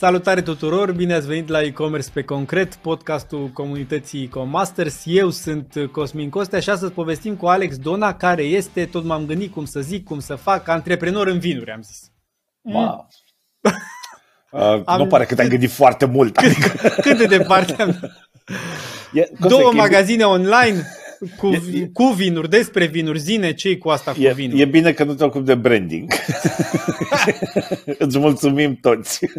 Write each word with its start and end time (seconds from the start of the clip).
Salutare 0.00 0.42
tuturor, 0.42 0.92
bine 0.92 1.14
ați 1.14 1.26
venit 1.26 1.48
la 1.48 1.62
e-commerce 1.62 2.10
pe 2.12 2.22
concret, 2.22 2.74
podcastul 2.74 3.48
comunității 3.48 4.22
e-comasters. 4.22 5.02
Eu 5.04 5.30
sunt 5.30 5.74
Cosmin 5.92 6.30
Costea 6.30 6.60
și 6.60 6.70
astăzi 6.70 6.92
povestim 6.92 7.36
cu 7.36 7.46
Alex 7.46 7.76
Dona, 7.76 8.14
care 8.14 8.42
este, 8.42 8.86
tot 8.86 9.04
m-am 9.04 9.26
gândit 9.26 9.52
cum 9.52 9.64
să 9.64 9.80
zic, 9.80 10.04
cum 10.04 10.20
să 10.20 10.34
fac, 10.34 10.68
antreprenor 10.68 11.26
în 11.26 11.38
vinuri, 11.38 11.70
am 11.70 11.82
zis. 11.82 12.10
Wow. 12.60 13.08
Uh, 14.52 14.82
am... 14.84 14.98
Nu 14.98 15.06
pare 15.06 15.24
că 15.24 15.34
te-ai 15.34 15.48
gândit 15.48 15.70
foarte 15.70 16.04
mult. 16.04 16.36
Adică... 16.36 16.68
Cât 17.00 17.18
de 17.18 17.26
departe 17.26 17.82
am... 17.82 17.96
E, 19.12 19.28
Două 19.38 19.72
magazine 19.72 20.24
online, 20.24 20.86
cu, 21.36 21.46
e, 21.46 21.90
cu 21.92 22.04
vinuri, 22.04 22.48
despre 22.48 22.86
vinuri, 22.86 23.18
zine 23.18 23.52
ce 23.52 23.78
cu 23.78 23.88
asta 23.88 24.12
cu 24.12 24.20
e, 24.20 24.32
vinuri. 24.32 24.60
E 24.60 24.64
bine 24.64 24.92
că 24.92 25.04
nu 25.04 25.14
te 25.14 25.24
ocupi 25.24 25.44
de 25.44 25.54
branding. 25.54 26.12
Îți 27.98 28.18
mulțumim 28.18 28.74
toți. 28.74 29.26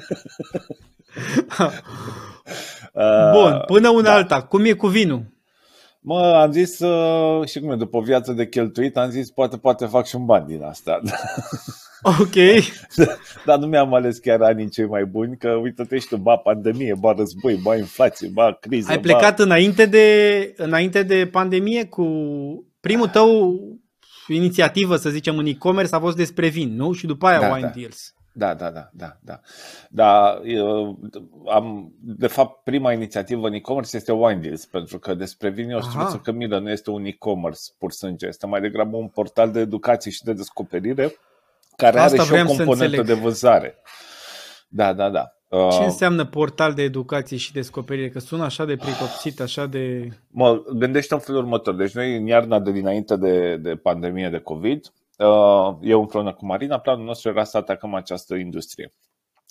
Bun, 3.34 3.64
până 3.66 3.90
una 3.90 4.02
da. 4.02 4.14
alta, 4.14 4.42
cum 4.42 4.66
e 4.66 4.74
cu 4.74 4.88
vinul? 4.88 5.24
Mă, 6.00 6.40
am 6.42 6.52
zis, 6.52 6.80
uh, 6.80 7.48
și 7.48 7.60
cum 7.60 7.72
e, 7.72 7.76
după 7.76 7.98
o 7.98 8.02
viață 8.02 8.32
de 8.32 8.48
cheltuit, 8.48 8.98
am 8.98 9.10
zis, 9.10 9.32
poate, 9.32 9.58
poate 9.58 9.86
fac 9.86 10.06
și 10.06 10.16
un 10.16 10.26
bani 10.26 10.48
din 10.48 10.64
asta. 10.64 11.00
Ok. 12.04 12.36
Dar 13.46 13.58
nu 13.58 13.68
mi-am 13.68 13.94
ales 13.94 14.18
chiar 14.18 14.42
anii 14.42 14.70
cei 14.70 14.86
mai 14.86 15.06
buni, 15.06 15.38
că 15.38 15.50
uite-te 15.50 16.00
și 16.00 16.08
tu, 16.08 16.18
ba 16.18 16.36
pandemie, 16.36 16.96
ba 17.00 17.14
război, 17.14 17.60
ba 17.64 17.76
inflație, 17.76 18.30
ba 18.34 18.58
criză. 18.60 18.92
Ai 18.92 19.00
plecat 19.00 19.38
ba... 19.38 19.44
înainte, 19.44 19.86
de, 19.86 20.54
înainte 20.58 21.04
de 21.04 21.28
pandemie 21.32 21.86
cu 21.86 22.06
primul 22.80 23.08
tău 23.08 23.60
inițiativă, 24.28 24.96
să 24.96 25.10
zicem, 25.10 25.38
în 25.38 25.46
e-commerce 25.46 25.96
a 25.96 26.00
fost 26.00 26.16
despre 26.16 26.48
vin, 26.48 26.76
nu? 26.76 26.94
Și 26.94 27.06
după 27.06 27.28
aia 27.28 27.40
da, 27.40 27.54
Wine 27.54 27.68
da. 27.68 27.80
Deals. 27.80 28.14
Da, 28.34 28.54
da, 28.54 28.70
da, 28.70 28.90
da, 28.94 29.18
da. 29.22 29.40
Da, 29.90 30.40
eu 30.44 31.00
am, 31.48 31.94
de 32.00 32.28
fapt, 32.28 32.64
prima 32.64 32.94
inițiativă 32.94 33.48
în 33.48 33.54
e-commerce 33.54 33.96
este 33.96 34.12
Wine 34.12 34.40
Deals, 34.40 34.66
pentru 34.66 35.00
că 35.00 35.14
despre 35.14 35.50
vin 35.50 35.70
eu 35.70 35.82
știu 35.82 36.20
că 36.24 36.32
Milă 36.32 36.60
nu 36.60 36.70
este 36.70 36.90
un 36.90 37.06
e-commerce 37.06 37.62
pur 37.78 37.92
sânge, 37.92 38.28
este 38.28 38.48
mai 38.48 38.62
degrabă 38.62 38.98
un 38.98 39.08
portal 39.08 39.52
de 39.52 39.60
educație 39.60 40.12
și 40.12 40.24
de 40.24 40.34
descoperire 40.34 41.16
care 41.76 42.00
Asta 42.00 42.22
are 42.22 42.38
și 42.38 42.44
o 42.44 42.56
componentă 42.56 43.02
de 43.02 43.14
vânzare. 43.14 43.82
Da, 44.68 44.94
da, 44.94 45.10
da. 45.10 45.36
Ce 45.52 45.58
uh, 45.58 45.84
înseamnă 45.84 46.26
portal 46.26 46.74
de 46.74 46.82
educație 46.82 47.38
și 47.38 47.54
descoperire? 47.54 48.10
Că 48.10 48.20
sună 48.20 48.44
așa 48.44 48.66
de 48.66 48.76
pricopsit, 48.76 49.40
așa 49.40 49.66
de... 49.66 50.10
Mă 50.28 50.64
gândește 50.74 51.14
în 51.14 51.20
felul 51.20 51.42
următor. 51.42 51.76
Deci 51.76 51.94
noi 51.94 52.16
în 52.16 52.26
iarna 52.26 52.60
de 52.60 52.72
dinainte 52.72 53.16
de, 53.16 53.58
de 53.58 53.76
pandemie 53.76 54.30
de 54.30 54.40
COVID, 54.40 54.92
uh, 55.18 55.78
eu 55.82 56.00
împreună 56.00 56.34
cu 56.34 56.46
Marina, 56.46 56.80
planul 56.80 57.06
nostru 57.06 57.30
era 57.30 57.44
să 57.44 57.58
atacăm 57.58 57.94
această 57.94 58.36
industrie. 58.36 58.94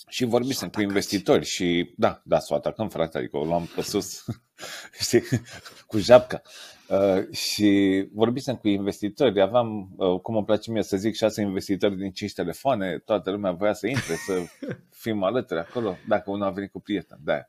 Și 0.07 0.25
vorbisem 0.25 0.69
cu 0.69 0.81
investitori 0.81 1.45
și 1.45 1.93
da, 1.97 2.21
da, 2.23 2.39
să 2.39 2.53
o 2.53 2.55
atacăm, 2.55 2.89
frate, 2.89 3.17
adică 3.17 3.37
o 3.37 3.43
luam 3.43 3.69
pe 3.75 3.81
sus, 3.81 4.23
știi, 5.01 5.23
cu 5.87 5.97
japca. 5.97 6.41
Uh, 6.91 7.31
și 7.31 8.03
vorbisem 8.13 8.55
cu 8.55 8.67
investitori, 8.67 9.41
aveam, 9.41 9.93
uh, 9.97 10.19
cum 10.19 10.35
îmi 10.35 10.45
place 10.45 10.71
mie 10.71 10.83
să 10.83 10.97
zic, 10.97 11.15
șase 11.15 11.41
investitori 11.41 11.97
din 11.97 12.11
cinci 12.11 12.33
telefoane, 12.33 13.01
toată 13.05 13.31
lumea 13.31 13.51
voia 13.51 13.73
să 13.73 13.87
intre, 13.87 14.13
să 14.13 14.33
fim 15.03 15.23
alături 15.23 15.59
acolo, 15.59 15.97
dacă 16.07 16.31
unul 16.31 16.45
a 16.45 16.49
venit 16.49 16.71
cu 16.71 16.79
prieten, 16.79 17.17
da. 17.23 17.45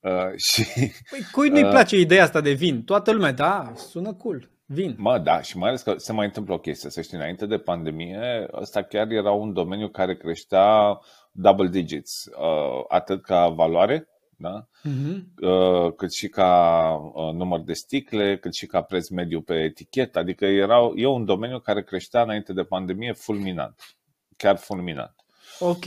Uh, 0.00 0.36
și, 0.48 0.64
păi, 1.10 1.20
cui 1.32 1.48
nu-i 1.48 1.62
uh, 1.62 1.70
place 1.70 1.98
ideea 1.98 2.22
asta 2.22 2.40
de 2.40 2.52
vin? 2.52 2.84
Toată 2.84 3.12
lumea, 3.12 3.32
da, 3.32 3.72
sună 3.74 4.12
cool, 4.12 4.50
vin. 4.66 4.94
Mă, 4.98 5.18
da, 5.18 5.40
și 5.40 5.56
mai 5.58 5.68
ales 5.68 5.82
că 5.82 5.94
se 5.96 6.12
mai 6.12 6.26
întâmplă 6.26 6.54
o 6.54 6.58
chestie, 6.58 6.90
să 6.90 7.00
știi, 7.00 7.16
înainte 7.16 7.46
de 7.46 7.58
pandemie, 7.58 8.48
ăsta 8.52 8.82
chiar 8.82 9.10
era 9.10 9.32
un 9.32 9.52
domeniu 9.52 9.88
care 9.88 10.16
creștea 10.16 10.98
double 11.32 11.68
digits, 11.68 12.24
uh, 12.24 12.84
atât 12.88 13.22
ca 13.22 13.48
valoare, 13.48 14.08
da? 14.38 14.66
Uh-huh. 14.84 15.96
cât 15.96 16.12
și 16.12 16.28
ca 16.28 16.90
uh, 17.14 17.32
număr 17.32 17.60
de 17.60 17.72
sticle, 17.72 18.38
cât 18.38 18.54
și 18.54 18.66
ca 18.66 18.82
preț 18.82 19.08
mediu 19.08 19.40
pe 19.40 19.54
etichetă. 19.54 20.18
Adică 20.18 20.44
era, 20.44 20.92
e 20.94 21.06
un 21.06 21.24
domeniu 21.24 21.58
care 21.58 21.82
creștea 21.82 22.22
înainte 22.22 22.52
de 22.52 22.62
pandemie 22.62 23.12
fulminant. 23.12 23.96
Chiar 24.36 24.56
fulminant. 24.56 25.14
Ok. 25.58 25.84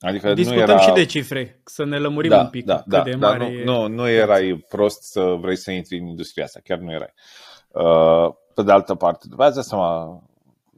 Adică 0.00 0.34
Discutăm 0.34 0.64
nu 0.64 0.70
era... 0.70 0.80
și 0.80 0.92
de 0.92 1.04
cifre, 1.04 1.60
să 1.64 1.84
ne 1.84 1.98
lămurim 1.98 2.30
da, 2.30 2.40
un 2.40 2.48
pic 2.48 2.64
da, 2.64 2.76
cât 2.76 2.86
da, 2.86 3.02
de 3.02 3.10
da, 3.10 3.28
mare 3.28 3.64
nu, 3.64 3.72
nu, 3.72 3.88
nu 3.88 4.08
erai 4.08 4.64
prost 4.68 5.02
să 5.02 5.20
vrei 5.20 5.56
să 5.56 5.70
intri 5.70 5.98
în 5.98 6.06
industria 6.06 6.44
asta, 6.44 6.60
chiar 6.64 6.78
nu 6.78 6.92
erai. 6.92 7.12
Uh, 7.68 8.34
pe 8.54 8.62
de 8.62 8.72
altă 8.72 8.94
parte, 8.94 9.26
după 9.28 9.44
aceea 9.44 9.62
seama, 9.62 10.22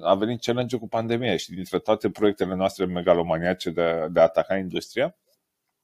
a 0.00 0.14
venit 0.14 0.42
challenge 0.42 0.76
cu 0.76 0.88
pandemia 0.88 1.36
și 1.36 1.50
dintre 1.50 1.78
toate 1.78 2.10
proiectele 2.10 2.54
noastre 2.54 2.84
megalomaniace 2.84 3.70
de, 3.70 4.06
de 4.10 4.20
a 4.20 4.22
ataca 4.22 4.56
industria, 4.56 5.16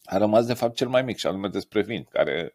a 0.07 0.19
rămas 0.19 0.47
de 0.47 0.55
fapt 0.55 0.75
cel 0.75 0.89
mai 0.89 1.03
mic 1.03 1.17
și 1.17 1.27
anume 1.27 1.49
despre 1.49 1.83
vin, 1.83 2.07
care 2.11 2.55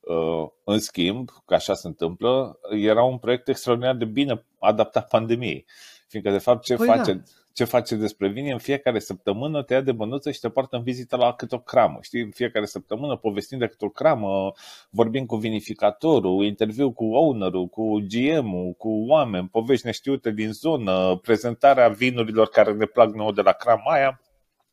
uh, 0.00 0.48
în 0.64 0.78
schimb, 0.78 1.28
că 1.46 1.54
așa 1.54 1.74
se 1.74 1.86
întâmplă, 1.86 2.58
era 2.70 3.02
un 3.02 3.18
proiect 3.18 3.48
extraordinar 3.48 3.94
de 3.94 4.04
bine 4.04 4.44
adaptat 4.58 5.08
pandemiei. 5.08 5.66
Fiindcă, 6.12 6.30
de 6.30 6.38
fapt, 6.38 6.64
ce, 6.64 6.76
păi 6.76 6.86
face, 6.86 7.12
da. 7.12 7.22
ce 7.52 7.64
face 7.64 7.94
despre 7.94 8.28
vin 8.28 8.52
în 8.52 8.58
fiecare 8.58 8.98
săptămână 8.98 9.62
te 9.62 9.74
ia 9.74 9.80
de 9.80 9.92
bănuță 9.92 10.30
și 10.30 10.40
te 10.40 10.48
poartă 10.48 10.76
în 10.76 10.82
vizită 10.82 11.16
la 11.16 11.32
câte 11.32 11.54
o 11.54 11.58
cramă. 11.58 11.98
Știi? 12.00 12.20
În 12.20 12.30
fiecare 12.30 12.64
săptămână 12.64 13.16
povestim 13.16 13.58
de 13.58 13.66
câte 13.66 13.84
o 13.84 13.88
cramă, 13.88 14.52
vorbim 14.90 15.26
cu 15.26 15.36
vinificatorul, 15.36 16.44
interviu 16.44 16.92
cu 16.92 17.04
ownerul, 17.04 17.66
cu 17.66 18.06
GM-ul, 18.08 18.72
cu 18.72 18.88
oameni, 18.88 19.48
povești 19.48 19.86
neștiute 19.86 20.30
din 20.30 20.52
zonă, 20.52 21.16
prezentarea 21.22 21.88
vinurilor 21.88 22.48
care 22.48 22.72
ne 22.72 22.84
plac 22.84 23.14
nouă 23.14 23.32
de 23.32 23.42
la 23.42 23.52
crama 23.52 23.92
aia. 23.92 24.20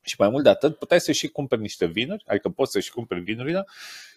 Și 0.02 0.14
mai 0.18 0.28
mult 0.28 0.42
de 0.42 0.48
atât, 0.48 0.78
puteai 0.78 1.00
să 1.00 1.12
și 1.12 1.28
cumperi 1.28 1.60
niște 1.60 1.86
vinuri, 1.86 2.24
adică 2.26 2.48
poți 2.48 2.72
să 2.72 2.80
și 2.80 2.90
cumperi 2.90 3.20
vinurile 3.20 3.66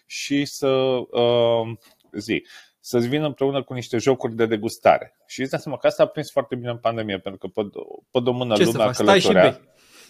și 0.06 0.44
să 0.44 0.66
uh, 0.66 1.76
zi, 2.12 2.44
să-ți 2.80 3.08
vină 3.08 3.26
împreună 3.26 3.62
cu 3.62 3.74
niște 3.74 3.98
jocuri 3.98 4.34
de 4.34 4.46
degustare. 4.46 5.16
Și 5.26 5.40
îți 5.40 5.50
dai 5.50 5.60
seama 5.60 5.78
că 5.78 5.86
asta 5.86 6.02
a 6.02 6.06
prins 6.06 6.30
foarte 6.30 6.54
bine 6.54 6.70
în 6.70 6.78
pandemie, 6.78 7.18
pentru 7.18 7.48
că 7.48 7.60
pe, 7.62 7.68
pe 8.10 8.28
o 8.28 8.32
mână 8.32 8.54
Ce 8.54 8.64
lumea 8.64 8.90
călătorea. 8.90 9.60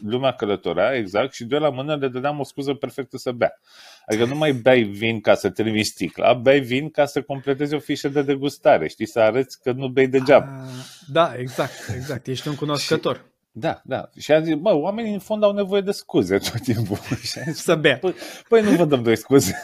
Lumea 0.01 0.33
călătorea, 0.33 0.95
exact, 0.95 1.33
și 1.33 1.45
de 1.45 1.57
la 1.57 1.71
mână 1.71 1.97
le 1.97 2.09
dădeam 2.09 2.41
o 2.41 2.45
scuză 2.45 2.75
perfectă 2.75 3.17
să 3.17 3.33
bea. 3.33 3.61
Adică 4.07 4.25
nu 4.25 4.35
mai 4.35 4.53
bei 4.53 4.83
vin 4.83 5.21
ca 5.21 5.35
să 5.35 5.51
termini 5.51 5.85
sticla, 5.85 6.33
bei 6.33 6.61
vin 6.61 6.91
ca 6.91 7.05
să 7.05 7.23
completezi 7.23 7.75
o 7.75 7.79
fișă 7.79 8.09
de 8.09 8.23
degustare, 8.23 8.89
știi, 8.89 9.07
să 9.07 9.21
arăți 9.21 9.63
că 9.63 9.73
nu 9.73 9.89
bei 9.89 10.09
degeaba. 10.09 10.63
Ah, 10.63 10.69
da, 11.13 11.35
exact, 11.37 11.75
exact, 11.95 12.27
ești 12.27 12.49
un 12.49 12.55
cunoscător. 12.55 13.17
Și, 13.17 13.23
da, 13.57 13.81
da. 13.85 14.11
Și 14.19 14.33
am 14.33 14.43
zis, 14.43 14.55
bă, 14.55 14.73
oamenii 14.73 15.13
în 15.13 15.19
fond 15.19 15.43
au 15.43 15.53
nevoie 15.53 15.81
de 15.81 15.91
scuze 15.91 16.39
tot 16.39 16.61
timpul. 16.61 16.97
Și 17.31 17.41
zis, 17.41 17.63
să 17.63 17.75
bea. 17.75 17.99
Păi, 17.99 18.15
păi 18.49 18.63
nu 18.63 18.71
vă 18.71 18.85
dăm 18.85 19.03
doi 19.03 19.17
scuze. 19.17 19.61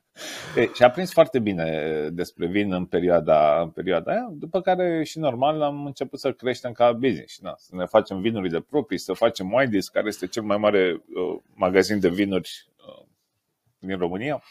e, 0.56 0.70
și 0.74 0.82
a 0.82 0.90
prins 0.90 1.12
foarte 1.12 1.38
bine 1.38 2.08
despre 2.12 2.46
vin 2.46 2.72
în 2.72 2.84
perioada, 2.84 3.60
în 3.60 3.68
perioada 3.68 4.12
aia, 4.12 4.28
după 4.32 4.60
care 4.60 5.04
și 5.04 5.18
normal 5.18 5.62
am 5.62 5.86
început 5.86 6.20
să 6.20 6.32
creștem 6.32 6.72
ca 6.72 6.92
business. 6.92 7.38
Na, 7.40 7.54
să 7.56 7.76
ne 7.76 7.84
facem 7.84 8.20
vinurile 8.20 8.60
proprii, 8.60 8.98
să 8.98 9.12
facem 9.12 9.52
Winedies, 9.52 9.88
care 9.88 10.06
este 10.06 10.26
cel 10.26 10.42
mai 10.42 10.56
mare 10.56 10.92
uh, 10.92 11.40
magazin 11.54 12.00
de 12.00 12.08
vinuri 12.08 12.68
uh, 12.76 13.06
din 13.78 13.98
România. 13.98 14.42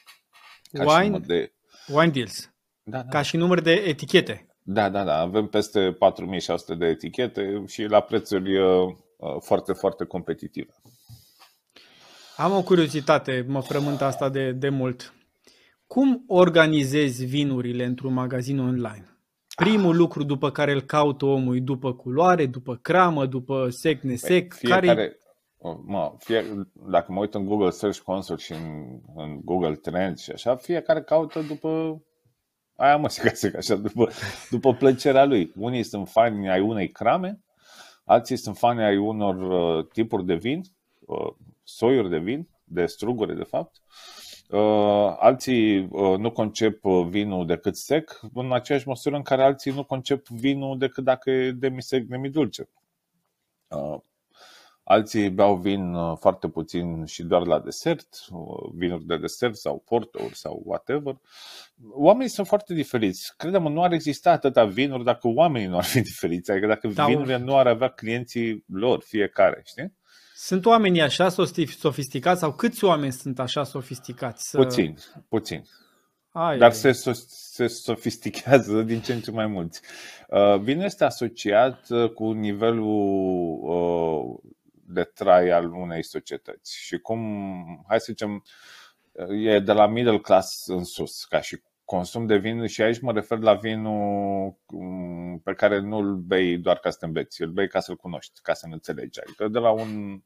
Ca 0.71 0.99
Wine, 0.99 1.19
de... 1.19 1.51
Wine 1.87 2.11
Deals. 2.11 2.53
Da, 2.83 2.97
da. 2.97 3.09
Ca 3.09 3.21
și 3.21 3.37
număr 3.37 3.61
de 3.61 3.71
etichete. 3.71 4.47
Da, 4.63 4.89
da, 4.89 5.03
da. 5.03 5.19
Avem 5.19 5.47
peste 5.47 5.91
4600 5.91 6.75
de 6.75 6.85
etichete 6.85 7.63
și 7.67 7.83
la 7.83 7.99
prețuri 7.99 8.57
uh, 8.57 8.95
uh, 9.17 9.35
foarte, 9.39 9.73
foarte 9.73 10.05
competitive. 10.05 10.71
Am 12.37 12.51
o 12.51 12.61
curiozitate, 12.61 13.45
mă 13.47 13.61
frământă 13.61 14.03
asta 14.03 14.29
de, 14.29 14.51
de 14.51 14.69
mult. 14.69 15.13
Cum 15.87 16.23
organizezi 16.27 17.25
vinurile 17.25 17.85
într-un 17.85 18.13
magazin 18.13 18.59
online? 18.59 19.17
Primul 19.55 19.91
ah. 19.91 19.97
lucru 19.97 20.23
după 20.23 20.51
care 20.51 20.71
îl 20.71 20.81
caută 20.81 21.25
omul 21.25 21.63
după 21.63 21.93
culoare, 21.93 22.45
după 22.45 22.75
cramă, 22.75 23.25
după 23.25 23.69
sec, 23.69 24.01
nesec? 24.01 24.47
Păi, 24.47 24.57
fiecare, 24.57 24.87
care... 24.87 25.17
mă, 25.85 26.15
fie, 26.17 26.43
dacă 26.89 27.11
mă 27.11 27.19
uit 27.19 27.33
în 27.33 27.45
Google 27.45 27.69
Search 27.69 27.99
Console 27.99 28.39
și 28.39 28.51
în, 28.51 28.99
în 29.15 29.39
Google 29.43 29.75
Trends 29.75 30.21
și 30.21 30.31
așa, 30.31 30.55
fiecare 30.55 31.01
caută 31.01 31.41
după 31.41 32.01
Aia 32.83 32.97
mă 32.97 33.09
se 33.15 33.29
găsesc 33.29 33.55
așa, 33.55 33.75
după, 33.75 34.09
după 34.49 34.73
plăcerea 34.73 35.25
lui. 35.25 35.51
Unii 35.55 35.83
sunt 35.83 36.09
fani 36.09 36.49
ai 36.49 36.61
unei 36.61 36.89
crame, 36.89 37.39
alții 38.05 38.35
sunt 38.35 38.57
fani 38.57 38.83
ai 38.83 38.97
unor 38.97 39.35
uh, 39.35 39.87
tipuri 39.93 40.25
de 40.25 40.35
vin, 40.35 40.61
uh, 40.99 41.33
soiuri 41.63 42.09
de 42.09 42.17
vin, 42.17 42.47
de 42.63 42.85
struguri 42.85 43.35
de 43.35 43.43
fapt. 43.43 43.81
Uh, 44.49 45.15
alții 45.19 45.79
uh, 45.79 46.17
nu 46.17 46.31
concep 46.31 46.85
uh, 46.85 47.05
vinul 47.09 47.45
decât 47.45 47.75
sec, 47.75 48.19
în 48.33 48.53
aceeași 48.53 48.87
măsură 48.87 49.15
în 49.15 49.21
care 49.21 49.43
alții 49.43 49.71
nu 49.71 49.83
concep 49.83 50.27
vinul 50.27 50.77
decât 50.77 51.03
dacă 51.03 51.31
e 51.31 51.51
demisec, 51.51 52.03
demidulce. 52.03 52.69
Uh, 53.67 53.99
Alții 54.83 55.29
beau 55.29 55.55
vin 55.55 55.93
uh, 55.93 56.17
foarte 56.19 56.47
puțin 56.47 57.05
și 57.05 57.23
doar 57.23 57.45
la 57.45 57.59
desert, 57.59 58.07
uh, 58.29 58.71
vinuri 58.73 59.05
de 59.05 59.17
desert 59.17 59.55
sau 59.55 59.83
porturi 59.85 60.35
sau 60.35 60.61
whatever. 60.65 61.15
Oamenii 61.91 62.29
sunt 62.29 62.47
foarte 62.47 62.73
diferiți. 62.73 63.33
Credem, 63.37 63.63
nu 63.63 63.83
ar 63.83 63.91
exista 63.91 64.31
atâta 64.31 64.65
vinuri 64.65 65.03
dacă 65.03 65.27
oamenii 65.27 65.67
nu 65.67 65.77
ar 65.77 65.83
fi 65.83 66.01
diferiți, 66.11 66.51
adică 66.51 66.67
dacă 66.67 66.87
da, 66.87 67.05
vinurile 67.05 67.37
nu 67.37 67.57
ar 67.57 67.67
avea 67.67 67.87
clienții 67.87 68.63
lor 68.67 69.01
fiecare, 69.01 69.61
știi? 69.65 69.93
Sunt 70.35 70.65
oamenii 70.65 71.01
așa 71.01 71.29
sofisticați 71.79 72.39
sau 72.39 72.53
câți 72.53 72.83
oameni 72.83 73.11
sunt 73.11 73.39
așa 73.39 73.63
sofisticați? 73.63 74.49
Să... 74.49 74.57
Puțin, 74.57 74.97
puțin. 75.29 75.63
Ai, 76.31 76.57
Dar 76.57 76.71
se, 76.71 76.91
se 77.27 77.67
sofistichează 77.67 78.81
din 78.81 78.99
ce 78.99 79.13
în 79.13 79.19
ce 79.19 79.31
mai 79.31 79.47
mulți. 79.47 79.81
Uh, 80.27 80.59
vinul 80.59 80.83
este 80.83 81.03
asociat 81.03 81.89
uh, 81.89 82.09
cu 82.09 82.31
nivelul 82.31 83.59
uh, 83.61 84.51
de 84.85 85.03
trai 85.03 85.49
al 85.49 85.73
unei 85.73 86.03
societăți 86.03 86.77
și 86.77 86.97
cum, 86.97 87.19
hai 87.87 87.99
să 87.99 88.05
zicem, 88.09 88.43
e 89.29 89.59
de 89.59 89.71
la 89.71 89.87
middle 89.87 90.19
class 90.19 90.67
în 90.67 90.83
sus, 90.83 91.25
ca 91.25 91.41
și 91.41 91.61
consum 91.85 92.25
de 92.25 92.37
vin 92.37 92.67
și 92.67 92.81
aici 92.81 92.99
mă 92.99 93.11
refer 93.11 93.39
la 93.39 93.53
vinul 93.53 94.57
mm, 94.67 95.39
pe 95.39 95.53
care 95.53 95.79
nu 95.79 95.97
îl 95.97 96.15
bei 96.15 96.57
doar 96.57 96.77
ca 96.77 96.89
să 96.89 96.97
te 96.99 97.05
îmbeți, 97.05 97.41
îl 97.41 97.49
bei 97.49 97.67
ca 97.67 97.79
să-l 97.79 97.95
cunoști, 97.95 98.39
ca 98.41 98.53
să-l 98.53 98.69
înțelegi. 98.71 99.19
Adică 99.19 99.47
de 99.47 99.59
la 99.59 99.71
un 99.71 100.21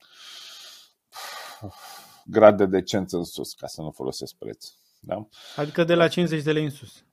grad 2.26 2.58
de 2.58 2.66
decență 2.66 3.18
în 3.18 3.24
sus, 3.24 3.54
ca 3.54 3.68
să 3.68 3.82
nu 3.82 3.92
folosesc 3.92 4.36
preț. 4.36 4.68
Da? 5.00 5.28
Adică 5.56 5.84
de 5.84 5.94
la 5.94 6.08
50 6.08 6.44
de 6.44 6.52
lei 6.52 6.64
în 6.64 6.70
sus. 6.70 7.06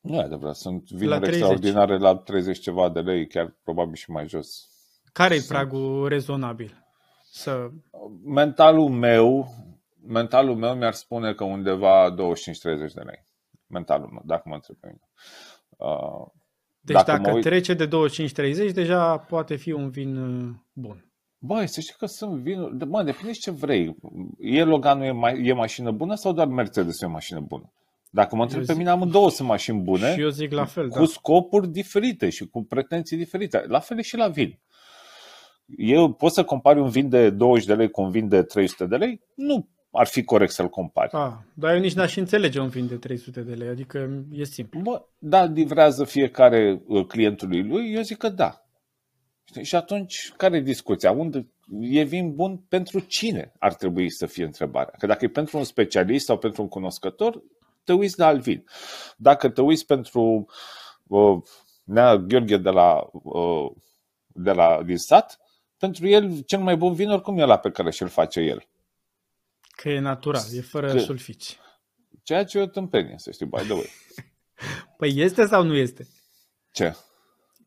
Nu 0.00 0.14
e 0.14 0.22
adevărat, 0.22 0.56
sunt 0.56 0.90
vinuri 0.90 1.26
extraordinare 1.26 1.98
la 1.98 2.16
30 2.16 2.58
ceva 2.58 2.88
de 2.88 3.00
lei, 3.00 3.26
chiar 3.26 3.56
probabil 3.62 3.94
și 3.94 4.10
mai 4.10 4.28
jos. 4.28 4.68
Care 5.12 5.34
e 5.34 5.44
pragul 5.48 6.08
rezonabil? 6.08 6.84
Să... 7.30 7.70
Mentalul 8.24 8.88
meu, 8.88 9.54
mentalul 10.06 10.56
meu 10.56 10.74
mi-ar 10.74 10.92
spune 10.92 11.34
că 11.34 11.44
undeva 11.44 12.14
25-30 12.14 12.14
de 12.94 13.00
lei 13.04 13.28
mentalul 13.70 14.08
meu, 14.12 14.22
dacă 14.24 14.42
mă 14.44 14.54
întreb 14.54 14.76
pe 14.76 14.86
mine. 14.86 15.08
Uh, 15.76 16.26
deci 16.80 16.96
dacă, 16.96 17.10
dacă 17.10 17.34
uit... 17.34 17.42
trece 17.42 17.74
de 17.74 17.88
25-30, 18.70 18.72
deja 18.72 19.18
poate 19.18 19.56
fi 19.56 19.72
un 19.72 19.90
vin 19.90 20.16
uh, 20.16 20.54
bun. 20.72 21.04
Băi, 21.38 21.66
să 21.66 21.80
știi 21.80 21.94
că 21.98 22.06
sunt 22.06 22.40
vinuri, 22.40 22.86
mă, 22.86 23.02
depinde 23.02 23.32
ce 23.32 23.50
vrei. 23.50 23.96
E 24.38 24.64
Loganul 24.64 25.04
e, 25.04 25.10
ma- 25.10 25.46
e 25.46 25.52
mașină 25.52 25.90
bună 25.90 26.14
sau 26.14 26.32
doar 26.32 26.46
Mercedes 26.46 27.00
e 27.00 27.06
mașină 27.06 27.40
bună? 27.40 27.72
Dacă 28.10 28.36
mă 28.36 28.42
întreb 28.42 28.64
pe 28.64 28.74
mine, 28.74 28.90
am 28.90 29.08
două 29.08 29.30
sunt 29.30 29.48
mașini 29.48 29.80
bune. 29.80 30.12
Și 30.12 30.20
eu 30.20 30.28
zic 30.28 30.52
la 30.52 30.64
fel, 30.64 30.88
Cu 30.88 30.98
da. 30.98 31.04
scopuri 31.04 31.68
diferite 31.68 32.30
și 32.30 32.46
cu 32.46 32.62
pretenții 32.62 33.16
diferite. 33.16 33.64
La 33.68 33.78
fel 33.78 33.98
e 33.98 34.02
și 34.02 34.16
la 34.16 34.28
vin. 34.28 34.58
Eu 35.76 36.12
pot 36.12 36.32
să 36.32 36.44
compari 36.44 36.80
un 36.80 36.88
vin 36.88 37.08
de 37.08 37.30
20 37.30 37.66
de 37.66 37.74
lei 37.74 37.90
cu 37.90 38.02
un 38.02 38.10
vin 38.10 38.28
de 38.28 38.42
300 38.42 38.86
de 38.86 38.96
lei? 38.96 39.20
Nu 39.34 39.68
ar 39.92 40.06
fi 40.06 40.24
corect 40.24 40.52
să-l 40.52 40.68
compari. 40.68 41.12
Ah, 41.12 41.32
dar 41.54 41.74
eu 41.74 41.80
nici 41.80 41.94
n-aș 41.94 42.16
înțelege 42.16 42.60
un 42.60 42.68
vin 42.68 42.86
de 42.86 42.96
300 42.96 43.40
de 43.40 43.54
lei, 43.54 43.68
adică 43.68 44.24
e 44.32 44.44
simplu. 44.44 44.80
Bă, 44.80 45.02
da, 45.18 45.44
livrează 45.44 46.04
fiecare 46.04 46.82
uh, 46.86 47.06
clientului 47.06 47.62
lui? 47.62 47.92
Eu 47.94 48.02
zic 48.02 48.16
că 48.16 48.28
da. 48.28 48.64
Și 49.62 49.76
atunci, 49.76 50.32
care 50.36 50.56
e 50.56 50.60
discuția? 50.60 51.10
Unde 51.10 51.46
e 51.80 52.02
vin 52.02 52.34
bun 52.34 52.64
pentru 52.68 53.00
cine 53.00 53.52
ar 53.58 53.74
trebui 53.74 54.10
să 54.10 54.26
fie 54.26 54.44
întrebarea? 54.44 54.94
Că 54.98 55.06
dacă 55.06 55.24
e 55.24 55.28
pentru 55.28 55.58
un 55.58 55.64
specialist 55.64 56.24
sau 56.24 56.38
pentru 56.38 56.62
un 56.62 56.68
cunoscător, 56.68 57.42
te 57.84 57.92
uiți 57.92 58.18
la 58.18 58.26
alt 58.26 58.42
vin. 58.42 58.64
Dacă 59.16 59.48
te 59.48 59.60
uiți 59.60 59.86
pentru 59.86 60.46
uh, 61.06 61.42
Nea 61.84 62.16
Gheorghe 62.16 62.56
de 62.56 62.70
la, 62.70 63.08
uh, 63.12 63.70
de 64.26 64.52
la 64.52 64.82
din 64.84 64.96
sat, 64.96 65.38
pentru 65.80 66.08
el 66.08 66.42
cel 66.42 66.60
mai 66.60 66.76
bun 66.76 66.92
vin 66.94 67.10
oricum 67.10 67.38
e 67.38 67.44
la 67.44 67.58
pe 67.58 67.70
care 67.70 67.90
și-l 67.90 68.08
face 68.08 68.40
el. 68.40 68.68
Că 69.60 69.88
e 69.88 69.98
natural, 69.98 70.42
e 70.52 70.60
fără 70.60 70.92
că... 70.92 70.98
sulfiți. 70.98 71.58
Ceea 72.22 72.44
ce 72.44 72.58
e 72.58 72.62
o 72.62 72.66
tâmpenie, 72.66 73.14
să 73.16 73.30
știi, 73.30 73.46
by 73.46 73.62
the 73.62 73.72
way. 73.72 73.90
păi 74.98 75.12
este 75.16 75.46
sau 75.46 75.62
nu 75.62 75.74
este? 75.74 76.08
Ce? 76.72 76.96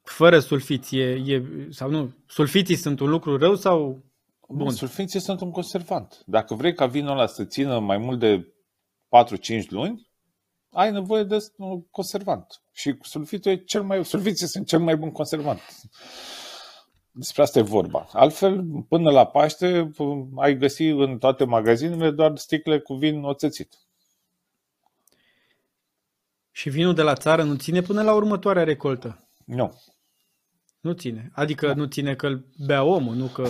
Fără 0.04 0.40
sulfiți 0.40 0.96
e, 0.98 1.04
e 1.26 1.44
sau 1.70 1.90
nu? 1.90 2.16
Sulfiții 2.28 2.76
sunt 2.76 3.00
un 3.00 3.10
lucru 3.10 3.38
rău 3.38 3.56
sau 3.56 4.04
bun? 4.50 4.72
Sulfiții 4.72 5.20
sunt 5.20 5.42
un 5.42 5.52
conservant. 5.52 6.24
Dacă 6.26 6.54
vrei 6.54 6.74
ca 6.74 6.86
vinul 6.86 7.12
ăla 7.12 7.28
să 7.28 7.46
țină 7.46 7.80
mai 7.80 7.98
mult 7.98 8.20
de 8.20 8.54
4-5 9.64 9.68
luni, 9.70 10.08
ai 10.70 10.92
nevoie 10.92 11.24
de 11.24 11.38
un 11.58 11.82
conservant. 11.82 12.62
Și 12.72 12.96
sulfitul 13.02 13.52
e 13.52 13.64
cel 13.64 13.84
mai, 13.84 14.06
sulfiții 14.06 14.48
sunt 14.48 14.68
cel 14.68 14.80
mai 14.80 14.96
bun 14.96 15.12
conservant. 15.12 15.60
Despre 17.16 17.42
asta 17.42 17.60
e 17.60 17.62
vorba. 17.62 18.08
Altfel, 18.12 18.64
până 18.88 19.12
la 19.12 19.26
Paște, 19.26 19.92
ai 20.36 20.58
găsi 20.58 20.84
în 20.84 21.18
toate 21.18 21.44
magazinele 21.44 22.12
doar 22.12 22.38
sticle 22.38 22.80
cu 22.80 22.94
vin 22.94 23.24
oțețit. 23.24 23.78
Și 26.52 26.70
vinul 26.70 26.94
de 26.94 27.02
la 27.02 27.16
țară 27.16 27.44
nu 27.44 27.56
ține 27.56 27.82
până 27.82 28.04
la 28.04 28.14
următoarea 28.14 28.64
recoltă? 28.64 29.28
Nu. 29.46 29.82
Nu 30.80 30.92
ține. 30.92 31.32
Adică 31.34 31.68
da. 31.68 31.74
nu 31.74 31.86
ține 31.86 32.16
că 32.16 32.28
îl 32.28 32.46
bea 32.66 32.84
omul, 32.84 33.16
nu 33.16 33.26
că... 33.26 33.48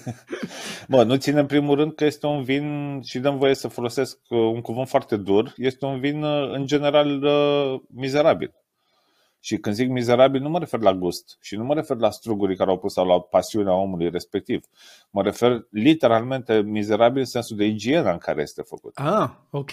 Bă, 0.88 1.02
nu 1.02 1.16
ține 1.16 1.40
în 1.40 1.46
primul 1.46 1.76
rând 1.76 1.94
că 1.94 2.04
este 2.04 2.26
un 2.26 2.42
vin, 2.42 3.00
și 3.04 3.18
dăm 3.18 3.38
voie 3.38 3.54
să 3.54 3.68
folosesc 3.68 4.18
uh, 4.28 4.38
un 4.38 4.60
cuvânt 4.60 4.88
foarte 4.88 5.16
dur, 5.16 5.54
este 5.56 5.84
un 5.84 6.00
vin 6.00 6.22
uh, 6.22 6.50
în 6.52 6.66
general 6.66 7.22
uh, 7.22 7.80
mizerabil. 7.88 8.54
Și 9.40 9.58
când 9.58 9.74
zic 9.74 9.88
mizerabil, 9.88 10.40
nu 10.40 10.48
mă 10.48 10.58
refer 10.58 10.80
la 10.80 10.94
gust 10.94 11.38
și 11.40 11.56
nu 11.56 11.64
mă 11.64 11.74
refer 11.74 11.96
la 11.96 12.10
strugurii 12.10 12.56
care 12.56 12.70
au 12.70 12.78
pus 12.78 12.92
sau 12.92 13.06
la 13.06 13.20
pasiunea 13.20 13.74
omului 13.74 14.10
respectiv. 14.10 14.64
Mă 15.10 15.22
refer 15.22 15.66
literalmente 15.70 16.60
mizerabil 16.60 17.18
în 17.18 17.24
sensul 17.24 17.56
de 17.56 17.64
igiena 17.64 18.12
în 18.12 18.18
care 18.18 18.42
este 18.42 18.62
făcut. 18.62 18.98
Ah, 18.98 19.30
ok. 19.50 19.70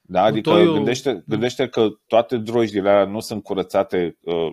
Da, 0.00 0.22
adică 0.22 0.50
Butoiul... 0.50 0.74
gândește, 0.74 1.24
gândește 1.26 1.68
că 1.68 1.88
toate 2.06 2.36
drojdile 2.36 2.88
alea 2.88 3.04
nu 3.04 3.20
sunt 3.20 3.42
curățate 3.42 4.18
uh, 4.20 4.52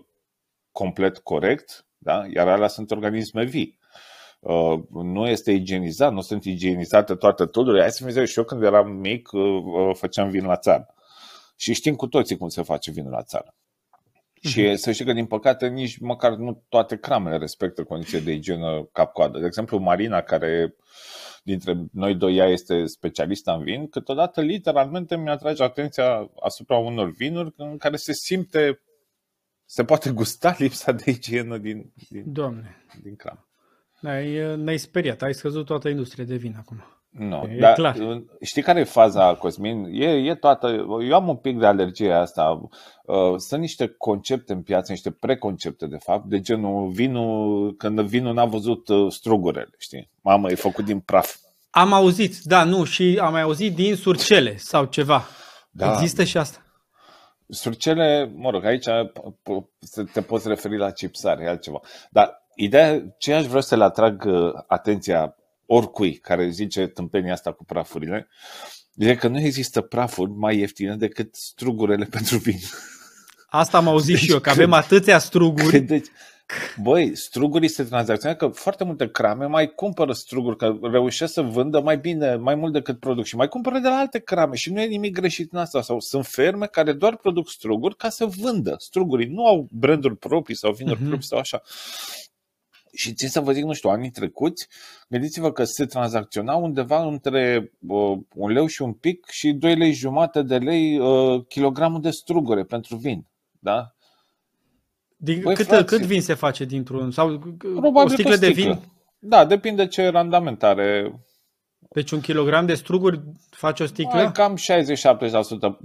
complet 0.71 1.17
corect, 1.17 1.85
da? 1.97 2.25
iar 2.33 2.47
alea 2.47 2.67
sunt 2.67 2.91
organisme 2.91 3.43
vii. 3.43 3.79
Uh, 4.39 4.79
nu 4.89 5.27
este 5.27 5.51
igienizat, 5.51 6.13
nu 6.13 6.21
sunt 6.21 6.43
igienizate 6.43 7.15
toate 7.15 7.45
tulurile. 7.45 7.81
Hai 7.81 7.91
să 7.91 8.05
mi 8.05 8.27
și 8.27 8.37
eu 8.37 8.43
când 8.43 8.63
eram 8.63 8.91
mic 8.91 9.31
uh, 9.31 9.41
uh, 9.41 9.95
făceam 9.95 10.29
vin 10.29 10.45
la 10.45 10.57
țară. 10.57 10.93
Și 11.55 11.73
știm 11.73 11.95
cu 11.95 12.07
toții 12.07 12.37
cum 12.37 12.49
se 12.49 12.61
face 12.61 12.91
vinul 12.91 13.11
la 13.11 13.23
țară. 13.23 13.55
Și 14.43 14.69
uh-huh. 14.69 14.75
să 14.75 14.91
știi 14.91 15.05
că, 15.05 15.13
din 15.13 15.25
păcate, 15.25 15.67
nici 15.67 15.97
măcar 15.97 16.35
nu 16.35 16.63
toate 16.69 16.97
cramele 16.97 17.37
respectă 17.37 17.83
condiții 17.83 18.21
de 18.21 18.31
igienă 18.31 18.89
cap-coadă. 18.91 19.39
De 19.39 19.45
exemplu, 19.45 19.77
Marina, 19.77 20.21
care 20.21 20.75
dintre 21.43 21.85
noi 21.91 22.15
doi 22.15 22.35
ea 22.35 22.47
este 22.47 22.85
specialistă 22.85 23.51
în 23.51 23.63
vin, 23.63 23.87
câteodată 23.87 24.41
literalmente 24.41 25.17
mi-atrage 25.17 25.63
atenția 25.63 26.31
asupra 26.39 26.77
unor 26.77 27.11
vinuri 27.11 27.53
în 27.57 27.77
care 27.77 27.95
se 27.95 28.13
simte, 28.13 28.81
se 29.65 29.83
poate 29.83 30.11
gusta 30.11 30.55
lipsa 30.57 30.91
de 30.91 31.11
igienă 31.11 31.57
din, 31.57 31.93
din, 32.09 32.33
Doamne. 32.33 32.85
din 33.01 33.15
cram. 33.15 33.47
Ne-ai, 33.99 34.57
ne-ai 34.57 34.77
speriat, 34.77 35.21
ai 35.21 35.33
scăzut 35.33 35.65
toată 35.65 35.89
industria 35.89 36.25
de 36.25 36.35
vin 36.35 36.55
acum. 36.57 37.02
Nu, 37.17 37.47
e 37.49 37.59
dar 37.59 37.73
clar. 37.73 37.97
știi 38.41 38.61
care 38.61 38.79
e 38.79 38.83
faza, 38.83 39.35
Cosmin? 39.35 39.87
E, 39.91 40.05
e 40.05 40.35
toată, 40.35 40.85
eu 41.07 41.13
am 41.13 41.27
un 41.27 41.35
pic 41.35 41.59
de 41.59 41.65
alergie 41.65 42.11
asta. 42.11 42.69
Uh, 43.05 43.35
sunt 43.37 43.61
niște 43.61 43.87
concepte 43.97 44.53
în 44.53 44.61
piață, 44.61 44.91
niște 44.91 45.11
preconcepte, 45.11 45.87
de 45.87 45.97
fapt, 45.97 46.25
de 46.25 46.39
genul 46.39 46.89
vinul, 46.89 47.75
când 47.77 48.01
vinul 48.01 48.33
n-a 48.33 48.45
văzut 48.45 48.87
uh, 48.87 49.11
strugurele, 49.11 49.69
știi? 49.77 50.09
Mamă, 50.21 50.49
e 50.49 50.55
făcut 50.55 50.85
din 50.85 50.99
praf. 50.99 51.35
Am 51.69 51.93
auzit, 51.93 52.37
da, 52.43 52.63
nu, 52.63 52.83
și 52.83 53.19
am 53.21 53.31
mai 53.31 53.41
auzit 53.41 53.75
din 53.75 53.95
surcele 53.95 54.57
sau 54.57 54.85
ceva. 54.85 55.23
Da. 55.71 55.91
Există 55.91 56.23
și 56.23 56.37
asta. 56.37 56.57
Surcele, 57.47 58.31
mă 58.35 58.49
rog, 58.49 58.65
aici 58.65 58.85
te 60.13 60.21
poți 60.21 60.47
referi 60.47 60.77
la 60.77 60.91
chipsare, 60.91 61.47
altceva. 61.47 61.79
Dar 62.09 62.43
ideea, 62.55 63.03
ce 63.17 63.33
aș 63.33 63.45
vrea 63.45 63.61
să 63.61 63.75
le 63.75 63.83
atrag 63.83 64.23
uh, 64.25 64.51
atenția 64.67 65.35
oricui 65.65 66.13
care 66.13 66.49
zice 66.49 66.87
tâmpenia 66.87 67.33
asta 67.33 67.51
cu 67.51 67.65
prafurile, 67.65 68.27
e 68.95 69.15
că 69.15 69.27
nu 69.27 69.39
există 69.39 69.81
prafuri 69.81 70.31
mai 70.31 70.57
ieftine 70.57 70.95
decât 70.95 71.35
strugurele 71.35 72.05
pentru 72.15 72.37
vin. 72.37 72.59
Asta 73.47 73.77
am 73.77 73.87
auzit 73.87 74.15
deci, 74.15 74.23
și 74.23 74.31
eu, 74.31 74.39
că 74.39 74.49
avem 74.49 74.73
atâția 74.73 75.19
struguri. 75.19 75.79
Deci, 75.93 76.07
băi, 76.81 77.15
strugurii 77.15 77.67
se 77.67 77.83
tranzacționează 77.83 78.45
că 78.45 78.47
foarte 78.47 78.83
multe 78.83 79.09
crame 79.09 79.45
mai 79.45 79.67
cumpără 79.67 80.13
struguri, 80.13 80.57
că 80.57 80.77
reușesc 80.81 81.33
să 81.33 81.41
vândă 81.41 81.81
mai 81.81 81.97
bine, 81.97 82.35
mai 82.35 82.55
mult 82.55 82.73
decât 82.73 82.99
produc 82.99 83.25
și 83.25 83.35
mai 83.35 83.47
cumpără 83.47 83.79
de 83.79 83.87
la 83.87 83.95
alte 83.95 84.19
crame 84.19 84.55
și 84.55 84.71
nu 84.71 84.81
e 84.81 84.85
nimic 84.85 85.13
greșit 85.13 85.53
în 85.53 85.59
asta. 85.59 85.81
Sau 85.81 85.99
sunt 85.99 86.25
ferme 86.25 86.65
care 86.65 86.93
doar 86.93 87.17
produc 87.17 87.49
struguri 87.49 87.95
ca 87.95 88.09
să 88.09 88.25
vândă 88.25 88.75
strugurii. 88.77 89.27
Nu 89.27 89.45
au 89.45 89.67
branduri 89.71 90.17
proprii 90.17 90.55
sau 90.55 90.71
vinuri 90.71 90.97
uh-huh. 90.97 91.07
proprii 91.07 91.27
sau 91.27 91.39
așa. 91.39 91.61
Și 92.93 93.13
țin 93.13 93.29
să 93.29 93.39
vă 93.39 93.51
zic, 93.51 93.63
nu 93.63 93.73
știu, 93.73 93.89
anii 93.89 94.09
trecuți, 94.09 94.67
gândiți-vă 95.07 95.51
că 95.51 95.63
se 95.63 95.85
tranzacționa 95.85 96.55
undeva 96.55 97.05
între 97.05 97.71
uh, 97.87 98.17
un 98.35 98.51
leu 98.51 98.65
și 98.65 98.81
un 98.81 98.93
pic 98.93 99.25
și 99.29 99.51
2 99.51 99.75
lei 99.75 99.93
jumate 99.93 100.41
de 100.41 100.57
lei 100.57 100.99
uh, 100.99 101.45
kilogramul 101.47 102.01
de 102.01 102.09
strugure 102.09 102.63
pentru 102.63 102.95
vin. 102.95 103.25
Da? 103.59 103.95
Din, 105.17 105.41
Băi, 105.43 105.55
cât, 105.55 105.65
frații, 105.65 105.85
cât 105.85 106.01
vin 106.01 106.21
se 106.21 106.33
face 106.33 106.65
dintr-un? 106.65 107.11
Sau 107.11 107.55
Probabil 107.57 108.03
o 108.03 108.07
sticlă, 108.07 108.35
de 108.35 108.49
vin? 108.49 108.79
Da, 109.19 109.45
depinde 109.45 109.87
ce 109.87 110.07
randament 110.07 110.63
are 110.63 111.19
Deci 111.93 112.11
un 112.11 112.19
kilogram 112.21 112.65
de 112.65 112.73
struguri 112.73 113.21
face 113.49 113.83
o 113.83 113.85
sticlă? 113.85 114.13
Mai 114.21 114.31
cam 114.31 114.55
60-70%. 114.55 115.79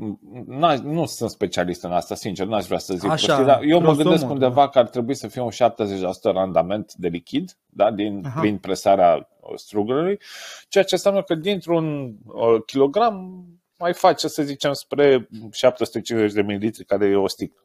N-aș- 0.46 0.78
Nu 0.78 1.06
sunt 1.06 1.30
specialist 1.30 1.84
în 1.84 1.92
asta, 1.92 2.14
sincer, 2.14 2.46
nu 2.46 2.54
aș 2.54 2.64
vrea 2.64 2.78
să 2.78 2.94
zic 2.94 3.10
Așa, 3.10 3.26
prostii, 3.26 3.46
dar 3.46 3.62
eu 3.62 3.78
mă 3.78 3.84
grosomor, 3.84 4.02
gândesc 4.02 4.30
undeva 4.30 4.54
da. 4.64 4.68
că 4.68 4.78
ar 4.78 4.88
trebui 4.88 5.14
să 5.14 5.28
fie 5.28 5.40
un 5.42 5.50
70% 5.50 6.32
randament 6.32 6.92
de 6.94 7.08
lichid 7.08 7.56
da, 7.66 7.90
din, 7.90 8.22
Aha. 8.26 8.40
prin 8.40 8.56
presarea 8.58 9.28
uh, 9.40 9.52
strugurului, 9.56 10.18
ceea 10.68 10.84
ce 10.84 10.94
înseamnă 10.94 11.22
că 11.22 11.34
dintr-un 11.34 12.04
uh, 12.26 12.62
kilogram 12.66 13.44
mai 13.78 13.94
face, 13.94 14.28
să 14.28 14.42
zicem, 14.42 14.72
spre 14.72 15.28
750 15.52 16.32
de 16.32 16.42
mililitri, 16.42 16.84
care 16.84 17.06
e 17.06 17.16
o 17.16 17.28
sticlă. 17.28 17.62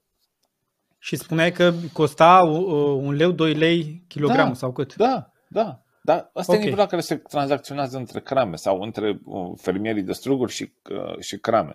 Și 1.00 1.15
spuneai 1.15 1.51
că 1.51 1.73
costa 1.93 2.39
uh, 2.43 2.59
un 3.01 3.13
leu, 3.13 3.31
2 3.31 3.53
lei 3.53 4.03
kilogramul 4.07 4.51
Da. 4.51 4.57
sau 4.57 4.71
cât? 4.71 4.95
Da, 4.95 5.31
da. 5.47 5.82
Dar 6.05 6.29
asta 6.33 6.51
Ok. 6.51 6.57
e 6.57 6.63
nivelul 6.63 6.83
la 6.83 6.89
care 6.89 7.01
se 7.01 7.15
tranzacționează 7.15 7.98
între 7.98 8.19
crame 8.19 8.55
sau 8.55 8.81
între 8.81 9.19
uh, 9.25 9.51
fermierii 9.62 10.01
de 10.01 10.13
struguri 10.13 10.51
și, 10.51 10.72
uh, 10.89 11.19
și 11.19 11.38
crame. 11.38 11.74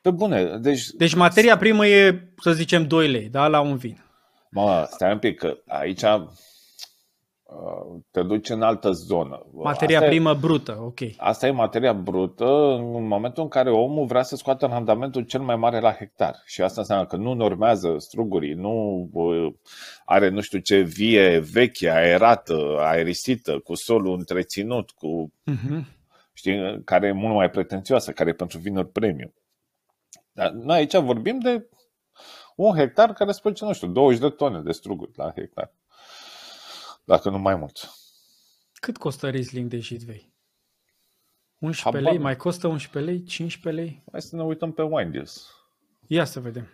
Pe 0.00 0.10
bune, 0.10 0.58
deci 0.58 0.88
Deci 0.88 1.14
materia 1.14 1.56
primă 1.56 1.86
e, 1.86 2.28
să 2.42 2.52
zicem, 2.52 2.86
2 2.86 3.08
lei, 3.10 3.28
da, 3.28 3.46
la 3.46 3.60
un 3.60 3.76
vin. 3.76 4.04
Mă, 4.50 4.88
stai 4.90 5.12
un 5.12 5.18
pic, 5.18 5.38
că 5.38 5.58
aici 5.66 6.02
uh, 6.02 6.26
te 8.10 8.22
duci 8.22 8.48
în 8.48 8.62
altă 8.62 8.90
zonă. 8.90 9.46
Materia 9.52 9.98
asta 9.98 10.08
primă 10.08 10.34
brută, 10.34 10.78
ok. 10.80 11.00
E, 11.00 11.14
asta 11.16 11.46
e 11.46 11.50
materia 11.50 11.92
brută 11.92 12.44
în 12.78 13.06
momentul 13.06 13.42
în 13.42 13.48
care 13.48 13.70
omul 13.70 14.06
vrea 14.06 14.22
să 14.22 14.36
scoată 14.36 14.66
randamentul 14.66 15.22
cel 15.22 15.40
mai 15.40 15.56
mare 15.56 15.80
la 15.80 15.92
hectar. 15.92 16.42
Și 16.44 16.62
asta 16.62 16.80
înseamnă 16.80 17.06
că 17.06 17.16
nu 17.16 17.32
normează 17.32 17.94
strugurii, 17.98 18.54
nu 18.54 19.08
uh, 19.12 19.52
are 20.04 20.28
nu 20.28 20.40
știu 20.40 20.58
ce 20.58 20.80
vie 20.80 21.38
veche, 21.38 21.90
aerată, 21.90 22.76
aerisită, 22.78 23.58
cu 23.58 23.74
solul 23.74 24.14
întreținut, 24.18 24.90
cu 24.90 25.32
Mhm. 25.44 25.86
știi, 26.32 26.82
care 26.84 27.06
e 27.06 27.12
mult 27.12 27.34
mai 27.34 27.50
pretențioasă, 27.50 28.12
care 28.12 28.30
e 28.30 28.32
pentru 28.34 28.58
vinuri 28.58 28.88
premium. 28.88 29.34
Dar 30.32 30.50
noi 30.50 30.76
aici 30.76 30.96
vorbim 30.96 31.38
de 31.38 31.68
un 32.56 32.76
hectar 32.76 33.12
care 33.12 33.32
se 33.32 33.38
produce, 33.40 33.64
nu 33.64 33.72
știu, 33.72 33.88
20 33.88 34.20
de 34.20 34.28
tone 34.28 34.60
de 34.60 34.72
struguri 34.72 35.10
la 35.14 35.32
hectar. 35.36 35.72
Dacă 37.04 37.30
nu 37.30 37.38
mai 37.38 37.54
mult. 37.54 37.90
Cât 38.74 38.96
costă 38.96 39.28
Riesling 39.28 39.70
de 39.70 39.78
Jitvei? 39.78 40.32
11 41.58 41.82
Habar 41.84 42.00
lei? 42.02 42.16
nu. 42.16 42.22
Mai 42.22 42.36
costă 42.36 42.66
11 42.66 43.10
lei? 43.12 43.22
15 43.24 43.82
lei? 43.82 44.02
Hai 44.12 44.22
să 44.22 44.36
ne 44.36 44.42
uităm 44.42 44.72
pe 44.72 44.82
wine 44.82 45.10
deals. 45.10 45.46
Ia 46.06 46.24
să 46.24 46.40
vedem. 46.40 46.68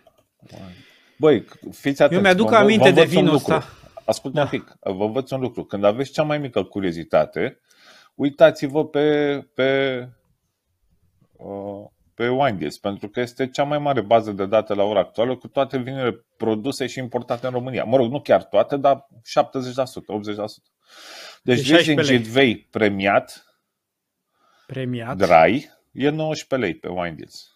Băi, 1.17 1.45
fiți 1.71 2.01
atenți. 2.01 2.13
Eu 2.15 2.21
mi-aduc 2.21 2.45
vă- 2.49 2.51
vă 2.55 2.57
aminte 2.61 2.83
de 2.83 2.89
învăț 2.89 3.05
un 3.05 3.09
vinul 3.19 3.31
lucru. 3.33 3.53
ăsta. 3.53 3.69
Ascultă 4.05 4.35
Da. 4.37 4.43
un 4.43 4.49
pic, 4.49 4.75
vă 4.79 5.03
învăț 5.03 5.31
un 5.31 5.39
lucru. 5.41 5.63
Când 5.65 5.83
aveți 5.83 6.11
cea 6.11 6.23
mai 6.23 6.37
mică 6.37 6.63
curiozitate, 6.63 7.59
uitați-vă 8.15 8.87
pe, 8.87 9.37
pe, 9.53 9.99
uh, 11.31 11.85
pe 12.15 12.29
Wine 12.29 12.57
Deals, 12.57 12.77
pentru 12.77 13.07
că 13.09 13.19
este 13.19 13.47
cea 13.49 13.63
mai 13.63 13.77
mare 13.79 14.01
bază 14.01 14.31
de 14.31 14.45
date 14.45 14.73
la 14.73 14.83
ora 14.83 14.99
actuală 14.99 15.35
cu 15.35 15.47
toate 15.47 15.77
vinurile 15.77 16.25
produse 16.37 16.87
și 16.87 16.99
importate 16.99 17.45
în 17.45 17.51
România. 17.51 17.83
Mă 17.83 17.97
rog, 17.97 18.11
nu 18.11 18.21
chiar 18.21 18.43
toate, 18.43 18.77
dar 18.77 19.07
70%, 19.07 19.11
80%. 19.11 20.63
Deci 21.43 21.67
De 21.67 21.73
Riesling 21.73 21.99
16 21.99 22.11
lei. 22.13 22.17
Jitvei 22.23 22.57
premiat, 22.71 23.45
Premiat. 24.67 25.17
dry, 25.17 25.69
e 25.91 26.09
19 26.09 26.55
lei 26.55 26.75
pe 26.79 26.87
Wine 26.87 27.15
Deals. 27.17 27.49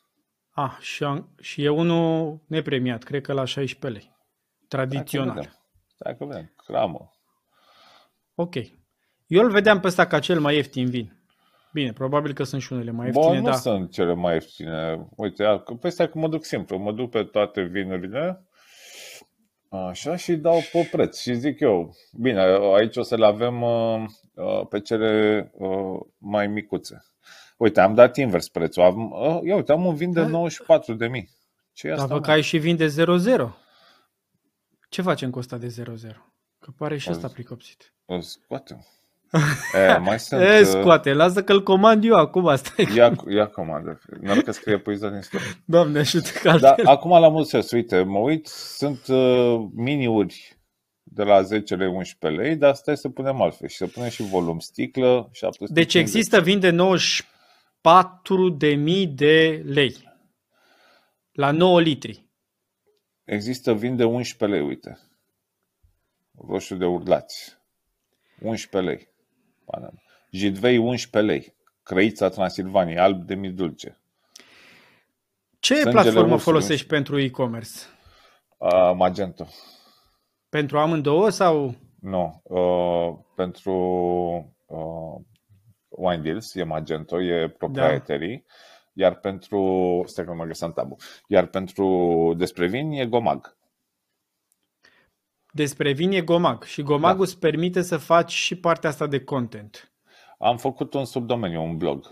Ah, 0.49 0.77
și, 0.79 1.03
am, 1.03 1.29
și 1.41 1.63
e 1.63 1.69
unul 1.69 2.39
nepremiat, 2.47 3.03
cred 3.03 3.21
că 3.21 3.33
la 3.33 3.45
16 3.45 3.99
lei. 3.99 4.01
Stai 4.01 4.15
că 4.67 4.67
Tradițional. 4.67 5.33
vedem. 5.35 5.59
Stai 5.95 6.17
că 6.17 6.25
vedem. 6.25 6.53
Cramă. 6.65 7.13
Ok. 8.35 8.55
Eu 9.27 9.43
îl 9.43 9.51
vedeam 9.51 9.79
pe 9.79 9.87
ăsta 9.87 10.07
ca 10.07 10.19
cel 10.19 10.39
mai 10.39 10.55
ieftin 10.55 10.89
vin. 10.89 11.19
Bine, 11.75 11.93
probabil 11.93 12.33
că 12.33 12.43
sunt 12.43 12.61
și 12.61 12.73
unele 12.73 12.91
mai 12.91 13.09
Bă, 13.11 13.19
ieftine, 13.19 13.39
nu 13.39 13.45
da. 13.45 13.55
sunt 13.55 13.91
cele 13.91 14.13
mai 14.13 14.33
ieftine. 14.33 15.07
Uite, 15.15 15.43
ia, 15.43 15.59
că 15.59 15.73
păi 15.73 15.91
stai 15.91 16.09
că 16.09 16.17
mă 16.17 16.27
duc 16.27 16.43
simplu. 16.45 16.77
Mă 16.77 16.91
duc 16.91 17.09
pe 17.09 17.23
toate 17.23 17.61
vinurile 17.61 18.45
așa 19.69 20.15
și 20.15 20.35
dau 20.35 20.59
pe 20.71 20.87
preț. 20.91 21.19
Și 21.19 21.33
zic 21.33 21.59
eu, 21.59 21.95
bine, 22.13 22.39
aici 22.75 22.97
o 22.97 23.01
să 23.01 23.15
le 23.15 23.25
avem 23.25 23.61
uh, 23.61 24.03
uh, 24.33 24.67
pe 24.69 24.79
cele 24.79 25.51
uh, 25.53 25.99
mai 26.17 26.47
micuțe. 26.47 27.05
Uite, 27.57 27.81
am 27.81 27.93
dat 27.93 28.17
invers 28.17 28.47
prețul. 28.49 28.83
Am, 28.83 29.11
uh, 29.11 29.39
ia 29.43 29.55
uite, 29.55 29.71
am 29.71 29.85
un 29.85 29.95
vin 29.95 30.11
de 30.11 30.21
Da. 30.21 30.27
94 30.27 30.93
de 30.93 31.07
mii. 31.07 31.29
Ce 31.73 31.87
e 31.87 31.89
Dar 31.89 31.99
asta? 31.99 32.09
vă 32.09 32.19
mă? 32.19 32.25
că 32.25 32.31
ai 32.31 32.41
și 32.41 32.57
vin 32.57 32.75
de 32.75 32.87
0-0. 32.87 33.49
Ce 34.89 35.01
facem 35.01 35.29
cu 35.29 35.39
ăsta 35.39 35.57
de 35.57 35.67
0-0? 35.67 36.15
Că 36.59 36.71
pare 36.77 36.97
și 36.97 37.09
ăsta 37.09 37.21
Auzi. 37.23 37.33
pricopsit. 37.33 37.93
O 38.05 38.19
scoatem. 38.19 38.85
E, 39.73 39.97
mai 39.97 40.19
sunt... 40.19 40.41
E, 40.41 40.59
uh, 40.59 40.65
scoate, 40.65 41.13
lasă 41.13 41.43
că-l 41.43 41.63
comand 41.63 42.03
eu 42.05 42.15
acum, 42.15 42.47
asta 42.47 42.69
e. 42.77 42.87
Ia, 42.95 43.15
ia 43.29 43.47
comandă. 43.47 43.99
Noroc 44.21 44.43
că 44.43 44.51
scrie 44.51 44.77
poezia 44.77 45.09
din 45.09 45.21
stop. 45.21 45.41
Doamne 45.65 45.99
ajută 45.99 46.29
că 46.41 46.57
Da, 46.57 46.67
altfel. 46.69 46.85
acum 46.85 47.19
la 47.19 47.29
mult 47.29 47.47
sens, 47.47 47.71
uite, 47.71 48.03
mă 48.03 48.19
uit, 48.19 48.47
sunt 48.47 49.07
uh, 49.07 49.65
mini-uri 49.73 50.57
de 51.03 51.23
la 51.23 51.41
10 51.41 51.75
lei, 51.75 51.87
11 51.87 52.41
lei, 52.41 52.55
dar 52.55 52.73
stai 52.75 52.97
să 52.97 53.09
punem 53.09 53.41
altfel 53.41 53.67
și 53.67 53.75
să 53.75 53.87
punem 53.87 54.09
și 54.09 54.23
volum 54.23 54.59
sticlă, 54.59 55.29
750. 55.31 55.69
Deci 55.69 55.93
există 56.01 56.41
vin 56.41 56.59
de 56.59 56.71
94.000 56.71 56.77
de 59.09 59.61
lei. 59.65 59.95
La 61.31 61.51
9 61.51 61.81
litri. 61.81 62.23
Există 63.23 63.73
vin 63.73 63.95
de 63.95 64.03
11 64.03 64.57
lei, 64.57 64.67
uite. 64.67 64.99
Roșu 66.47 66.75
de 66.75 66.85
urlați. 66.85 67.57
11 68.41 68.91
lei. 68.91 69.13
Panama. 69.65 70.01
Jidvei 70.29 70.77
11 70.77 71.31
lei. 71.31 71.53
Crăița 71.83 72.29
Transilvaniei, 72.29 72.97
alb 72.97 73.25
de 73.25 73.35
mi 73.35 73.49
dulce. 73.49 73.99
Ce 75.59 75.73
Sângele 75.73 75.91
platformă 75.91 76.33
ursului. 76.33 76.39
folosești 76.39 76.87
pentru 76.87 77.19
e-commerce? 77.19 77.71
Uh, 78.57 78.91
Magento. 78.95 79.47
Pentru 80.49 80.77
amândouă 80.77 81.29
sau? 81.29 81.75
Nu. 81.99 82.41
Uh, 82.43 83.17
pentru 83.35 83.73
uh, 84.65 85.15
Wine 85.89 86.21
Deals 86.21 86.55
e 86.55 86.63
Magento, 86.63 87.21
e 87.21 87.49
proprietary. 87.49 88.45
Iar 88.93 89.15
pentru, 89.15 90.03
stai 90.05 90.25
că 90.25 90.29
nu 90.31 90.35
mă 90.35 90.45
găseam 90.45 90.73
tabu, 90.73 90.95
iar 91.27 91.45
pentru 91.45 92.33
despre 92.37 92.67
vin 92.67 92.91
e 92.91 93.05
Gomag. 93.05 93.57
Despre 95.55 95.91
vin 95.91 96.11
e 96.11 96.21
Gomag 96.21 96.63
și 96.63 96.81
Gomagul 96.81 97.23
îți 97.23 97.39
permite 97.39 97.81
să 97.81 97.97
faci 97.97 98.31
și 98.31 98.55
partea 98.55 98.89
asta 98.89 99.07
de 99.07 99.23
content. 99.23 99.91
Am 100.37 100.57
făcut 100.57 100.93
un 100.93 101.05
subdomeniu, 101.05 101.63
un 101.63 101.77
blog. 101.77 102.11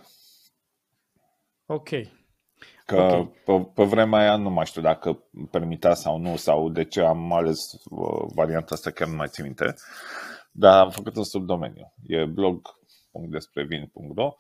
Ok. 1.66 1.90
Că 2.86 2.96
Ok. 2.96 3.34
pe, 3.44 3.68
pe 3.74 3.84
vremea 3.84 4.20
aia 4.20 4.36
nu 4.36 4.50
mai 4.50 4.66
știu 4.66 4.82
dacă 4.82 5.24
permitea 5.52 5.94
sau 5.94 6.18
nu, 6.18 6.36
sau 6.36 6.70
de 6.70 6.84
ce 6.84 7.02
am 7.02 7.34
ales 7.34 7.60
uh, 7.90 8.26
varianta 8.36 8.74
asta, 8.74 8.92
chiar 8.92 9.08
nu 9.08 9.16
mai 9.16 9.28
țin 9.28 9.44
minte. 9.44 9.76
Dar 10.52 10.84
am 10.84 10.90
făcut 10.90 11.16
un 11.16 11.24
subdomeniu. 11.24 11.94
E 12.08 12.26
blog.desprevin.ro 12.26 14.36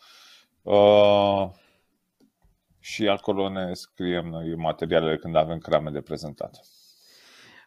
uh, 0.62 1.50
și 2.79 3.07
acolo 3.07 3.50
ne 3.50 3.74
scriem 3.74 4.25
noi 4.25 4.55
materialele 4.55 5.17
când 5.17 5.36
avem 5.36 5.57
crame 5.57 5.89
de 5.89 6.01
prezentat. 6.01 6.60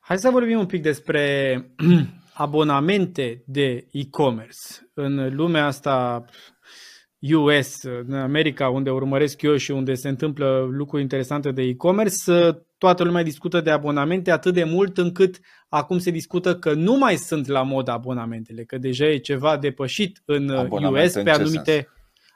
Hai 0.09 0.19
să 0.19 0.31
vorbim 0.31 0.59
un 0.59 0.67
pic 0.67 0.83
despre 0.83 1.57
abonamente 2.35 3.43
de 3.47 3.87
e-commerce. 3.93 4.59
În 4.95 5.35
lumea 5.35 5.67
asta 5.67 6.25
US, 7.35 7.83
în 7.83 8.13
America, 8.13 8.69
unde 8.69 8.91
urmăresc 8.91 9.43
eu 9.43 9.57
și 9.57 9.71
unde 9.71 9.95
se 9.95 10.09
întâmplă 10.09 10.69
lucruri 10.71 11.03
interesante 11.03 11.51
de 11.51 11.63
e-commerce, 11.63 12.65
toată 12.79 13.05
lumea 13.05 13.23
discută 13.23 13.61
de 13.61 13.71
abonamente 13.71 14.31
atât 14.31 14.55
de 14.55 14.65
mult 14.65 14.99
încât 14.99 15.39
acum 15.69 15.99
se 15.99 16.11
discută 16.11 16.57
că 16.57 16.75
nu 16.75 16.97
mai 16.97 17.17
sunt 17.17 17.47
la 17.47 17.63
mod 17.63 17.89
abonamentele, 17.89 18.65
că 18.65 18.79
deja 18.79 19.07
e 19.07 19.17
ceva 19.17 19.57
depășit 19.57 20.23
în 20.25 20.51
Abonamente 20.51 21.07
US 21.07 21.15
în 21.15 21.23
pe 21.25 21.31
ce 21.31 21.37
anumite 21.37 21.73
sens? 21.73 21.87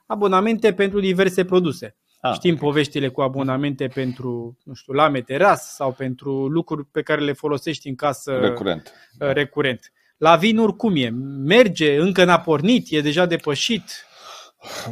abonamente 0.07 0.73
pentru 0.73 1.01
diverse 1.01 1.45
produse. 1.45 1.97
Ah, 2.21 2.33
Știm 2.35 2.55
ok. 2.55 2.61
poveștile 2.61 3.09
cu 3.09 3.21
abonamente 3.21 3.87
pentru, 3.87 4.59
nu 4.65 4.75
știu, 4.75 4.93
lame 4.93 5.21
teras 5.21 5.75
sau 5.75 5.93
pentru 5.93 6.47
lucruri 6.47 6.87
pe 6.87 7.03
care 7.03 7.21
le 7.21 7.33
folosești 7.33 7.89
în 7.89 7.95
casă 7.95 8.39
Recurent. 8.41 8.93
uh, 9.21 9.33
recurent. 9.33 9.93
La 10.17 10.37
vinuri 10.37 10.77
cum 10.77 10.97
e? 10.97 11.09
Merge? 11.45 11.97
Încă 12.01 12.25
n-a 12.25 12.41
pornit? 12.41 12.87
E 12.91 13.01
deja 13.01 13.27
depășit? 13.27 13.83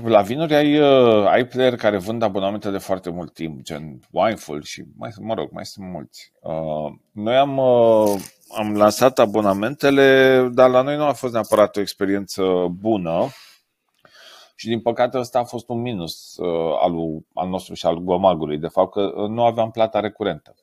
La 0.05 0.23
vinuri 0.23 0.55
ai, 0.55 0.79
uh, 0.81 1.27
ai 1.27 1.47
player 1.47 1.77
care 1.77 1.99
vând 1.99 2.23
abonamente 2.23 2.71
de 2.71 2.79
foarte 2.79 3.11
mult 3.11 3.33
timp, 3.35 3.61
gen 3.63 4.01
Wineful 4.11 4.63
și, 4.63 4.85
mai, 4.97 5.11
mă 5.21 5.35
rog, 5.35 5.49
mai 5.53 5.67
sunt 5.67 5.87
mulți. 5.87 6.33
Uh, 6.41 6.93
noi 7.13 7.37
am, 7.37 7.57
uh, 7.59 8.21
am 8.57 8.77
lansat 8.77 9.19
abonamentele, 9.19 10.41
dar 10.53 10.71
la 10.71 10.83
noi 10.83 10.97
nu 10.97 11.05
a 11.05 11.13
fost 11.13 11.33
neapărat 11.33 11.77
o 11.77 11.81
experiență 11.81 12.43
bună 12.71 13.27
și 14.59 14.69
din 14.69 14.81
păcate 14.81 15.19
ăsta 15.19 15.39
a 15.39 15.45
fost 15.45 15.69
un 15.69 15.81
minus 15.81 16.37
uh, 16.37 16.79
al, 16.81 16.93
al 17.35 17.49
nostru 17.49 17.75
și 17.75 17.87
al 17.87 17.97
Gomagului, 17.97 18.59
de 18.59 18.67
fapt 18.67 18.93
că 18.93 19.01
uh, 19.01 19.29
nu 19.29 19.45
aveam 19.45 19.71
plata 19.71 20.01
recurentă. 20.01 20.55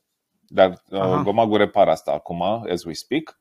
Dar 0.47 0.83
uh, 0.89 0.99
Aha. 0.99 1.21
Gomagul 1.21 1.57
repară 1.57 1.91
asta 1.91 2.11
acum, 2.11 2.41
as 2.71 2.83
we 2.83 2.93
speak, 2.93 3.39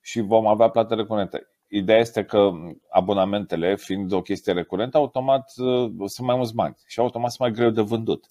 și 0.00 0.20
vom 0.20 0.46
avea 0.46 0.68
plată 0.68 0.94
recurentă. 0.94 1.38
ideea 1.68 1.98
este 1.98 2.24
că 2.24 2.50
abonamentele, 2.90 3.76
fiind 3.76 4.12
o 4.12 4.22
chestie 4.22 4.52
recurentă, 4.52 4.96
automat 4.96 5.52
uh, 5.56 5.90
sunt 6.06 6.26
mai 6.26 6.36
mulți 6.36 6.54
bani 6.54 6.74
și 6.86 7.00
automat 7.00 7.30
sunt 7.30 7.40
mai 7.40 7.50
greu 7.50 7.70
de 7.70 7.80
vândut. 7.80 8.26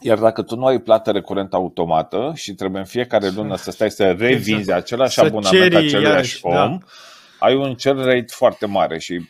Iar 0.00 0.18
dacă 0.18 0.42
tu 0.42 0.56
nu 0.56 0.66
ai 0.66 0.80
plată 0.80 1.10
recurentă 1.10 1.56
automată 1.56 2.32
și 2.34 2.54
trebuie 2.54 2.80
în 2.80 2.86
fiecare 2.86 3.28
lună 3.28 3.56
să 3.56 3.70
stai 3.70 3.90
să 3.90 4.12
revinzi 4.12 4.50
exact. 4.50 4.82
același 4.82 5.14
să 5.14 5.24
abonament 5.24 5.74
același 5.74 6.38
om, 6.42 6.52
da. 6.52 6.78
ai 7.38 7.54
un 7.54 7.74
churn 7.82 8.04
rate 8.04 8.24
foarte 8.28 8.66
mare 8.66 8.98
și 8.98 9.20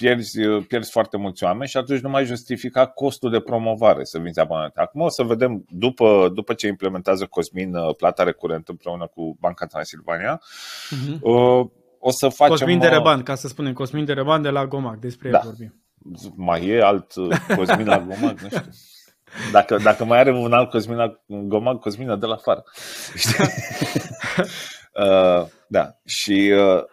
pierzi, 0.00 0.40
pierzi 0.68 0.90
foarte 0.90 1.16
mulți 1.16 1.44
oameni 1.44 1.68
și 1.68 1.76
atunci 1.76 2.00
nu 2.00 2.08
mai 2.08 2.24
justifica 2.24 2.86
costul 2.86 3.30
de 3.30 3.40
promovare 3.40 4.04
să 4.04 4.18
vinzi 4.18 4.40
abonamente. 4.40 4.80
Acum 4.80 5.00
o 5.00 5.08
să 5.08 5.22
vedem, 5.22 5.64
după, 5.68 6.30
după 6.34 6.54
ce 6.54 6.66
implementează 6.66 7.26
Cosmin 7.26 7.74
uh, 7.74 7.94
plata 7.96 8.22
recurentă 8.22 8.70
împreună 8.70 9.06
cu 9.06 9.36
Banca 9.40 9.66
Transilvania, 9.66 10.40
uh-huh. 10.40 11.18
o 11.98 12.10
să 12.10 12.28
facem... 12.28 12.54
Cosmin 12.54 12.78
de 12.78 12.86
Reban, 12.86 13.22
ca 13.22 13.34
să 13.34 13.48
spunem, 13.48 13.72
Cosmin 13.72 14.04
de 14.04 14.12
Reban 14.12 14.42
de 14.42 14.48
la 14.48 14.66
Gomac, 14.66 14.98
despre 14.98 15.30
da. 15.30 15.38
el 15.38 15.44
vorbim. 15.44 15.74
Mai 16.36 16.66
e 16.66 16.82
alt 16.82 17.14
uh, 17.14 17.36
Cosmin 17.56 17.86
la 17.86 17.98
Gomac, 17.98 18.40
nu 18.40 18.48
știu. 18.48 18.70
Dacă, 19.52 19.76
dacă 19.76 20.04
mai 20.04 20.18
are 20.18 20.30
un 20.30 20.52
alt 20.52 20.70
Cosmin 20.70 20.96
la 20.96 21.20
Gomac, 21.26 21.80
Cosmina 21.80 22.16
de 22.16 22.26
la 22.26 22.34
afară. 22.34 22.64
uh, 25.04 25.46
da, 25.66 25.98
și 26.04 26.52
uh, 26.54 26.82
Uh, 26.82 26.86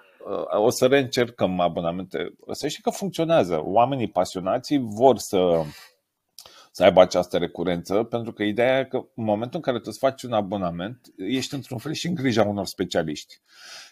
o 0.57 0.69
să 0.69 0.85
reîncercăm 0.85 1.59
abonamente. 1.59 2.35
Să 2.51 2.67
știi 2.67 2.83
că 2.83 2.89
funcționează. 2.89 3.61
Oamenii 3.63 4.09
pasionați 4.09 4.77
vor 4.77 5.17
să, 5.17 5.61
să 6.71 6.83
aibă 6.83 7.01
această 7.01 7.37
recurență, 7.37 8.03
pentru 8.03 8.33
că 8.33 8.43
ideea 8.43 8.79
e 8.79 8.85
că 8.85 8.97
în 9.15 9.23
momentul 9.23 9.55
în 9.55 9.61
care 9.61 9.77
tu 9.77 9.83
îți 9.87 9.99
faci 9.99 10.23
un 10.23 10.33
abonament, 10.33 11.01
ești 11.17 11.53
într-un 11.53 11.77
fel 11.77 11.93
și 11.93 12.07
în 12.07 12.15
grija 12.15 12.43
unor 12.43 12.65
specialiști. 12.65 13.41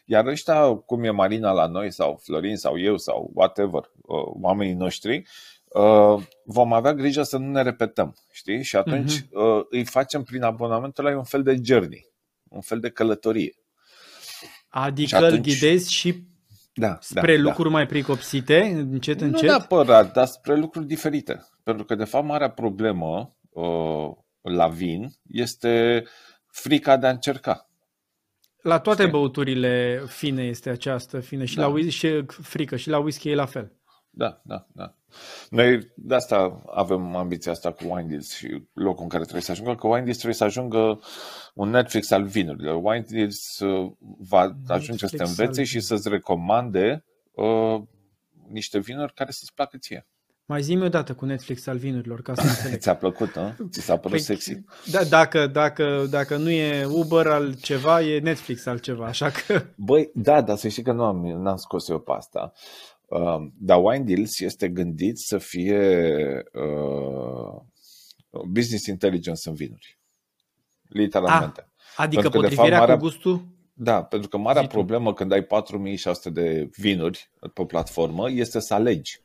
Iar 0.06 0.26
ăștia, 0.26 0.76
cum 0.76 1.04
e 1.04 1.10
Marina 1.10 1.52
la 1.52 1.68
noi, 1.68 1.92
sau 1.92 2.20
Florin, 2.24 2.56
sau 2.56 2.80
eu, 2.80 2.98
sau 2.98 3.32
whatever, 3.34 3.92
uh, 4.02 4.32
oamenii 4.42 4.74
noștri, 4.74 5.24
uh, 5.66 6.24
vom 6.44 6.74
avea 6.74 6.94
grijă 6.94 7.24
să 7.24 7.38
nu 7.38 7.52
ne 7.52 7.62
repetăm, 7.62 8.16
știi? 8.32 8.64
Și 8.64 8.76
atunci 8.76 9.22
uh-huh. 9.22 9.62
îi 9.70 9.86
facem 9.86 10.24
prin 10.24 10.44
abonamentul 10.44 11.06
ăla 11.06 11.18
un 11.18 11.24
fel 11.24 11.44
de 11.44 11.60
journey, 11.64 12.08
un 12.50 12.62
fel 12.62 12.80
de 12.80 12.90
călătorie. 12.90 13.54
Adică 14.78 15.08
și 15.08 15.16
atunci... 15.16 15.32
îl 15.32 15.40
ghidezi 15.40 15.94
și 15.94 16.24
da, 16.74 16.98
spre 17.02 17.36
da, 17.36 17.42
lucruri 17.42 17.70
da. 17.70 17.76
mai 17.76 17.86
pricopsite, 17.86 18.62
încet, 18.62 19.20
nu 19.20 19.26
încet? 19.26 19.42
Nu 19.42 19.48
neapărat, 19.48 20.14
dar 20.14 20.26
spre 20.26 20.56
lucruri 20.56 20.86
diferite. 20.86 21.46
Pentru 21.64 21.86
că, 21.86 21.96
de 21.96 22.04
fapt, 22.04 22.26
marea 22.26 22.50
problemă 22.50 23.36
uh, 23.50 24.10
la 24.42 24.68
vin 24.68 25.10
este 25.28 26.04
frica 26.52 26.98
de 26.98 27.08
a 27.08 27.10
încerca. 27.10 27.70
La 28.62 28.80
toate 28.80 29.02
Știi? 29.02 29.12
băuturile 29.12 30.04
fine 30.08 30.44
este 30.44 30.70
această 30.70 31.20
fine 31.20 31.46
și 31.46 31.56
da. 31.56 31.62
la 31.62 31.68
whisky 31.68 31.92
și 31.92 32.26
frică 32.28 32.76
și 32.76 32.90
la 32.90 32.98
whisky 32.98 33.30
e 33.30 33.36
la 33.36 33.46
fel. 33.46 33.72
Da, 34.18 34.42
da, 34.44 34.68
da. 34.74 34.94
Noi 35.50 35.92
de 35.96 36.16
asta 36.16 36.62
avem 36.74 37.16
ambiția 37.16 37.52
asta 37.52 37.72
cu 37.72 37.84
Wine 37.84 38.08
Deals 38.08 38.36
și 38.36 38.64
locul 38.74 39.04
în 39.04 39.10
care 39.10 39.22
trebuie 39.22 39.42
să 39.42 39.52
ajungă, 39.52 39.76
că 39.76 39.88
Wine 39.88 40.02
Deals 40.02 40.16
trebuie 40.16 40.36
să 40.36 40.44
ajungă 40.44 41.00
un 41.54 41.70
Netflix 41.70 42.12
al 42.12 42.24
vinurilor. 42.24 42.80
Wine 42.84 43.06
Deals 43.10 43.60
uh, 43.60 43.92
va 44.20 44.44
Netflix 44.44 44.70
ajunge 44.70 45.08
să 45.08 45.16
te 45.16 45.24
învețe 45.24 45.64
și 45.64 45.80
să-ți 45.80 46.10
recomande 46.10 47.06
uh, 47.32 47.82
niște 48.50 48.80
vinuri 48.80 49.14
care 49.14 49.32
să-ți 49.32 49.54
placă 49.54 49.78
ție. 49.78 50.08
Mai 50.48 50.62
zi-mi 50.62 50.84
o 50.84 50.90
dată 50.90 51.14
cu 51.14 51.26
Netflix 51.26 51.68
al 51.68 51.78
vinurilor, 51.78 52.22
ca 52.22 52.34
să 52.36 52.42
înțeleg. 52.48 52.80
Ți-a 52.80 52.96
plăcut, 52.96 53.36
nu? 53.36 53.56
Ți 53.70 53.82
s-a 53.82 53.96
părut 53.96 54.10
păi, 54.10 54.20
sexy? 54.20 54.62
Da, 54.92 55.04
dacă, 55.04 55.48
dacă, 55.48 56.06
dacă 56.10 56.38
nu 56.38 56.50
e 56.50 56.86
Uber 56.86 57.28
al 57.28 57.56
ceva, 57.62 58.02
e 58.02 58.20
Netflix 58.20 58.66
al 58.66 58.80
ceva, 58.80 59.06
așa 59.06 59.30
că... 59.30 59.66
Băi, 59.76 60.12
da, 60.14 60.42
dar 60.42 60.58
să 60.58 60.68
știi 60.68 60.84
că 60.84 60.92
nu 60.92 61.04
am, 61.04 61.26
n-am 61.26 61.58
scos 61.58 61.90
eu 61.90 62.00
pe 62.00 62.12
asta. 62.12 62.54
Uh, 63.08 63.48
dar 63.60 63.80
Wine 63.84 64.04
Deals 64.04 64.40
este 64.40 64.70
gândit 64.70 65.18
să 65.18 65.38
fie 65.38 65.80
uh, 66.54 67.62
business 68.48 68.86
intelligence 68.86 69.50
în 69.50 69.56
vinuri. 69.56 70.00
Literalmente. 70.82 71.62
Ah, 71.62 72.04
adică 72.04 72.22
pentru 72.22 72.40
potrivirea 72.40 72.66
că, 72.66 72.70
de 72.70 72.76
fapt, 72.76 72.80
marea, 72.80 72.96
cu 72.96 73.02
gustul? 73.02 73.46
Da, 73.74 74.04
pentru 74.04 74.30
că 74.30 74.38
marea 74.38 74.68
problemă 74.68 75.14
când 75.14 75.32
ai 75.32 75.44
4600 75.44 76.30
de 76.30 76.70
vinuri 76.78 77.32
pe 77.54 77.66
platformă 77.66 78.32
este 78.32 78.60
să 78.60 78.74
alegi. 78.74 79.22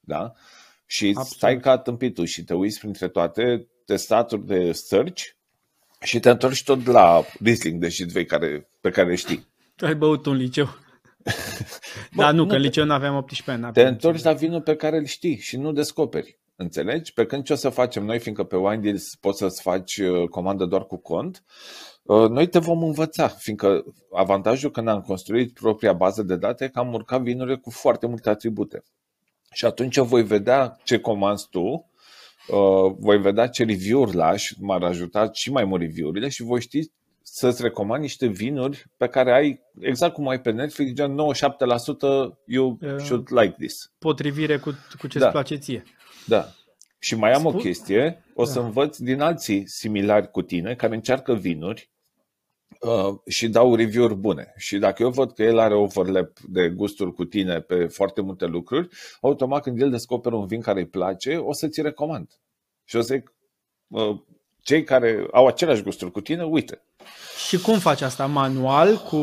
Da? 0.00 0.32
Și 0.86 1.06
Absolut. 1.06 1.26
stai 1.26 1.60
ca 1.60 1.78
tâmpitul 1.78 2.24
și 2.24 2.44
te 2.44 2.54
uiți 2.54 2.78
printre 2.78 3.08
toate 3.08 3.68
testaturi 3.84 4.46
de 4.46 4.72
search 4.72 5.22
și 6.00 6.20
te 6.20 6.30
întorci 6.30 6.64
tot 6.64 6.86
la 6.86 7.24
Riesling 7.40 7.80
de 7.80 7.88
Jitvei 7.88 8.26
care, 8.26 8.70
pe 8.80 8.90
care 8.90 9.14
știi. 9.14 9.46
Tu 9.76 9.86
ai 9.86 9.94
băut 9.94 10.26
un 10.26 10.34
liceu. 10.34 10.68
Da, 12.16 12.30
nu, 12.30 12.36
nu, 12.36 12.46
că 12.46 12.54
în 12.54 12.60
liceu 12.60 12.84
nu 12.84 12.92
aveam 12.92 13.16
18 13.16 13.64
ani. 13.64 13.72
Te 13.72 13.82
întorci 13.82 14.22
la 14.22 14.32
vinul 14.32 14.60
pe 14.60 14.76
care 14.76 14.96
îl 14.96 15.04
știi 15.04 15.38
și 15.38 15.56
nu 15.56 15.72
descoperi. 15.72 16.38
Înțelegi? 16.56 17.12
Pe 17.12 17.26
când 17.26 17.44
ce 17.44 17.52
o 17.52 17.56
să 17.56 17.68
facem 17.68 18.04
noi, 18.04 18.18
fiindcă 18.18 18.44
pe 18.44 18.56
Wine 18.56 18.82
Deals 18.82 19.14
poți 19.20 19.38
să-ți 19.38 19.62
faci 19.62 19.96
uh, 19.96 20.28
comandă 20.28 20.64
doar 20.64 20.84
cu 20.86 20.96
cont, 20.96 21.44
uh, 22.02 22.28
noi 22.28 22.48
te 22.48 22.58
vom 22.58 22.82
învăța, 22.82 23.28
fiindcă 23.28 23.84
avantajul 24.12 24.70
când 24.70 24.88
am 24.88 25.00
construit 25.00 25.52
propria 25.52 25.92
bază 25.92 26.22
de 26.22 26.36
date 26.36 26.64
e 26.64 26.68
că 26.68 26.78
am 26.78 26.92
urcat 26.92 27.22
vinurile 27.22 27.56
cu 27.56 27.70
foarte 27.70 28.06
multe 28.06 28.28
atribute. 28.28 28.82
Și 29.52 29.64
atunci 29.64 29.96
voi 29.96 30.22
vedea 30.22 30.76
ce 30.84 30.98
comanzi 30.98 31.48
tu, 31.50 31.90
uh, 32.48 32.94
voi 32.98 33.20
vedea 33.20 33.46
ce 33.46 33.64
review-uri 33.64 34.14
lași, 34.14 34.54
m-ar 34.60 34.82
ajuta 34.82 35.30
și 35.32 35.50
mai 35.50 35.64
mult 35.64 35.80
review-urile 35.80 36.28
și 36.28 36.42
voi 36.42 36.60
ști 36.60 36.90
să-ți 37.32 37.62
recomand 37.62 38.02
niște 38.02 38.26
vinuri 38.26 38.84
pe 38.96 39.08
care 39.08 39.32
ai, 39.32 39.60
exact 39.80 40.14
cum 40.14 40.28
ai 40.28 40.40
pe 40.40 40.50
Netflix, 40.50 40.92
gen 40.92 41.16
97% 41.16 41.18
you 42.46 42.78
uh, 42.80 42.96
should 42.98 43.28
like 43.30 43.54
this. 43.58 43.92
Potrivire 43.98 44.58
cu, 44.58 44.70
cu 44.98 45.06
ce-ți 45.06 45.24
da. 45.24 45.30
place 45.30 45.56
ție. 45.56 45.82
Da. 46.26 46.48
Și 46.98 47.14
mai 47.14 47.32
am 47.32 47.40
Spun? 47.40 47.54
o 47.54 47.58
chestie, 47.58 48.24
o 48.34 48.44
să 48.44 48.58
da. 48.58 48.64
învăț 48.64 48.96
din 48.96 49.20
alții 49.20 49.68
similari 49.68 50.30
cu 50.30 50.42
tine 50.42 50.74
care 50.74 50.94
încearcă 50.94 51.34
vinuri 51.34 51.90
uh, 52.80 53.18
și 53.26 53.48
dau 53.48 53.74
review-uri 53.74 54.14
bune. 54.14 54.52
Și 54.56 54.78
dacă 54.78 55.02
eu 55.02 55.10
văd 55.10 55.32
că 55.32 55.42
el 55.42 55.58
are 55.58 55.74
overlap 55.74 56.38
de 56.48 56.68
gusturi 56.68 57.12
cu 57.12 57.24
tine 57.24 57.60
pe 57.60 57.86
foarte 57.86 58.20
multe 58.20 58.46
lucruri, 58.46 58.88
automat 59.20 59.62
când 59.62 59.80
el 59.80 59.90
descoperă 59.90 60.34
un 60.34 60.46
vin 60.46 60.60
care 60.60 60.80
îi 60.80 60.88
place, 60.88 61.36
o 61.36 61.52
să 61.52 61.68
ți 61.68 61.82
recomand. 61.82 62.30
Și 62.84 62.96
o 62.96 63.00
să 63.00 63.14
zic, 63.14 63.34
uh, 63.86 64.20
cei 64.68 64.84
care 64.84 65.26
au 65.32 65.46
aceleași 65.46 65.82
gusturi 65.82 66.10
cu 66.10 66.20
tine, 66.20 66.44
uite. 66.44 66.82
Și 67.46 67.60
cum 67.60 67.78
faci 67.78 68.00
asta? 68.00 68.26
Manual 68.26 68.96
cu 68.96 69.18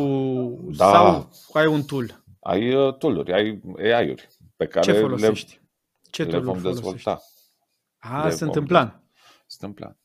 da. 0.77 0.91
sau 0.91 1.29
ai 1.53 1.65
un 1.65 1.84
tool? 1.84 2.23
Ai 2.39 2.73
uh, 2.73 2.97
tool-uri, 2.97 3.34
ai 3.34 3.62
AI-uri 3.77 4.27
pe 4.55 4.67
care 4.67 4.91
Ce 4.91 4.99
folosești? 4.99 5.53
Le, 5.53 6.10
Ce 6.10 6.23
le 6.23 6.38
vom 6.38 6.58
folosești? 6.58 6.73
dezvolta. 6.73 7.21
A, 7.97 8.23
le 8.23 8.36
sunt 8.36 8.53
vom, 8.53 8.62
în 8.62 8.67
plan. 8.67 9.03
Sunt 9.47 9.63
în 9.63 9.73
plan. 9.73 9.97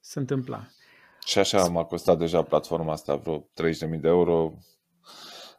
Sunt 0.00 0.30
în 0.30 0.42
plan. 0.42 0.74
Și 1.26 1.38
așa 1.38 1.68
m-a 1.68 1.84
costat 1.84 2.18
deja 2.18 2.42
platforma 2.42 2.92
asta 2.92 3.14
vreo 3.14 3.38
30.000 3.38 4.00
de 4.00 4.08
euro. 4.08 4.52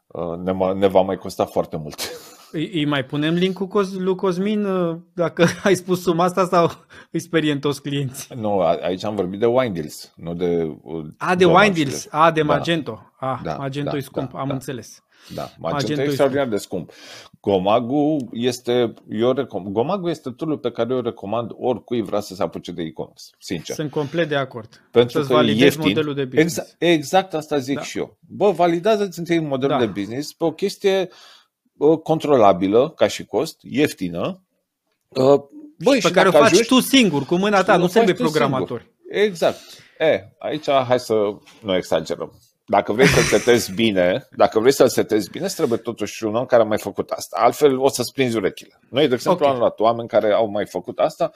Uh, 0.06 0.36
ne, 0.36 0.72
ne 0.72 0.86
va 0.86 1.00
mai 1.00 1.16
costa 1.16 1.44
foarte 1.44 1.76
mult. 1.76 2.00
Îi, 2.56 2.70
îi 2.72 2.84
mai 2.84 3.04
punem 3.04 3.34
link 3.34 3.54
cu 3.54 3.80
lui 3.98 4.14
Cosmin 4.14 4.64
uh, 4.64 4.96
dacă 5.12 5.46
ai 5.64 5.74
spus 5.74 6.02
suma 6.02 6.24
asta 6.24 6.46
sau 6.46 6.70
îi 7.12 7.20
speriem 7.20 7.58
toți 7.58 7.82
clienții? 7.82 8.36
Nu, 8.36 8.60
aici 8.60 9.04
am 9.04 9.14
vorbit 9.14 9.40
de 9.40 9.46
wine 9.46 9.72
deals, 9.72 10.12
nu 10.16 10.34
de... 10.34 10.76
Uh, 10.82 11.06
a, 11.16 11.34
de 11.34 11.44
wine 11.44 11.74
deals, 11.74 12.06
a, 12.10 12.30
de 12.30 12.40
da. 12.40 12.46
Magento. 12.46 13.12
Da. 13.20 13.26
A, 13.26 13.40
da, 13.42 13.54
Magento 13.54 13.90
da, 13.90 13.96
e 13.96 14.00
scump, 14.00 14.32
da, 14.32 14.38
am 14.38 14.48
da. 14.48 14.54
înțeles. 14.54 15.04
Da, 15.34 15.50
Magento, 15.58 16.02
e 16.02 16.04
extraordinar 16.04 16.48
de 16.48 16.56
scump. 16.56 16.92
Gomagu 17.40 18.28
este, 18.32 18.94
eu 19.08 19.34
recom- 19.34 19.72
Gomagu 19.72 20.08
este 20.08 20.30
tool 20.30 20.58
pe 20.58 20.70
care 20.70 20.94
eu 20.94 21.00
recomand 21.00 21.50
oricui 21.58 22.02
vrea 22.02 22.20
să 22.20 22.34
se 22.34 22.42
apuce 22.42 22.72
de 22.72 22.82
e-commerce, 22.82 23.22
sincer. 23.38 23.74
Sunt 23.74 23.90
complet 23.90 24.28
de 24.28 24.36
acord. 24.36 24.82
Pentru 24.90 25.18
Să-ți 25.18 25.28
că 25.28 25.34
validezi 25.34 25.62
ieftin, 25.62 25.88
modelul 25.88 26.14
de 26.14 26.24
business. 26.24 26.56
Exact, 26.56 26.82
exact 26.82 27.34
asta 27.34 27.58
zic 27.58 27.76
da. 27.76 27.82
și 27.82 27.98
eu. 27.98 28.16
Bă, 28.28 28.50
validează-ți 28.50 29.18
întâi 29.18 29.38
modelul 29.38 29.78
da. 29.78 29.84
de 29.84 30.00
business 30.00 30.32
pe 30.32 30.44
o 30.44 30.52
chestie 30.52 31.08
controlabilă 32.02 32.92
ca 32.96 33.06
și 33.06 33.24
cost, 33.24 33.58
ieftină. 33.62 34.42
Băi, 35.78 36.00
și 36.00 36.06
pe 36.06 36.10
care 36.10 36.28
o 36.28 36.30
faci 36.30 36.42
ajungi, 36.42 36.68
tu 36.68 36.80
singur, 36.80 37.24
cu 37.24 37.34
mâna 37.34 37.62
ta, 37.62 37.76
nu 37.76 37.86
trebuie 37.86 38.14
programatori. 38.14 38.90
Exact. 39.08 39.58
E, 39.98 40.28
aici 40.38 40.70
hai 40.70 41.00
să 41.00 41.14
nu 41.62 41.76
exagerăm. 41.76 42.32
Dacă 42.68 42.92
vrei 42.92 43.06
să 43.06 43.20
setezi 43.20 43.72
bine, 43.72 44.28
dacă 44.36 44.60
vrei 44.60 44.72
să 44.72 44.86
setezi 44.86 45.30
bine, 45.30 45.46
trebuie 45.46 45.78
totuși 45.78 46.24
un 46.24 46.34
om 46.34 46.44
care 46.44 46.62
a 46.62 46.66
mai 46.66 46.78
făcut 46.78 47.10
asta. 47.10 47.36
Altfel 47.40 47.78
o 47.78 47.88
să-ți 47.88 48.12
prinzi 48.12 48.36
urechile. 48.36 48.80
Noi, 48.90 49.08
de 49.08 49.14
exemplu, 49.14 49.44
okay. 49.44 49.54
am 49.54 49.60
luat 49.60 49.80
oameni 49.80 50.08
care 50.08 50.32
au 50.32 50.50
mai 50.50 50.66
făcut 50.66 50.98
asta 50.98 51.32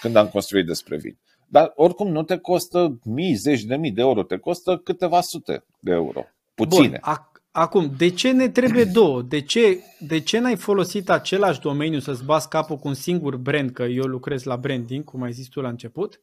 când 0.00 0.16
am 0.16 0.28
construit 0.28 0.66
despre 0.66 0.96
vin. 0.96 1.18
Dar 1.46 1.72
oricum 1.74 2.08
nu 2.08 2.22
te 2.22 2.36
costă 2.36 2.98
mii, 3.04 3.34
zeci 3.34 3.62
de 3.62 3.76
mii 3.76 3.90
de 3.90 4.00
euro, 4.00 4.22
te 4.22 4.36
costă 4.36 4.76
câteva 4.76 5.20
sute 5.20 5.64
de 5.78 5.92
euro. 5.92 6.24
Puține. 6.54 6.88
Bun, 6.88 7.29
Acum, 7.52 7.94
de 7.96 8.08
ce 8.08 8.30
ne 8.30 8.48
trebuie 8.48 8.84
două? 8.98 9.22
De 9.22 9.40
ce, 9.40 9.80
de 9.98 10.20
ce 10.20 10.38
n-ai 10.38 10.56
folosit 10.56 11.10
același 11.10 11.60
domeniu 11.60 11.98
să-ți 11.98 12.24
bați 12.24 12.48
capul 12.48 12.76
cu 12.76 12.88
un 12.88 12.94
singur 12.94 13.36
brand? 13.36 13.70
Că 13.70 13.82
eu 13.82 14.04
lucrez 14.04 14.42
la 14.42 14.56
branding, 14.56 15.04
cum 15.04 15.22
ai 15.22 15.32
zis 15.32 15.48
tu 15.48 15.60
la 15.60 15.68
început. 15.68 16.20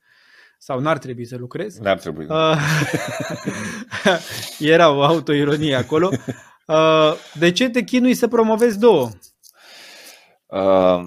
Sau 0.59 0.79
n-ar 0.79 0.97
trebui 0.97 1.25
să 1.25 1.37
lucrez? 1.37 1.77
N-ar 1.77 1.99
trebui. 1.99 2.25
Uh, 2.29 2.57
era 4.59 4.91
o 4.91 5.03
autoironie 5.03 5.75
acolo. 5.75 6.09
Uh, 6.67 7.13
de 7.33 7.51
ce 7.51 7.69
te 7.69 7.83
chinui 7.83 8.13
să 8.13 8.27
promovezi 8.27 8.79
două? 8.79 9.09
Uh, 10.45 11.03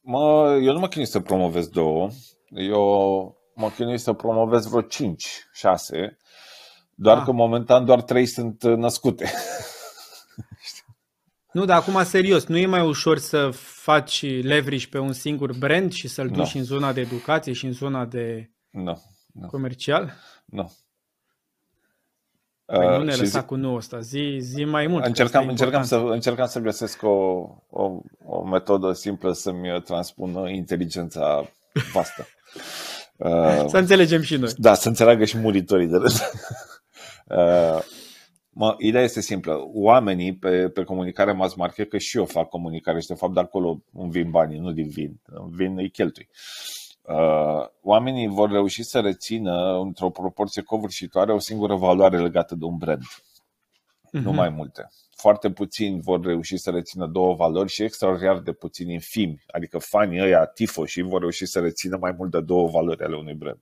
mă, 0.00 0.58
eu 0.62 0.72
nu 0.72 0.78
mă 0.78 0.88
chinui 0.88 1.06
să 1.06 1.20
promovez 1.20 1.68
două. 1.68 2.08
Eu 2.50 3.36
mă 3.54 3.70
chinui 3.70 3.98
să 3.98 4.12
promovez 4.12 4.66
vreo 4.66 4.80
5, 4.80 5.48
6, 5.52 6.16
doar 6.98 7.16
Ah. 7.18 7.24
că 7.24 7.32
momentan 7.32 7.84
doar 7.84 8.02
3 8.02 8.26
sunt 8.26 8.62
uh, 8.62 8.76
născute. 8.76 9.30
Nu, 11.52 11.64
dar 11.64 11.76
acum 11.76 12.04
serios, 12.04 12.44
nu 12.46 12.56
e 12.56 12.66
mai 12.66 12.86
ușor 12.86 13.18
să 13.18 13.50
faci 13.54 14.22
leverage 14.42 14.86
pe 14.88 14.98
un 14.98 15.12
singur 15.12 15.52
brand 15.58 15.92
și 15.92 16.08
să-l 16.08 16.28
duci 16.28 16.52
Nu. 16.54 16.60
în 16.60 16.64
zona 16.66 16.92
de 16.92 17.00
educație 17.00 17.52
și 17.52 17.66
în 17.66 17.72
zona 17.72 18.04
de 18.04 18.50
nu, 18.70 19.02
nu, 19.32 19.46
comercial? 19.46 20.12
nu. 20.44 20.72
Păi 22.64 22.86
nu 22.86 22.96
Uh, 22.98 23.04
ne 23.04 23.12
și 23.12 23.18
lăsa 23.20 23.40
zi- 23.40 23.46
cu 23.46 23.54
nu 23.54 23.74
ăsta, 23.74 24.00
zi, 24.00 24.36
zi 24.40 24.64
mai 24.64 24.86
mult. 24.86 25.02
că 25.02 25.08
Încercam, 25.08 25.40
ăsta 25.40 25.48
e 25.48 25.50
încercam, 25.50 25.82
important. 25.82 26.08
să, 26.08 26.14
încercam 26.14 26.46
să 26.46 26.58
găsesc 26.60 27.02
o, 27.02 27.08
o, 27.70 28.00
o 28.24 28.44
metodă 28.44 28.92
simplă 28.92 29.32
să-mi 29.32 29.82
transpună 29.84 30.48
inteligența 30.50 31.50
vastă. 31.92 32.26
Uh, 33.18 33.64
Să 33.68 33.78
înțelegem 33.78 34.22
și 34.22 34.36
noi. 34.36 34.50
Da, 34.56 34.74
să 34.74 34.88
înțeleagă 34.88 35.24
și 35.24 35.38
muritorii 35.38 35.86
de 35.86 35.96
rând. 35.96 36.12
Uh, 37.30 37.78
mă, 38.50 38.74
ideea 38.78 39.02
este 39.02 39.20
simplă. 39.20 39.60
Oamenii 39.72 40.36
pe, 40.36 40.68
pe 40.68 40.84
comunicare 40.84 41.32
mass 41.32 41.54
market, 41.54 41.88
că 41.88 41.98
și 41.98 42.16
eu 42.16 42.24
fac 42.24 42.48
comunicare 42.48 43.00
și 43.00 43.06
de 43.06 43.14
fapt 43.14 43.34
de 43.34 43.40
acolo 43.40 43.82
îmi 43.92 44.10
vin 44.10 44.30
banii, 44.30 44.58
nu 44.58 44.72
din 44.72 44.88
vin. 44.88 45.20
Îmi 45.24 45.50
vin, 45.50 45.78
îi 45.78 45.90
cheltui. 45.90 46.28
Uh, 47.02 47.66
oamenii 47.82 48.26
vor 48.28 48.50
reuși 48.50 48.82
să 48.82 49.00
rețină 49.00 49.78
într-o 49.78 50.10
proporție 50.10 50.62
covârșitoare 50.62 51.32
o 51.32 51.38
singură 51.38 51.74
valoare 51.74 52.18
legată 52.20 52.54
de 52.54 52.64
un 52.64 52.76
brand, 52.76 53.02
nu 54.10 54.20
Mhm. 54.20 54.34
mai 54.34 54.48
multe. 54.48 54.88
Foarte 55.18 55.50
puțini 55.50 56.00
vor 56.02 56.20
reuși 56.24 56.56
să 56.56 56.70
rețină 56.70 57.06
două 57.06 57.34
valori 57.34 57.68
și 57.68 57.82
extraordinar 57.82 58.38
de 58.38 58.52
puțini 58.52 58.92
infimi, 58.92 59.44
adică 59.46 59.78
fanii 59.78 60.20
ăia 60.20 60.46
tifoși 60.46 61.00
vor 61.02 61.20
reuși 61.20 61.46
să 61.46 61.60
rețină 61.60 61.96
mai 62.00 62.14
mult 62.18 62.30
de 62.30 62.40
două 62.40 62.68
valori 62.68 63.02
ale 63.02 63.16
unui 63.16 63.34
brand. 63.34 63.58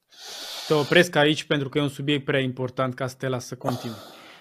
Te 0.66 0.74
opresc 0.74 1.16
aici 1.16 1.44
pentru 1.44 1.68
că 1.68 1.78
e 1.78 1.82
un 1.82 1.88
subiect 1.88 2.24
prea 2.24 2.40
important 2.40 2.94
ca 2.94 3.06
să 3.06 3.14
te 3.18 3.28
las 3.28 3.46
să 3.46 3.54
continui. 3.54 3.96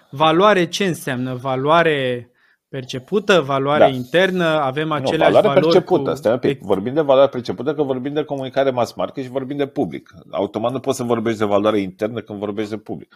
Valoare 0.10 0.66
ce 0.68 0.86
înseamnă? 0.86 1.34
Valoare 1.34 2.28
percepută, 2.70 3.42
valoare 3.42 3.84
Da. 3.84 3.90
internă, 3.90 4.46
avem 4.46 4.88
Nu, 4.88 4.94
aceleași 4.94 5.32
valoare 5.32 5.48
valori 5.48 5.64
percepută. 5.74 6.10
cu... 6.10 6.16
Stai 6.16 6.32
un 6.32 6.40
pic. 6.40 6.62
Vorbim 6.62 6.94
de 6.94 7.02
valoare 7.02 7.30
percepută 7.30 7.74
că 7.74 7.84
vorbim 7.84 8.14
de 8.14 8.24
comunicare 8.24 8.70
mass 8.70 8.94
market 8.94 9.24
și 9.24 9.30
vorbim 9.30 9.58
de 9.58 9.68
public. 9.68 10.10
Automat 10.32 10.72
nu 10.72 10.80
poți 10.80 10.98
să 10.98 11.04
vorbești 11.04 11.40
de 11.40 11.46
valoare 11.46 11.80
internă 11.80 12.22
când 12.22 12.40
vorbești 12.40 12.70
de 12.70 12.78
public. 12.78 13.16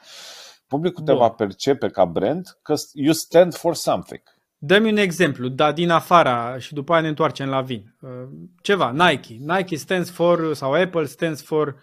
Publicul 0.67 1.03
te 1.03 1.11
Bun. 1.11 1.19
va 1.21 1.29
percepe 1.29 1.87
ca 1.89 2.05
brand 2.05 2.57
că 2.61 2.73
you 2.93 3.13
stand 3.13 3.55
for 3.55 3.75
something. 3.75 4.21
Dă-mi 4.57 4.89
un 4.91 4.97
exemplu, 4.97 5.47
dar 5.47 5.73
din 5.73 5.89
afara 5.89 6.57
și 6.59 6.73
după 6.73 6.91
aia 6.93 7.01
ne 7.01 7.07
întoarcem 7.07 7.49
la 7.49 7.61
vin. 7.61 7.95
Uh, 8.01 8.09
Ceva, 8.61 8.91
Nike. 8.91 9.33
Nike 9.39 9.75
stands 9.75 10.09
for, 10.09 10.53
sau 10.53 10.73
Apple 10.73 11.05
stands 11.05 11.41
for 11.43 11.75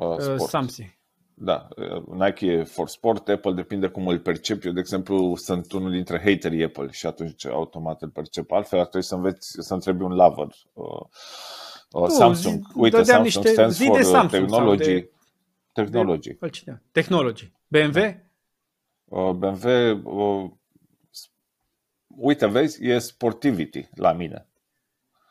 Uh, 0.00 0.06
uh, 0.08 0.20
sport. 0.20 0.40
something. 0.50 0.88
Da, 1.34 1.68
uh, 1.76 2.02
Nike 2.26 2.46
e 2.46 2.64
for 2.64 2.88
sport, 2.88 3.28
Apple 3.28 3.52
depinde 3.52 3.86
cum 3.86 4.06
îl 4.06 4.18
percep. 4.18 4.64
Eu, 4.64 4.72
de 4.72 4.80
exemplu, 4.80 5.36
sunt 5.36 5.72
unul 5.72 5.90
dintre 5.90 6.18
haterii 6.24 6.64
Apple 6.64 6.88
și 6.90 7.06
atunci 7.06 7.46
automat 7.46 8.02
îl 8.02 8.08
percep 8.08 8.50
altfel. 8.50 8.78
Ar 8.78 8.86
trebui 8.86 9.06
să 9.06 9.14
înveți 9.14 9.56
să 9.60 9.74
întrebi 9.74 10.02
un 10.02 10.12
lover. 10.12 10.46
Uh, 10.72 10.84
uh, 11.92 12.08
Samsung, 12.08 12.54
zi- 12.54 12.72
uite, 12.74 12.96
dădeam 12.96 13.16
Samsung 13.24 13.44
niște- 13.44 13.48
stands 13.52 13.76
zi 13.76 13.84
for 13.86 13.96
de 13.96 14.02
uh, 14.06 14.10
Samsung 14.10 14.30
sau 14.30 14.40
technology. 14.58 14.84
de- 14.92 15.10
Technology. 15.72 16.36
Altcineva. 16.40 16.80
Technology. 16.92 17.52
BMW? 17.68 17.98
Uh, 19.04 19.30
BMW, 19.30 20.00
uh, 20.04 20.50
s- 21.10 21.30
uite, 22.06 22.46
vezi, 22.46 22.86
e 22.86 22.98
sportivity 22.98 23.88
la 23.94 24.12
mine. 24.12 24.46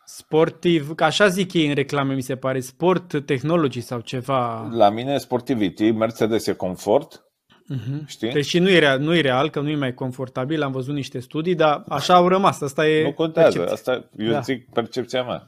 Sportiv, 0.05 0.95
că 0.95 1.03
așa 1.03 1.27
zic 1.27 1.53
ei 1.53 1.67
în 1.67 1.73
reclame, 1.73 2.13
mi 2.13 2.21
se 2.21 2.35
pare. 2.35 2.59
Sport 2.59 3.25
technology 3.25 3.81
sau 3.81 3.99
ceva. 3.99 4.67
La 4.71 4.89
mine 4.89 5.13
e 5.13 5.17
sportivity, 5.17 5.91
Mercedes 5.91 6.47
e 6.47 6.53
confort, 6.53 7.23
Mhm. 7.67 8.05
știi? 8.07 8.31
Deci 8.31 8.57
nu 8.59 8.69
e, 8.69 8.79
real, 8.79 8.99
nu 8.99 9.15
e 9.15 9.21
real, 9.21 9.49
că 9.49 9.59
nu 9.59 9.69
e 9.69 9.75
mai 9.75 9.93
confortabil, 9.93 10.61
am 10.61 10.71
văzut 10.71 10.93
niște 10.93 11.19
studii, 11.19 11.55
dar 11.55 11.83
așa 11.87 12.13
au 12.15 12.27
rămas. 12.27 12.61
Asta 12.61 12.87
e 12.87 13.03
nu 13.03 13.13
contează, 13.13 13.57
percepția. 13.59 13.91
asta 13.93 14.09
eu 14.17 14.31
Da. 14.31 14.39
zic 14.39 14.69
percepția 14.69 15.23
mea. 15.23 15.47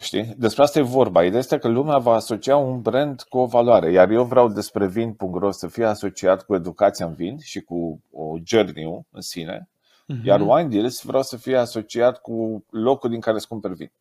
Știi? 0.00 0.34
Despre 0.36 0.62
asta 0.62 0.78
e 0.78 0.82
vorba. 0.82 1.24
Ideea 1.24 1.38
este 1.38 1.58
că 1.58 1.68
lumea 1.68 1.98
va 1.98 2.14
asocia 2.14 2.56
un 2.56 2.80
brand 2.80 3.22
cu 3.28 3.38
o 3.38 3.46
valoare, 3.46 3.92
iar 3.92 4.10
eu 4.10 4.24
vreau 4.24 4.48
despre 4.48 4.86
vin.ro 4.88 5.50
să 5.50 5.66
fie 5.66 5.84
asociat 5.84 6.44
cu 6.44 6.54
educația 6.54 7.06
în 7.06 7.14
vin 7.14 7.38
și 7.38 7.60
cu 7.60 8.00
o 8.12 8.36
journey 8.44 8.84
în 9.10 9.20
sine, 9.20 9.68
Mhm. 10.06 10.26
iar 10.26 10.40
Wine 10.40 10.68
Deals 10.68 11.02
vreau 11.02 11.22
să 11.22 11.36
fie 11.36 11.56
asociat 11.56 12.20
cu 12.20 12.64
locul 12.70 13.10
din 13.10 13.20
care 13.20 13.36
îți 13.36 13.48
cumperi 13.48 13.74
vin. 13.74 13.92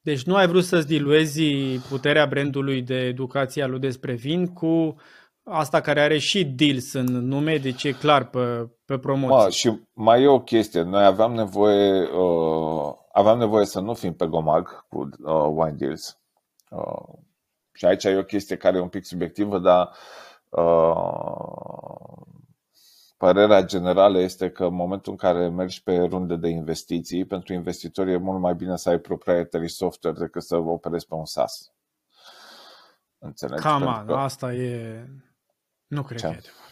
Deci 0.00 0.22
nu 0.22 0.34
ai 0.36 0.46
vrut 0.46 0.64
să-ți 0.64 0.86
diluezi 0.86 1.42
puterea 1.88 2.26
brandului 2.26 2.82
de 2.82 2.94
educație 2.94 3.62
al 3.62 3.70
lui 3.70 3.78
despre 3.80 4.12
vin 4.14 4.46
cu 4.46 4.96
asta 5.44 5.80
care 5.80 6.00
are 6.00 6.18
și 6.18 6.44
deals 6.44 6.92
în 6.92 7.04
nume, 7.06 7.56
deci 7.56 7.84
e 7.84 7.92
clar 7.92 8.24
pe, 8.28 8.68
pe 8.84 8.98
promoție. 8.98 9.36
Mă, 9.44 9.48
și 9.50 9.80
mai 9.92 10.22
e 10.22 10.26
o 10.26 10.40
chestie. 10.40 10.82
Noi 10.82 11.04
aveam 11.04 11.32
nevoie, 11.32 12.00
uh, 12.02 12.92
aveam 13.20 13.38
nevoie 13.38 13.66
să 13.66 13.80
nu 13.80 13.94
fim 13.94 14.14
pe 14.14 14.26
gomag 14.26 14.86
cu 14.88 15.08
uh, 15.22 15.48
wine 15.52 15.76
deals. 15.76 16.18
Uh, 16.70 17.18
și 17.72 17.84
aici 17.84 18.04
e 18.04 18.16
o 18.16 18.24
chestie 18.24 18.56
care 18.56 18.76
e 18.76 18.80
un 18.80 18.88
pic 18.88 19.04
subiectivă, 19.04 19.58
dar 19.58 19.90
uh, 20.48 22.20
părerea 23.16 23.62
generală 23.62 24.18
este 24.18 24.50
că 24.50 24.64
în 24.64 24.74
momentul 24.74 25.12
în 25.12 25.18
care 25.18 25.48
mergi 25.48 25.82
pe 25.82 25.96
runde 25.96 26.36
de 26.36 26.48
investiții, 26.48 27.24
pentru 27.24 27.52
investitori 27.52 28.12
e 28.12 28.16
mult 28.16 28.40
mai 28.40 28.54
bine 28.54 28.76
să 28.76 28.88
ai 28.88 28.98
proprietary 28.98 29.68
software 29.68 30.18
decât 30.18 30.42
să 30.42 30.56
operezi 30.56 31.06
pe 31.06 31.14
un 31.14 31.24
SaaS. 31.24 31.72
Înțelegi? 33.18 33.62
Come 33.62 33.84
Pentru 33.84 34.00
on, 34.00 34.06
că 34.06 34.14
asta 34.14 34.52
e... 34.52 35.04
Nu 35.86 36.02
cred 36.02 36.18
Ce? 36.18 36.26
că 36.26 36.32
e 36.32 36.36
adevărat. 36.36 36.69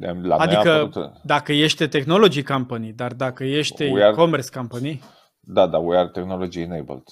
La 0.00 0.14
noi 0.22 0.30
a 0.30 0.36
Adică 0.38 0.72
apărut- 0.72 1.12
dacă 1.24 1.52
ești 1.52 1.88
technology 1.88 2.42
company, 2.42 2.92
dar 2.92 3.12
dacă 3.12 3.44
ești 3.44 3.82
We 3.82 4.02
are- 4.02 4.12
e-commerce 4.12 4.48
company, 4.58 5.02
Da, 5.40 5.66
da, 5.66 5.78
we 5.78 5.96
are 5.96 6.08
technology 6.08 6.60
enabled. 6.60 7.02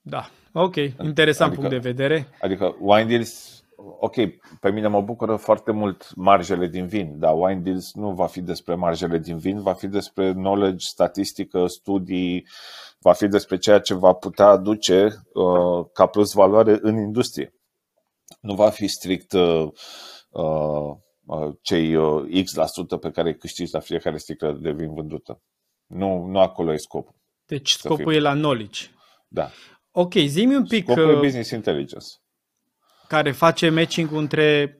da, 0.00 0.30
ok, 0.52 0.74
interesant 1.02 1.52
adică- 1.52 1.66
punct 1.68 1.82
de 1.82 1.88
vedere. 1.90 2.28
Adică 2.40 2.76
wine 2.80 3.04
deals, 3.08 3.62
ok, 3.76 4.14
pe 4.60 4.70
mine 4.70 4.86
mă 4.88 5.00
bucură 5.00 5.36
foarte 5.36 5.72
mult 5.72 6.14
marjele 6.14 6.66
din 6.66 6.86
vin, 6.86 7.18
dar 7.18 7.32
wine 7.36 7.60
deals 7.60 7.94
nu 7.94 8.10
va 8.14 8.26
fi 8.26 8.40
despre 8.40 8.74
marjele 8.74 9.18
din 9.18 9.38
vin, 9.38 9.60
va 9.62 9.72
fi 9.72 9.86
despre 9.86 10.32
knowledge, 10.32 10.86
statistică, 10.86 11.66
studii, 11.66 12.46
va 12.98 13.12
fi 13.12 13.28
despre 13.28 13.56
ceea 13.58 13.78
ce 13.78 13.94
va 13.94 14.12
putea 14.12 14.46
aduce 14.46 15.04
uh, 15.32 15.86
ca 15.92 16.06
plus 16.06 16.32
valoare 16.32 16.78
în 16.82 16.96
industrie. 16.96 17.54
Nu 18.40 18.54
va 18.54 18.70
fi 18.70 18.86
strict 18.86 19.32
uh, 19.32 19.40
uh, 19.42 19.62
uh, 19.62 19.72
cei 21.60 21.94
uh, 21.94 22.42
X 22.44 22.54
la 22.54 22.66
sută 22.66 22.96
pe 22.96 23.10
care 23.10 23.28
îi 23.28 23.38
câștigi 23.38 23.72
la 23.72 23.80
fiecare 23.80 24.16
sticlă 24.16 24.52
de 24.52 24.70
vin 24.72 24.94
vândută. 24.94 25.40
Nu, 25.86 26.24
nu 26.26 26.38
acolo 26.38 26.72
e 26.72 26.76
scopul. 26.76 27.14
Deci 27.46 27.70
să 27.70 27.78
scopul 27.84 28.04
fie. 28.10 28.16
e 28.16 28.20
la 28.20 28.32
knowledge. 28.32 28.86
Da. 29.28 29.50
Ok, 29.90 30.14
zi-mi 30.14 30.56
un 30.56 30.66
pic 30.66 30.84
Scopul 30.84 31.10
e 31.10 31.14
uh, 31.14 31.20
business 31.20 31.50
intelligence. 31.50 32.06
care 33.08 33.32
face 33.32 33.70
matching 33.70 34.12
între 34.12 34.78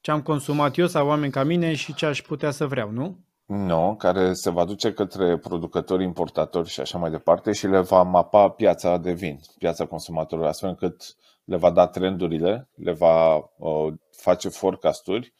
ce 0.00 0.10
am 0.10 0.22
consumat 0.22 0.76
eu 0.76 0.86
sau 0.86 1.06
oameni 1.06 1.32
ca 1.32 1.42
mine 1.42 1.74
și 1.74 1.94
ce 1.94 2.06
aș 2.06 2.22
putea 2.22 2.50
să 2.50 2.66
vreau, 2.66 2.90
nu? 2.90 3.18
Nu, 3.46 3.94
care 3.98 4.32
se 4.32 4.50
va 4.50 4.64
duce 4.64 4.92
către 4.92 5.38
producători, 5.38 6.04
importatori 6.04 6.68
și 6.68 6.80
așa 6.80 6.98
mai 6.98 7.10
departe 7.10 7.52
și 7.52 7.66
le 7.66 7.80
va 7.80 8.02
mapa 8.02 8.48
piața 8.48 8.96
de 8.96 9.12
vin, 9.12 9.40
piața 9.58 9.86
consumatorilor, 9.86 10.48
astfel 10.48 10.68
încât 10.68 11.16
le 11.48 11.56
va 11.56 11.70
da 11.70 11.86
trendurile, 11.86 12.68
le 12.74 12.92
va 12.92 13.36
uh, 13.36 13.92
face 14.10 14.48
forecasturi, 14.48 15.34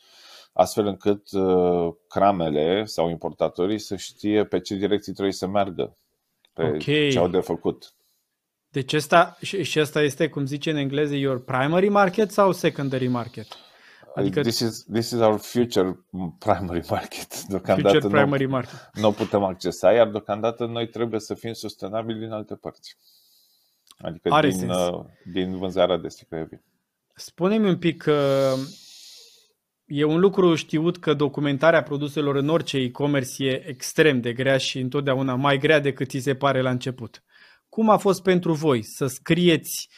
astfel 0.52 0.86
încât 0.86 1.32
uh, 1.32 1.94
cramele 2.08 2.84
sau 2.84 3.10
importatorii 3.10 3.78
să 3.78 3.96
știe 3.96 4.44
pe 4.44 4.60
ce 4.60 4.74
direcții 4.74 5.12
trebuie 5.12 5.34
să 5.34 5.46
meargă, 5.46 5.96
pe 6.52 6.62
Ok. 6.62 6.82
ce 6.82 7.18
au 7.18 7.28
de 7.28 7.40
făcut. 7.40 7.92
Deci 8.68 8.92
asta, 8.92 9.36
și, 9.40 9.62
și 9.62 9.78
asta 9.78 10.02
este, 10.02 10.28
cum 10.28 10.46
zice 10.46 10.70
în 10.70 10.76
engleză, 10.76 11.14
your 11.14 11.44
primary 11.44 11.88
market 11.88 12.30
sau 12.30 12.52
secondary 12.52 13.06
market? 13.06 13.46
Adică 14.14 14.40
this, 14.40 14.58
is, 14.58 14.84
this 14.92 15.10
is 15.10 15.20
our 15.20 15.38
future 15.38 16.04
primary 16.38 16.84
market. 16.88 17.42
Deocamdată 17.48 17.88
future 17.88 18.12
nu, 18.12 18.20
primary 18.20 18.46
market. 18.46 18.90
nu 18.92 19.08
o 19.08 19.10
putem 19.10 19.42
accesa, 19.42 19.92
iar 19.92 20.08
deocamdată 20.08 20.66
noi 20.66 20.88
trebuie 20.88 21.20
să 21.20 21.34
fim 21.34 21.52
sustenabili 21.52 22.18
din 22.18 22.30
alte 22.30 22.54
părți. 22.54 22.96
Adică 23.98 24.28
Are 24.32 24.48
din, 24.48 24.58
sens. 24.58 24.76
uh, 24.76 25.04
din 25.32 25.56
vânzarea 25.56 25.96
de 25.96 26.08
sticle 26.08 26.38
de 26.38 26.46
vin. 26.50 26.62
Spune-mi 27.14 27.68
un 27.68 27.78
pic 27.78 28.02
că 28.02 28.52
e 29.86 30.04
un 30.04 30.20
lucru 30.20 30.54
știut 30.54 30.98
că 30.98 31.14
documentarea 31.14 31.82
produselor 31.82 32.36
în 32.36 32.48
orice 32.48 32.76
e-commerce 32.76 33.44
e 33.44 33.68
extrem 33.68 34.20
de 34.20 34.32
grea 34.32 34.56
și 34.58 34.78
întotdeauna 34.78 35.34
mai 35.34 35.58
grea 35.58 35.80
decât 35.80 36.08
ți 36.08 36.18
se 36.18 36.34
pare 36.34 36.60
la 36.60 36.70
început. 36.70 37.22
Cum 37.68 37.90
a 37.90 37.96
fost 37.96 38.22
pentru 38.22 38.52
voi 38.52 38.82
să 38.82 39.06
scrieți 39.06 39.88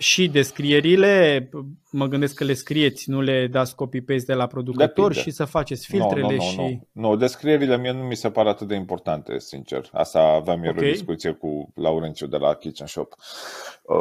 și 0.00 0.28
descrierile, 0.28 1.48
mă 1.90 2.06
gândesc 2.06 2.34
că 2.34 2.44
le 2.44 2.52
scrieți, 2.52 3.10
nu 3.10 3.20
le 3.20 3.46
dați 3.50 3.74
copy-paste 3.74 4.24
de 4.26 4.34
la 4.34 4.46
producător 4.46 5.08
Depinde. 5.08 5.20
și 5.30 5.30
să 5.30 5.44
faceți 5.44 5.86
filtrele 5.86 6.20
nu, 6.26 6.34
nu, 6.34 6.40
și... 6.40 6.56
Nu, 6.92 7.08
nu, 7.08 7.16
descrierile 7.16 7.78
mie 7.78 7.92
nu 7.92 8.02
mi 8.02 8.14
se 8.16 8.30
pare 8.30 8.48
atât 8.48 8.68
de 8.68 8.74
importante, 8.74 9.38
sincer. 9.38 9.88
Asta 9.92 10.20
aveam 10.20 10.62
eu 10.64 10.70
Ok. 10.70 10.78
o 10.78 10.80
discuție 10.80 11.30
cu 11.32 11.72
Laurențiu 11.74 12.26
de 12.26 12.36
la 12.36 12.54
Kitchen 12.54 12.86
Shop. 12.86 13.14
Uh, 13.82 13.96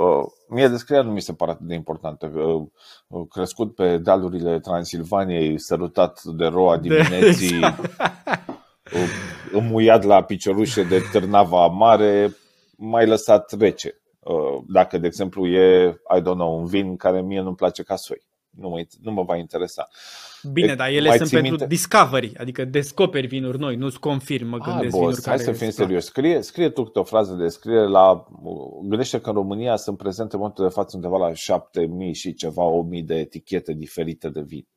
mie 0.50 0.68
descrierea 0.68 1.06
nu 1.06 1.12
mi 1.14 1.22
se 1.22 1.34
pare 1.34 1.52
atât 1.52 1.66
de 1.68 1.74
importantă. 1.74 2.32
Uh, 2.36 2.68
uh, 3.08 3.28
crescut 3.30 3.76
pe 3.76 3.98
dealurile 3.98 4.60
Transilvaniei, 4.60 5.60
sărutat 5.60 6.24
de 6.24 6.46
roa 6.46 6.78
De- 6.78 6.88
dimineții, 6.88 7.56
exact. 7.56 7.80
uh, 8.94 9.10
înmuiat 9.52 10.04
la 10.04 10.24
piciorușe 10.24 10.84
de 10.84 11.02
târnava 11.12 11.66
mare, 11.68 12.36
mai 12.78 13.08
lăsat 13.08 13.60
rece. 13.60 13.94
Uh, 14.34 14.64
Dacă, 14.68 14.98
de 14.98 15.08
exemplu, 15.08 15.48
e, 15.48 15.88
I 16.18 16.20
don't 16.20 16.24
know, 16.24 16.60
un 16.60 16.66
vin 16.66 16.96
care 16.98 17.22
mie 17.22 17.42
nu-mi 17.42 17.56
place 17.56 17.84
ca 17.84 17.96
soi. 17.96 18.28
Nu 18.50 18.70
mă, 18.70 18.86
nu 19.02 19.12
mă 19.12 19.24
va 19.24 19.36
interesa. 19.36 19.88
Bine, 20.54 20.72
E, 20.72 20.76
dar 20.76 20.90
ele 20.90 21.08
mai 21.08 21.18
sunt 21.18 21.28
ții 21.30 21.38
pentru 21.38 21.56
minte? 21.58 21.76
discovery, 21.76 22.34
adică 22.38 22.66
descoperi 22.66 23.28
vinuri 23.28 23.60
noi, 23.60 23.76
nu-ți 23.76 24.00
confirm, 24.00 24.48
mă 24.48 24.58
Ah, 24.60 24.66
gândesc 24.66 24.92
boss, 24.98 25.04
vinuri 25.06 25.22
hai 25.26 25.36
care 25.38 25.44
să 25.52 25.52
fim 25.52 25.68
îți 25.68 25.76
plac. 25.76 25.88
serios. 25.88 26.06
Scrie, 26.06 26.42
scrie 26.42 26.70
tu 26.70 26.84
câte 26.84 27.00
o 27.00 27.04
frază 27.04 27.34
de 27.34 27.48
scriere 27.48 27.88
la... 27.88 28.26
Gândește 28.84 29.22
că 29.22 29.30
în 29.30 29.36
România 29.36 29.76
sunt 29.76 29.98
prezente 29.98 30.34
în 30.36 30.40
momentul 30.40 30.64
de 30.68 30.74
față 30.74 30.96
undeva 30.96 31.18
la 31.18 31.34
7000 31.34 32.14
și 32.14 32.34
ceva, 32.34 32.64
8000 32.64 33.04
de 33.04 33.16
etichete 33.16 33.74
diferite 33.74 34.30
de 34.30 34.42
vin. 34.42 34.68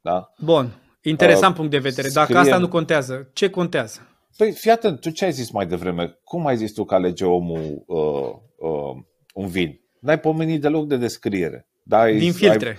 Da? 0.00 0.32
Bun, 0.38 0.72
interesant 1.02 1.50
Uh, 1.52 1.56
punct 1.56 1.70
de 1.70 1.78
vedere. 1.78 2.08
Dacă 2.08 2.26
scrie- 2.26 2.38
asta 2.38 2.58
nu 2.58 2.68
contează, 2.68 3.30
ce 3.32 3.50
contează? 3.50 4.00
Păi 4.36 4.52
fii 4.52 4.70
atent, 4.70 5.00
tu 5.00 5.10
ce 5.10 5.24
ai 5.24 5.32
zis 5.32 5.50
mai 5.50 5.66
devreme? 5.66 6.18
Cum 6.24 6.46
ai 6.46 6.56
zis 6.56 6.72
tu 6.72 6.84
că 6.84 6.94
alege 6.94 7.24
omul 7.24 7.84
uh, 7.86 8.68
uh, 8.68 8.96
un 9.34 9.46
vin? 9.46 9.80
N-ai 10.00 10.20
pomenit 10.20 10.60
deloc 10.60 10.86
de 10.86 10.96
descriere. 10.96 11.68
Da, 11.82 12.00
ai, 12.00 12.18
Din 12.18 12.32
filtre. 12.32 12.68
Ai, 12.68 12.76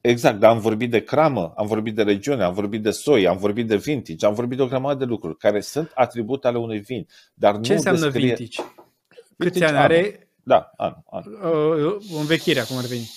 exact, 0.00 0.38
dar 0.38 0.50
am 0.50 0.58
vorbit 0.58 0.90
de 0.90 1.04
cramă, 1.04 1.52
am 1.56 1.66
vorbit 1.66 1.94
de 1.94 2.02
regiune, 2.02 2.42
am 2.42 2.54
vorbit 2.54 2.82
de 2.82 2.90
soi, 2.90 3.26
am 3.26 3.36
vorbit 3.36 3.66
de 3.66 3.76
vintage, 3.76 4.26
am 4.26 4.34
vorbit 4.34 4.56
de 4.56 4.62
o 4.62 4.66
grămadă 4.66 4.98
de 4.98 5.04
lucruri 5.04 5.36
care 5.36 5.60
sunt 5.60 5.90
atribute 5.94 6.46
ale 6.46 6.58
unui 6.58 6.78
vin. 6.78 7.06
Dar 7.34 7.60
Ce 7.60 7.68
nu 7.70 7.74
înseamnă 7.76 8.00
descrie... 8.00 8.26
vintage? 8.26 8.62
Câți 9.38 9.58
Vintage 9.58 9.64
ani 9.64 9.76
are 9.76 10.28
Da, 10.42 10.70
an, 10.76 10.94
an. 11.10 11.22
uh, 11.26 11.96
învechirea, 12.18 12.64
cum 12.64 12.76
ar 12.76 12.84
veni? 12.84 13.10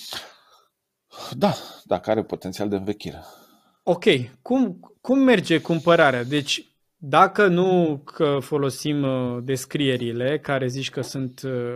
Da, 1.36 1.54
dacă 1.84 2.10
are 2.10 2.22
potențial 2.22 2.68
de 2.68 2.76
învechire. 2.76 3.22
Ok, 3.82 4.04
cum, 4.42 4.80
cum 5.00 5.18
merge 5.18 5.60
cumpărarea? 5.60 6.24
Deci, 6.24 6.69
dacă 7.02 7.46
nu 7.46 8.02
că 8.04 8.38
folosim 8.40 9.02
uh, 9.02 9.42
descrierile, 9.42 10.38
care 10.38 10.66
zici 10.66 10.90
că 10.90 11.00
sunt 11.00 11.42
uh, 11.42 11.74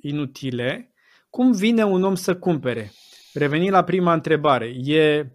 inutile, 0.00 0.92
cum 1.30 1.52
vine 1.52 1.84
un 1.84 2.02
om 2.02 2.14
să 2.14 2.36
cumpere? 2.36 2.92
Revenind 3.32 3.72
la 3.72 3.84
prima 3.84 4.12
întrebare, 4.12 4.66
e 4.84 5.30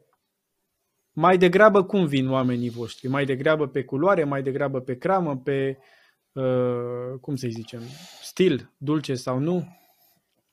mai 1.12 1.38
degrabă 1.38 1.84
cum 1.84 2.06
vin 2.06 2.30
oamenii 2.30 2.69
voștri? 2.69 3.08
Mai 3.08 3.25
degrabă 3.25 3.67
pe 3.67 3.84
culoare, 3.84 4.23
mai 4.23 4.43
degrabă 4.43 4.80
pe 4.80 4.97
cramă, 4.97 5.38
pe, 5.38 5.77
uh, 6.32 7.19
cum 7.21 7.36
să-i 7.36 7.51
zicem, 7.51 7.82
stil, 8.21 8.71
dulce 8.77 9.15
sau 9.15 9.39
nu? 9.39 9.77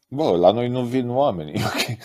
Bă, 0.08 0.36
la 0.36 0.50
noi 0.50 0.68
nu 0.68 0.84
vin 0.84 1.10
oamenii, 1.10 1.62
ok? 1.74 1.98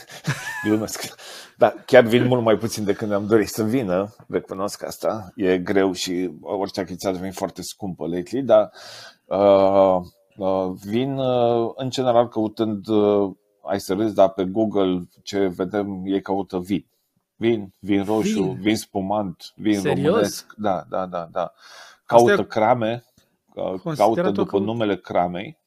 Glumesc. 0.64 1.16
Dar 1.58 1.84
chiar 1.86 2.04
vin 2.04 2.28
mult 2.28 2.44
mai 2.44 2.58
puțin 2.58 2.84
decât 2.84 3.08
ne-am 3.08 3.26
dorit 3.26 3.48
să 3.48 3.64
vină, 3.64 4.16
recunosc 4.28 4.84
asta. 4.84 5.32
E 5.36 5.58
greu 5.58 5.92
și 5.92 6.32
orice 6.42 6.80
achiziție 6.80 7.10
a 7.10 7.12
devenit 7.12 7.36
foarte 7.36 7.62
scumpă 7.62 8.08
lately, 8.08 8.42
dar 8.42 8.72
uh, 9.26 9.96
uh, 10.38 10.72
vin 10.86 11.18
uh, 11.18 11.72
în 11.76 11.90
general 11.90 12.28
căutând, 12.28 12.88
uh, 12.88 13.32
ai 13.66 13.80
să 13.80 13.94
râzi, 13.94 14.14
dar 14.16 14.30
pe 14.30 14.44
Google 14.46 15.08
ce 15.24 15.48
vedem, 15.48 16.04
ei 16.06 16.22
caută 16.22 16.60
vin. 16.60 16.86
Vin, 17.36 17.74
vin 17.80 18.04
roșu, 18.04 18.42
Vin? 18.44 18.60
vin, 18.62 18.76
spumant, 18.78 19.52
vin 19.56 19.80
Serios? 19.80 20.06
românesc. 20.06 20.54
Da, 20.58 20.84
da, 20.90 21.06
da, 21.06 21.28
da. 21.32 21.54
Caută 22.06 22.32
Asta 22.32 22.42
e 22.42 22.46
crame, 22.46 23.04
uh, 23.48 23.64
caută 23.64 23.82
considerat 23.84 24.30
o 24.30 24.32
după 24.32 24.50
căut- 24.58 24.64
numele 24.66 24.98
cramei, 24.98 25.58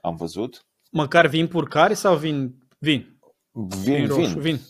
am 0.00 0.16
văzut. 0.16 0.64
Măcar 0.90 1.26
vin 1.26 1.46
purcari 1.48 1.94
sau 1.94 2.16
vin 2.16 2.54
vin? 2.78 3.18
Vin, 3.52 3.94
Vin 3.94 4.06
roșu, 4.06 4.38
vin, 4.38 4.60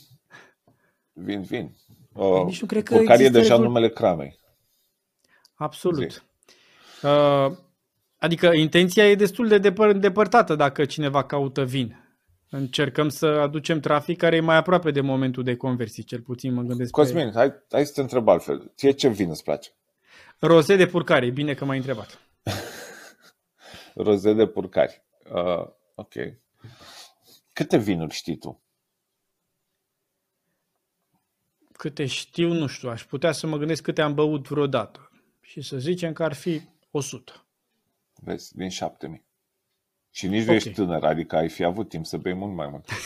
vin. 1.14 1.40
Vin, 1.40 1.42
vin. 1.42 1.74
Uh, 2.12 2.44
nici 2.44 2.60
nu 2.60 2.66
cred 2.66 2.82
că 2.82 2.94
Purcari 2.94 3.22
e 3.22 3.26
există 3.26 3.38
deja 3.38 3.54
reguli- 3.54 3.66
numele 3.66 3.88
cramei. 3.88 4.38
Absolut. 5.54 6.24
Uh, 7.02 7.56
adică 8.18 8.52
intenția 8.52 9.10
e 9.10 9.14
destul 9.14 9.48
de 9.48 9.58
depăr- 9.58 9.96
depărtată 9.96 10.54
dacă 10.54 10.84
cineva 10.84 11.24
caută 11.24 11.64
vin. 11.64 11.98
Încercăm 12.50 13.08
să 13.08 13.26
aducem 13.26 13.80
trafic 13.80 14.18
care 14.18 14.36
e 14.36 14.40
mai 14.40 14.56
aproape 14.56 14.90
de 14.90 15.00
momentul 15.00 15.42
de 15.42 15.56
conversie, 15.56 16.02
cel 16.02 16.20
puțin 16.20 16.52
mă 16.54 16.62
gândesc 16.62 16.90
Cosmin, 16.90 17.30
hai, 17.34 17.52
hai 17.70 17.86
să 17.86 17.92
te 17.92 18.00
întreb 18.00 18.28
altfel. 18.28 18.72
Ție 18.76 18.90
ce 18.90 19.08
vin 19.08 19.30
îți 19.30 19.42
place? 19.42 19.70
pe 20.38 20.46
roze 20.46 20.76
de 20.76 20.86
purcare. 20.86 21.26
E 21.26 21.30
bine 21.30 21.54
că 21.54 21.64
m-ai 21.64 21.76
întrebat. 21.76 22.18
Roze 23.94 24.32
de 24.32 24.46
purcari. 24.46 25.04
Uh, 25.32 25.66
ok. 25.94 26.12
Câte 27.52 27.78
vinuri 27.78 28.14
știi 28.14 28.36
tu? 28.36 28.63
Câte 31.84 32.06
știu, 32.06 32.52
nu 32.52 32.66
știu, 32.66 32.88
aș 32.88 33.04
putea 33.04 33.32
să 33.32 33.46
mă 33.46 33.56
gândesc 33.56 33.82
câte 33.82 34.02
am 34.02 34.14
băut 34.14 34.48
vreodată. 34.48 35.10
Și 35.40 35.62
să 35.62 35.76
zicem 35.78 36.12
că 36.12 36.22
ar 36.22 36.32
fi 36.32 36.60
100. 36.90 37.46
Vezi, 38.14 38.56
din 38.56 38.68
șapte 38.68 39.08
mii. 39.08 39.24
Și 40.10 40.26
nici 40.26 40.44
nu 40.44 40.50
Ok. 40.50 40.56
ești 40.56 40.72
tânăr, 40.72 41.04
adică 41.04 41.36
ai 41.36 41.48
fi 41.48 41.64
avut 41.64 41.88
timp 41.88 42.06
să 42.06 42.16
bei 42.16 42.34
mult 42.34 42.54
mai 42.54 42.68
mult. 42.68 42.88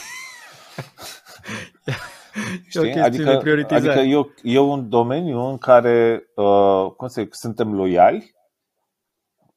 E 2.72 2.78
o 2.78 2.82
chestiune 2.82 3.32
de 3.32 3.38
prioritizare. 3.38 3.90
adică 3.90 4.00
e, 4.00 4.16
o, 4.16 4.26
e 4.42 4.58
un 4.58 4.88
domeniu 4.88 5.38
în 5.38 5.58
care 5.58 6.24
uh, 6.34 6.92
cum 6.96 7.08
să 7.08 7.20
zic, 7.22 7.34
suntem 7.34 7.74
loiali 7.74 8.34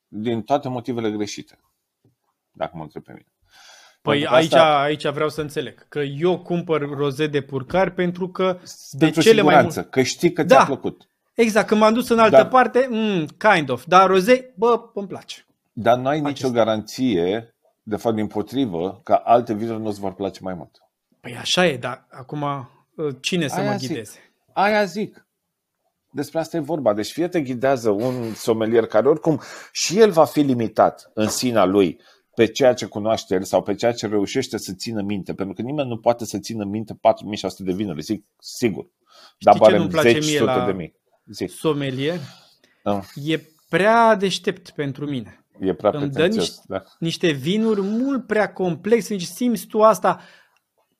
din 0.07 0.41
toate 0.41 0.67
motivele 0.69 1.11
greșite. 1.11 1.59
Dacă 2.51 2.77
mă 2.77 2.83
întreb 2.83 3.03
pe 3.03 3.11
mine. 3.11 3.30
Păi 4.01 4.13
Pentru 4.19 4.29
că 4.29 4.35
aici, 4.35 4.53
asta- 4.53 4.79
aici 4.81 5.07
vreau 5.07 5.29
să 5.29 5.41
înțeleg. 5.41 5.85
Că 5.89 5.99
eu 5.99 6.39
cumpăr 6.39 6.89
roze 6.89 7.27
de 7.27 7.41
purcari 7.41 7.91
pentru 7.91 8.27
că 8.29 8.57
de 8.91 8.97
pentru 9.05 9.21
cele 9.21 9.41
mai 9.41 9.53
siguranță, 9.53 9.79
multe... 9.79 9.89
că 9.99 10.01
știi 10.01 10.33
că 10.33 10.43
Da. 10.43 10.55
ți-a 10.55 10.65
plăcut. 10.65 11.05
Exact, 11.33 11.67
când 11.67 11.79
m-am 11.81 11.93
dus 11.93 12.09
în 12.09 12.19
altă 12.19 12.35
Da. 12.35 12.45
parte, 12.47 12.87
mm, 12.89 13.25
kind 13.37 13.69
of. 13.69 13.83
Dar 13.87 14.07
roze, 14.07 14.53
bă, 14.55 14.81
îmi 14.93 15.07
place. 15.07 15.45
Dar 15.71 15.97
nu 15.97 16.07
ai 16.07 16.17
nicio 16.17 16.29
Acesta. 16.29 16.49
garanție, 16.53 17.55
de 17.83 17.95
fapt 17.95 18.15
din 18.15 18.27
potrivă, 18.27 18.99
că 19.03 19.21
alte 19.23 19.53
vinuri 19.53 19.79
nu 19.81 19.87
îți 19.87 19.99
vor 19.99 20.13
place 20.13 20.39
mai 20.43 20.53
mult. 20.53 20.71
Păi 21.19 21.35
așa 21.37 21.65
e, 21.65 21.77
dar 21.77 22.05
acum 22.09 22.41
uh, 22.95 23.15
cine 23.19 23.47
să 23.47 23.59
Aia 23.59 23.71
mă 23.71 23.77
zic. 23.77 23.87
ghideze? 23.89 24.33
Aia 24.53 24.83
zic. 24.83 25.25
Despre 26.13 26.39
asta 26.39 26.57
e 26.57 26.59
vorba. 26.59 26.93
Deci 26.93 27.11
fie 27.11 27.27
te 27.27 27.41
ghidează 27.41 27.89
un 27.89 28.33
somelier 28.33 28.85
care 28.85 29.07
oricum 29.07 29.41
și 29.71 29.99
el 29.99 30.11
va 30.11 30.25
fi 30.25 30.39
limitat 30.39 31.11
în 31.13 31.27
sinea 31.27 31.63
lui 31.65 31.99
pe 32.35 32.45
ceea 32.45 32.73
ce 32.73 32.85
cunoaște 32.85 33.33
el 33.35 33.43
sau 33.43 33.61
pe 33.61 33.75
ceea 33.75 33.91
ce 33.93 34.07
reușește 34.07 34.57
să 34.57 34.73
țină 34.73 35.01
minte. 35.01 35.33
Pentru 35.33 35.55
că 35.55 35.61
nimeni 35.61 35.87
nu 35.89 35.97
poate 35.97 36.25
să 36.25 36.37
țină 36.37 36.63
minte 36.65 36.93
4600 36.93 37.63
de 37.63 37.71
vinuri, 37.71 38.01
zic 38.01 38.25
sigur. 38.39 38.89
Dar 39.39 39.53
ce 39.53 39.59
barem 39.59 39.77
nu-mi 39.77 39.89
place 39.89 40.07
10 40.11 40.25
mie 40.29 40.37
sute 40.37 40.51
la- 40.51 40.65
de 40.65 40.71
mii. 40.71 40.99
Zic, 41.25 41.49
Sommelier 41.49 42.19
da, 42.83 43.01
e 43.15 43.39
prea 43.69 44.15
deștept 44.15 44.69
pentru 44.69 45.05
mine. 45.05 45.45
e 45.59 45.73
prea 45.73 45.91
Îmi 45.93 46.01
dă 46.01 46.07
pretențios. 46.13 46.47
niște- 46.47 46.61
Da. 46.67 46.83
Niște 46.99 47.31
vinuri 47.31 47.81
mult 47.81 48.27
prea 48.27 48.53
complexe, 48.53 49.15
deci 49.15 49.25
simți 49.25 49.65
tu 49.65 49.81
asta. 49.83 50.19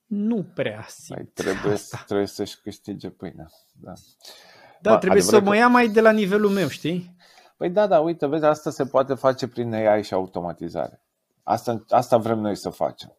Nu 0.05 0.43
prea 0.53 0.75
Mai 0.75 0.85
simt 0.87 1.33
trebuie, 1.33 1.73
asta. 1.73 2.03
trebuie 2.05 2.27
să-și 2.27 2.61
câștige 2.61 3.09
pâinea. 3.09 3.47
Da. 3.73 3.93
Da, 4.81 4.91
Bă, 4.91 4.97
trebuie 4.97 5.21
să 5.21 5.27
adevărat 5.35 5.47
mă 5.47 5.51
că- 5.51 5.57
ia 5.63 5.67
mai 5.67 5.87
de 5.87 6.01
la 6.01 6.11
nivelul 6.11 6.49
meu, 6.49 6.67
știi? 6.67 7.15
Păi 7.57 7.69
da, 7.69 7.87
da, 7.87 7.99
uite, 7.99 8.27
vezi, 8.27 8.45
asta 8.45 8.69
se 8.69 8.85
poate 8.85 9.13
face 9.13 9.47
prin 9.47 9.73
AI 9.73 10.03
și 10.03 10.13
automatizare. 10.13 11.01
Asta, 11.43 11.85
asta 11.89 12.17
vrem 12.17 12.39
noi 12.39 12.55
să 12.55 12.69
facem 12.69 13.15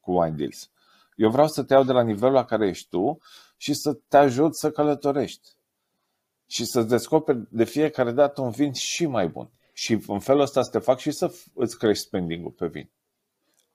cu 0.00 0.12
Wine 0.20 0.34
Deals. 0.36 0.70
Eu 1.16 1.30
vreau 1.30 1.46
să 1.48 1.62
te 1.62 1.72
iau 1.74 1.84
de 1.84 1.92
la 1.92 2.02
nivelul 2.02 2.34
la 2.34 2.44
care 2.44 2.68
ești 2.68 2.88
tu 2.88 3.18
și 3.56 3.74
să 3.74 3.92
te 4.08 4.16
ajut 4.16 4.56
să 4.56 4.70
călătorești. 4.70 5.48
Și 6.46 6.64
să-ți 6.64 6.88
descoperi 6.88 7.38
de 7.50 7.64
fiecare 7.64 8.10
dată 8.12 8.40
un 8.40 8.50
vin 8.50 8.72
și 8.72 9.06
mai 9.06 9.28
bun. 9.28 9.50
Și 9.72 9.98
în 10.06 10.18
felul 10.18 10.40
ăsta 10.40 10.62
să 10.62 10.70
te 10.70 10.78
fac 10.78 10.98
și 10.98 11.10
să 11.10 11.28
f- 11.30 11.52
îți 11.54 11.78
crești 11.78 12.04
spending-ul 12.04 12.50
pe 12.50 12.66
vin. 12.66 12.90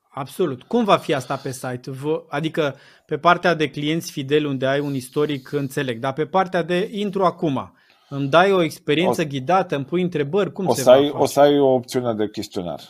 Absolut. 0.10 0.64
Cum 0.64 0.84
va 0.84 0.98
fi 0.98 1.14
asta 1.14 1.36
pe 1.36 1.52
site? 1.52 1.92
Vă- 1.92 2.24
Adică 2.30 2.76
pe 3.06 3.18
partea 3.18 3.54
de 3.54 3.70
clienți 3.70 4.12
fideli 4.12 4.46
unde 4.46 4.66
ai 4.68 4.80
un 4.80 4.94
istoric, 4.94 5.52
înțeleg, 5.52 6.00
dar 6.00 6.14
pe 6.14 6.26
partea 6.26 6.62
de 6.62 6.90
intru 6.92 7.26
acum, 7.26 7.74
îmi 8.10 8.28
dai 8.30 8.52
o 8.52 8.62
experiență 8.62 9.22
O- 9.22 9.26
ghidată, 9.26 9.76
îmi 9.76 9.86
pui 9.86 10.02
întrebări, 10.02 10.52
cum 10.52 10.68
O 10.68 10.74
se 10.74 10.82
să, 10.82 10.90
va 10.90 10.96
ai, 10.96 11.06
face? 11.10 11.22
o 11.22 11.26
să 11.26 11.40
ai 11.40 11.60
o 11.60 11.74
opțiune 11.74 12.14
de 12.14 12.30
chestionar. 12.30 12.82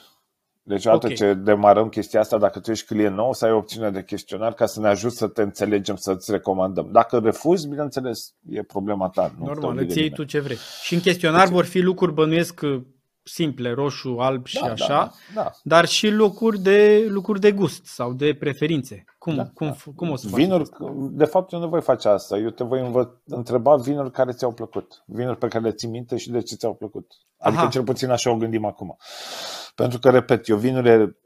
Deci, 0.68 0.86
odată 0.86 1.08
Ok. 1.08 1.14
ce 1.14 1.34
demarăm 1.34 1.90
chestia 1.90 2.20
asta, 2.20 2.38
dacă 2.38 2.60
tu 2.60 2.72
ești 2.72 2.86
client 2.86 3.16
nou, 3.16 3.30
o 3.30 3.34
să 3.34 3.46
ai 3.46 3.52
o 3.52 3.58
opțiune 3.58 3.90
de 3.90 4.04
chestionar 4.04 4.54
ca 4.54 4.66
să 4.66 4.80
ne 4.80 4.88
ajut 4.88 5.12
să 5.12 5.28
te 5.28 5.42
înțelegem, 5.42 5.96
să-ți 5.96 6.32
recomandăm. 6.32 6.90
Dacă 6.92 7.20
refuzi, 7.24 7.68
bineînțeles, 7.68 8.34
e 8.50 8.64
problema 8.64 9.10
ta. 9.10 9.22
Nu 9.38 9.44
te 9.46 9.50
Normal, 9.50 9.70
obligă 9.70 9.88
îți 9.88 9.98
iei 9.98 10.08
nimeni. 10.10 10.26
tu 10.26 10.32
ce 10.32 10.40
vrei. 10.40 10.58
Și 10.84 10.94
în 10.94 11.00
chestionar 11.00 11.48
vor 11.48 11.66
fi 11.66 11.80
lucruri 11.80 12.14
bănuiesc 12.14 12.62
uh, 12.64 12.82
simple, 13.28 13.72
roșu, 13.72 14.16
alb 14.20 14.46
și 14.46 14.60
Da, 14.60 14.72
așa, 14.72 14.88
da, 14.88 15.42
da. 15.42 15.52
dar 15.64 15.86
și 15.86 16.10
lucruri 16.10 16.60
de, 16.60 17.06
lucruri 17.08 17.40
de 17.40 17.52
gust 17.52 17.86
sau 17.86 18.14
de 18.14 18.36
preferințe. 18.40 19.04
Cum, 19.18 19.36
Da, 19.36 19.46
cum, 19.54 19.68
da. 19.68 19.92
cum 19.96 20.10
o 20.10 20.16
să 20.16 20.28
faci 20.28 20.40
Vinuri, 20.40 20.62
asta? 20.62 20.94
de 21.12 21.26
fapt, 21.26 21.52
eu 21.52 21.60
nu 21.60 21.68
voi 21.68 21.82
face 21.82 22.08
asta. 22.08 22.38
Eu 22.38 22.50
te 22.50 22.64
voi 22.64 22.80
învă- 22.92 23.22
întreba 23.26 23.76
vinuri 23.76 24.12
care 24.12 24.32
ți-au 24.32 24.52
plăcut. 24.54 25.04
Vinuri 25.06 25.38
pe 25.38 25.48
care 25.48 25.64
le 25.64 25.72
ții 25.72 25.88
minte 25.88 26.18
și 26.18 26.30
de 26.32 26.42
ce 26.42 26.56
ți-au 26.56 26.74
plăcut. 26.76 27.12
Adică 27.38 27.62
Aha. 27.62 27.70
cel 27.72 27.84
puțin 27.84 28.10
așa 28.10 28.32
o 28.32 28.36
gândim 28.38 28.66
acum. 28.66 28.98
Pentru 29.76 30.00
că, 30.00 30.10
repet, 30.10 30.48
eu 30.48 30.58
vinurile 30.58 31.18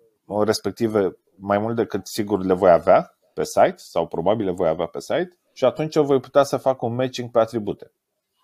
respective 0.44 1.18
mai 1.36 1.58
mult 1.58 1.76
decât 1.76 2.08
sigur 2.08 2.44
le 2.46 2.54
voi 2.54 2.72
avea 2.72 3.18
pe 3.34 3.44
site 3.44 3.74
sau 3.76 4.08
probabil 4.08 4.46
le 4.46 4.52
voi 4.52 4.68
avea 4.68 4.86
pe 4.86 5.00
site 5.00 5.40
și 5.54 5.66
atunci 5.66 5.96
eu 5.96 6.04
voi 6.04 6.20
putea 6.20 6.44
să 6.44 6.58
fac 6.58 6.82
un 6.82 6.96
matching 6.96 7.32
pe 7.32 7.40
atribute. 7.40 7.92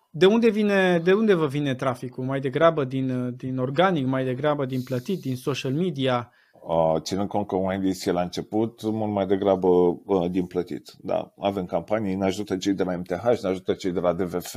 De 0.09 0.25
unde, 0.25 0.49
vine, 0.49 0.99
de 0.99 1.13
unde 1.13 1.33
vă 1.33 1.47
vine 1.47 1.75
traficul? 1.75 2.23
Mai 2.23 2.39
degrabă 2.39 2.83
din, 2.83 3.35
din 3.35 3.57
organic, 3.57 4.05
mai 4.05 4.23
degrabă 4.25 4.65
din 4.65 4.83
plătit, 4.83 5.21
din 5.21 5.35
social 5.35 5.73
media? 5.73 6.31
Uh, 6.67 7.01
ținând 7.01 7.27
cont 7.27 7.47
că 7.47 7.55
Wendy's 7.55 8.05
e 8.05 8.11
la 8.11 8.21
început, 8.21 8.81
mult 8.81 9.11
mai 9.11 9.25
degrabă 9.25 9.67
uh, 9.67 10.29
din 10.29 10.45
plătit. 10.45 10.93
Da, 10.99 11.33
avem 11.39 11.65
campanii, 11.65 12.15
ne 12.15 12.25
ajută 12.25 12.57
cei 12.57 12.73
de 12.73 12.83
la 12.83 12.95
MTH, 12.95 13.23
ne 13.41 13.49
ajută 13.49 13.73
cei 13.73 13.91
de 13.91 13.99
la 13.99 14.13
DVF, 14.13 14.55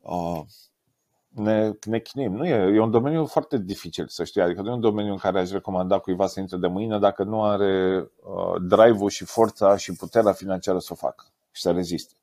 uh, 0.00 0.40
ne, 1.28 1.70
ne 1.84 1.98
chinim. 1.98 2.32
Nu 2.32 2.46
e, 2.46 2.74
e 2.74 2.80
un 2.80 2.90
domeniu 2.90 3.26
foarte 3.26 3.58
dificil, 3.58 4.06
să 4.08 4.24
știi, 4.24 4.40
adică 4.40 4.62
nu 4.62 4.70
e 4.70 4.74
un 4.74 4.80
domeniu 4.80 5.12
în 5.12 5.18
care 5.18 5.40
aș 5.40 5.50
recomanda 5.50 5.98
cuiva 5.98 6.26
să 6.26 6.40
intre 6.40 6.56
de 6.56 6.66
mâine 6.66 6.98
dacă 6.98 7.22
nu 7.22 7.44
are 7.44 8.04
uh, 8.22 8.62
drive-ul 8.62 9.10
și 9.10 9.24
forța 9.24 9.76
și 9.76 9.92
puterea 9.92 10.32
financiară 10.32 10.78
să 10.78 10.88
o 10.92 10.94
facă 10.94 11.24
și 11.50 11.62
să 11.62 11.70
reziste. 11.70 12.14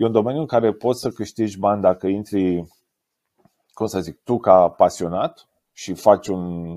E 0.00 0.04
un 0.04 0.12
domeniu 0.12 0.40
în 0.40 0.46
care 0.46 0.72
poți 0.72 1.00
să 1.00 1.10
câștigi 1.10 1.58
bani 1.58 1.80
dacă 1.80 2.06
intri, 2.06 2.64
cum 3.72 3.86
să 3.86 4.00
zic, 4.00 4.20
tu 4.24 4.38
ca 4.38 4.68
pasionat 4.68 5.48
și 5.72 5.94
faci 5.94 6.26
un, 6.26 6.76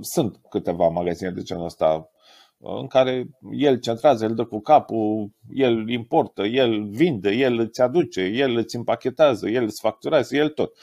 sunt 0.00 0.40
câteva 0.50 0.88
magazine 0.88 1.30
de 1.30 1.42
genul 1.42 1.64
ăsta 1.64 2.10
uh, 2.56 2.74
în 2.80 2.86
care 2.86 3.28
el 3.50 3.80
centrează, 3.80 4.24
el 4.24 4.34
dă 4.34 4.44
cu 4.44 4.60
capul, 4.60 5.30
el 5.50 5.88
importă, 5.88 6.42
el 6.42 6.88
vinde, 6.88 7.30
el 7.30 7.58
îți 7.58 7.80
aduce, 7.80 8.20
el 8.20 8.56
îți 8.56 8.76
împachetează, 8.76 9.48
el 9.48 9.62
îți 9.62 9.80
facturează, 9.80 10.36
el 10.36 10.48
tot. 10.48 10.76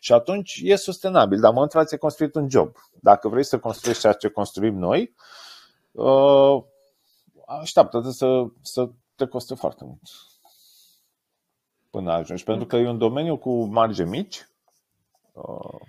Și 0.00 0.12
atunci 0.12 0.60
e 0.62 0.76
sustenabil, 0.76 1.38
dar 1.38 1.48
în 1.48 1.54
momentul 1.54 1.78
ăla 1.78 1.88
ți-ai 1.88 2.00
construit 2.00 2.34
un 2.34 2.50
job. 2.50 2.76
Dacă 3.00 3.28
vrei 3.28 3.44
să 3.44 3.58
construiești 3.58 4.02
ceea 4.02 4.14
ce 4.14 4.28
construim 4.28 4.78
noi, 4.78 5.14
uh, 5.92 6.62
așteaptă-te 7.46 8.10
să, 8.10 8.44
să 8.60 8.88
te 9.14 9.26
coste 9.26 9.54
foarte 9.54 9.84
mult 9.84 10.00
până 11.94 12.12
ajungi. 12.12 12.44
Pentru 12.44 12.66
că 12.66 12.76
e 12.76 12.88
un 12.88 12.98
domeniu 12.98 13.36
cu 13.36 13.64
marge 13.64 14.04
mici, 14.04 14.48
uh, 15.32 15.80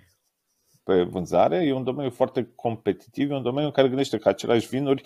pe 0.82 1.02
vânzare. 1.02 1.64
E 1.64 1.72
un 1.72 1.84
domeniu 1.84 2.10
foarte 2.10 2.52
competitiv, 2.54 3.30
e 3.30 3.34
un 3.34 3.42
domeniu 3.42 3.66
în 3.66 3.72
care 3.72 3.88
gândește 3.88 4.18
că 4.18 4.28
aceleași 4.28 4.68
vinuri 4.68 5.02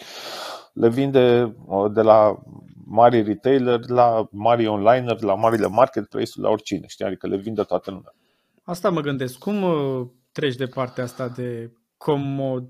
le 0.72 0.88
vinde 0.88 1.54
uh, 1.66 1.92
de 1.92 2.02
la 2.02 2.38
mari 2.84 3.22
retailer, 3.22 3.88
la 3.88 4.28
mari 4.30 4.66
onliner, 4.66 5.20
la 5.20 5.34
marile 5.34 5.66
marketplace-uri, 5.66 6.40
la 6.40 6.48
oricine. 6.48 6.86
Știi? 6.86 7.04
Adică 7.04 7.26
le 7.26 7.36
vinde 7.36 7.62
toată 7.62 7.90
lumea. 7.90 8.14
Asta 8.62 8.90
mă 8.90 9.00
gândesc. 9.00 9.38
Cum 9.38 9.62
uh, 9.62 10.06
treci 10.32 10.56
de 10.56 10.66
partea 10.66 11.04
asta 11.04 11.28
de 11.28 11.72
comod, 11.96 12.68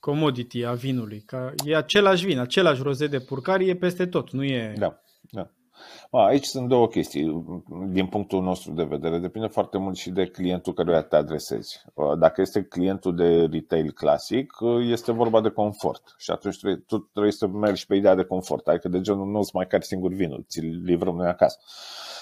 commodity 0.00 0.64
a 0.64 0.72
vinului? 0.72 1.20
Că 1.20 1.52
e 1.64 1.76
același 1.76 2.24
vin, 2.24 2.38
același 2.38 2.82
rozet 2.82 3.10
de 3.10 3.20
purcari 3.20 3.68
e 3.68 3.76
peste 3.76 4.06
tot, 4.06 4.30
nu 4.30 4.44
e... 4.44 4.74
Da, 4.78 5.00
da. 5.30 5.50
A, 6.10 6.24
Aici 6.24 6.44
sunt 6.44 6.68
două 6.68 6.88
chestii 6.88 7.44
din 7.88 8.06
punctul 8.06 8.42
nostru 8.42 8.72
de 8.72 8.82
vedere. 8.82 9.18
Depinde 9.18 9.46
foarte 9.46 9.78
mult 9.78 9.96
și 9.96 10.10
de 10.10 10.26
clientul 10.26 10.72
căruia 10.72 11.02
te 11.02 11.16
adresezi. 11.16 11.84
Dacă 12.18 12.40
este 12.40 12.62
clientul 12.62 13.14
de 13.14 13.48
retail 13.50 13.90
clasic, 13.90 14.52
este 14.80 15.12
vorba 15.12 15.40
de 15.40 15.48
confort. 15.48 16.14
Și 16.18 16.30
atunci 16.30 16.58
trebuie, 16.58 16.82
tu 16.86 16.98
trebuie 16.98 17.32
să 17.32 17.46
mergi 17.46 17.86
pe 17.86 17.94
ideea 17.94 18.14
de 18.14 18.24
confort. 18.24 18.66
Adică 18.68 18.88
de 18.88 19.00
genul 19.00 19.26
nu-ți 19.26 19.54
mai 19.54 19.66
cari 19.66 19.84
singur 19.84 20.12
vinul, 20.12 20.44
ți-l 20.48 20.80
livrăm 20.84 21.16
noi 21.16 21.28
acasă. 21.28 21.58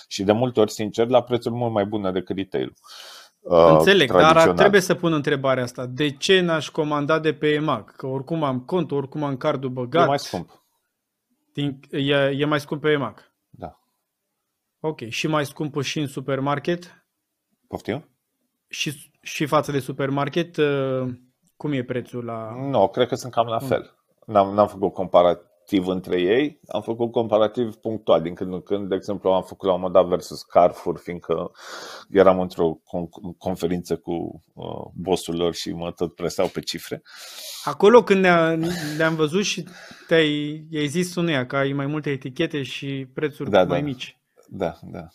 Și 0.09 0.23
de 0.23 0.33
multe 0.33 0.61
ori, 0.61 0.73
sincer, 0.73 1.09
la 1.09 1.23
prețuri 1.23 1.55
mult 1.55 1.73
mai 1.73 1.85
bune 1.85 2.12
decât 2.12 2.37
retail 2.37 2.75
Înțeleg, 3.49 4.12
dar 4.12 4.53
trebuie 4.53 4.81
să 4.81 4.95
pun 4.95 5.12
întrebarea 5.12 5.62
asta. 5.62 5.87
De 5.87 6.11
ce 6.11 6.40
n-aș 6.40 6.69
comanda 6.69 7.19
de 7.19 7.33
pe 7.33 7.49
EMAG? 7.49 7.97
Că 7.97 8.07
oricum 8.07 8.42
am 8.42 8.61
cont, 8.61 8.90
oricum 8.90 9.23
am 9.23 9.37
cardul 9.37 9.71
băgat. 9.71 10.05
E 10.05 10.07
mai 10.07 10.19
scump. 10.19 10.64
Din, 11.53 11.81
e, 11.90 12.14
e 12.14 12.45
mai 12.45 12.61
scump 12.61 12.81
pe 12.81 12.90
EMAG. 12.90 13.35
Da. 14.81 14.89
Ok. 14.89 15.01
Și 15.09 15.27
mai 15.27 15.47
scumpă 15.47 15.83
și 15.83 15.99
în 15.99 16.07
supermarket? 16.07 17.07
Poftim? 17.69 18.11
Și, 18.69 19.11
și 19.23 19.47
față 19.47 19.73
de 19.73 19.79
supermarket, 19.79 20.57
uh, 20.57 21.09
cum 21.57 21.73
e 21.73 21.83
prețul 21.85 22.25
la... 22.25 22.55
Nu, 22.57 22.69
no, 22.69 22.89
cred 22.89 23.09
că 23.09 23.15
sunt 23.15 23.33
cam 23.33 23.47
la 23.47 23.59
fel. 23.59 23.97
N-am, 24.27 24.55
n-am 24.55 24.69
făcut 24.69 24.93
comparativ 24.93 25.87
între 25.87 26.21
ei, 26.21 26.61
am 26.69 26.83
făcut 26.83 27.12
comparativ 27.12 27.75
punctual. 27.75 28.23
Din 28.23 28.35
când 28.35 28.53
în 28.53 28.62
când, 28.62 28.89
de 28.89 28.95
exemplu, 28.95 29.31
am 29.31 29.43
făcut 29.43 29.69
la 29.69 29.75
un 29.75 29.81
moment 29.81 29.99
dat 29.99 30.09
versus 30.09 30.43
Carrefour, 30.43 30.99
fiindcă 30.99 31.51
eram 32.11 32.41
într-o 32.41 32.81
con- 32.81 33.37
conferință 33.39 33.97
cu 33.97 34.43
uh, 34.55 34.91
bossul 34.95 35.37
lor 35.37 35.55
și 35.55 35.73
mă 35.73 35.93
tot 35.93 36.15
presau 36.15 36.49
pe 36.49 36.61
cifre. 36.61 37.03
Acolo 37.65 38.03
când 38.03 38.21
ne-a, 38.21 38.55
ne-am 38.97 39.15
văzut 39.15 39.45
și 39.45 39.65
te-ai 40.07 40.67
ai 40.75 40.87
zis 40.87 41.15
unuia 41.15 41.47
că 41.47 41.57
ai 41.57 41.73
mai 41.73 41.87
multe 41.87 42.11
etichete 42.11 42.62
și 42.62 43.07
prețuri 43.15 43.51
Da, 43.51 43.65
mai 43.65 43.81
da. 43.81 43.85
mici. 43.87 44.15
Da, 44.48 44.78
da. 44.82 45.06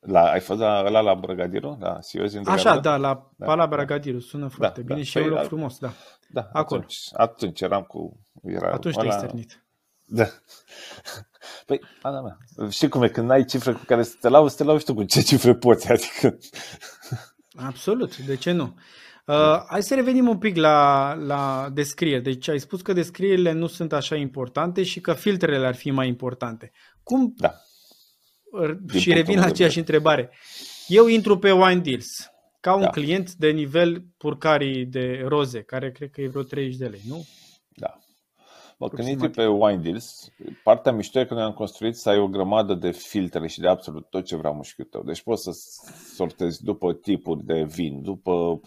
La, 0.00 0.30
ai 0.30 0.40
fost 0.40 0.60
la, 0.60 0.88
la, 0.88 1.00
la 1.00 1.14
Brăgadiru? 1.14 1.76
La 1.80 2.00
Siozi 2.00 2.36
în 2.36 2.42
Așa, 2.46 2.54
Brăgadiru? 2.54 2.82
da, 2.82 2.96
la 2.96 3.30
Da, 3.36 3.46
Pala 3.46 3.66
da. 3.66 3.76
Bragadiru, 3.76 4.20
sună 4.20 4.48
foarte 4.48 4.80
Da, 4.80 4.86
bine 4.86 4.98
da. 4.98 5.04
și 5.04 5.18
e 5.18 5.20
un 5.20 5.26
Păi, 5.26 5.34
loc 5.34 5.42
da. 5.42 5.48
frumos, 5.48 5.78
da. 5.78 5.92
Da, 6.28 6.48
Acolo. 6.52 6.80
Atunci, 6.80 6.98
atunci 7.12 7.60
eram 7.60 7.82
cu... 7.82 8.20
Era 8.42 8.72
Atunci 8.72 8.94
ăla- 8.94 9.00
te-ai 9.00 9.10
stârnit. 9.18 9.64
Da. 10.06 10.24
Păi, 11.66 11.80
Ana 12.02 12.20
mea, 12.20 12.36
știi 12.70 12.88
cum 12.88 13.02
e, 13.02 13.08
când 13.08 13.30
ai 13.30 13.44
cifre 13.44 13.72
cu 13.72 13.80
care 13.86 14.02
să 14.02 14.14
te 14.20 14.28
lauzi, 14.28 14.56
te 14.56 14.64
lauzi 14.64 14.84
tu 14.84 14.94
cu 14.94 15.02
ce 15.04 15.20
cifre 15.20 15.54
poți, 15.54 15.92
adică... 15.92 16.38
Absolut, 17.68 18.16
de 18.16 18.36
ce 18.36 18.50
nu? 18.52 18.74
Uh, 19.26 19.62
hai 19.68 19.82
să 19.82 19.94
revenim 19.94 20.28
un 20.28 20.38
pic 20.38 20.56
la, 20.56 21.12
la 21.14 21.68
descrieri. 21.72 22.22
Deci 22.22 22.48
ai 22.48 22.58
spus 22.58 22.82
că 22.82 22.92
descrierile 22.92 23.52
nu 23.52 23.66
sunt 23.66 23.92
așa 23.92 24.14
importante 24.16 24.82
și 24.82 25.00
că 25.00 25.12
filtrele 25.12 25.66
ar 25.66 25.74
fi 25.74 25.90
mai 25.90 26.08
importante. 26.08 26.72
Cum? 27.02 27.34
Da. 27.36 27.54
Uh, 28.52 28.68
și 28.68 28.74
punctul 28.86 29.12
revin 29.12 29.34
meu 29.34 29.36
la 29.42 29.44
de 29.44 29.50
aceeași 29.52 29.78
întrebare. 29.78 30.30
Eu 30.88 31.06
intru 31.06 31.38
pe 31.38 31.52
Wine 31.52 31.80
Deals 31.80 32.30
ca 32.60 32.74
un 32.74 32.80
Da. 32.80 32.88
client 32.90 33.32
de 33.34 33.50
nivel 33.50 34.04
purcarii 34.16 34.86
de 34.86 35.24
roze, 35.26 35.62
care 35.62 35.90
cred 35.92 36.10
că 36.10 36.20
e 36.20 36.28
vreo 36.28 36.42
30 36.42 36.76
de 36.76 36.86
lei, 36.86 37.00
nu? 37.08 37.24
Da. 37.76 37.98
Bă, 38.78 38.88
când 38.88 39.08
intri 39.08 39.30
pe 39.30 39.46
Wine 39.46 39.82
Deals, 39.82 40.28
partea 40.64 40.92
mișto 40.92 41.18
e 41.20 41.24
că 41.24 41.34
noi 41.34 41.42
am 41.42 41.52
construit 41.52 41.94
să 41.96 42.08
ai 42.08 42.18
o 42.18 42.28
grămadă 42.28 42.74
de 42.74 42.90
filtre 42.90 43.46
și 43.48 43.60
de 43.60 43.68
absolut 43.68 44.06
tot 44.10 44.24
ce 44.24 44.36
vrea 44.36 44.50
mușchiul 44.50 44.84
tău. 44.84 45.02
Deci 45.02 45.22
poți 45.22 45.42
să 45.42 45.50
sortezi 46.14 46.64
după 46.64 46.92
tipuri 46.92 47.44
de 47.44 47.62
vin, 47.62 48.02
după 48.02 48.60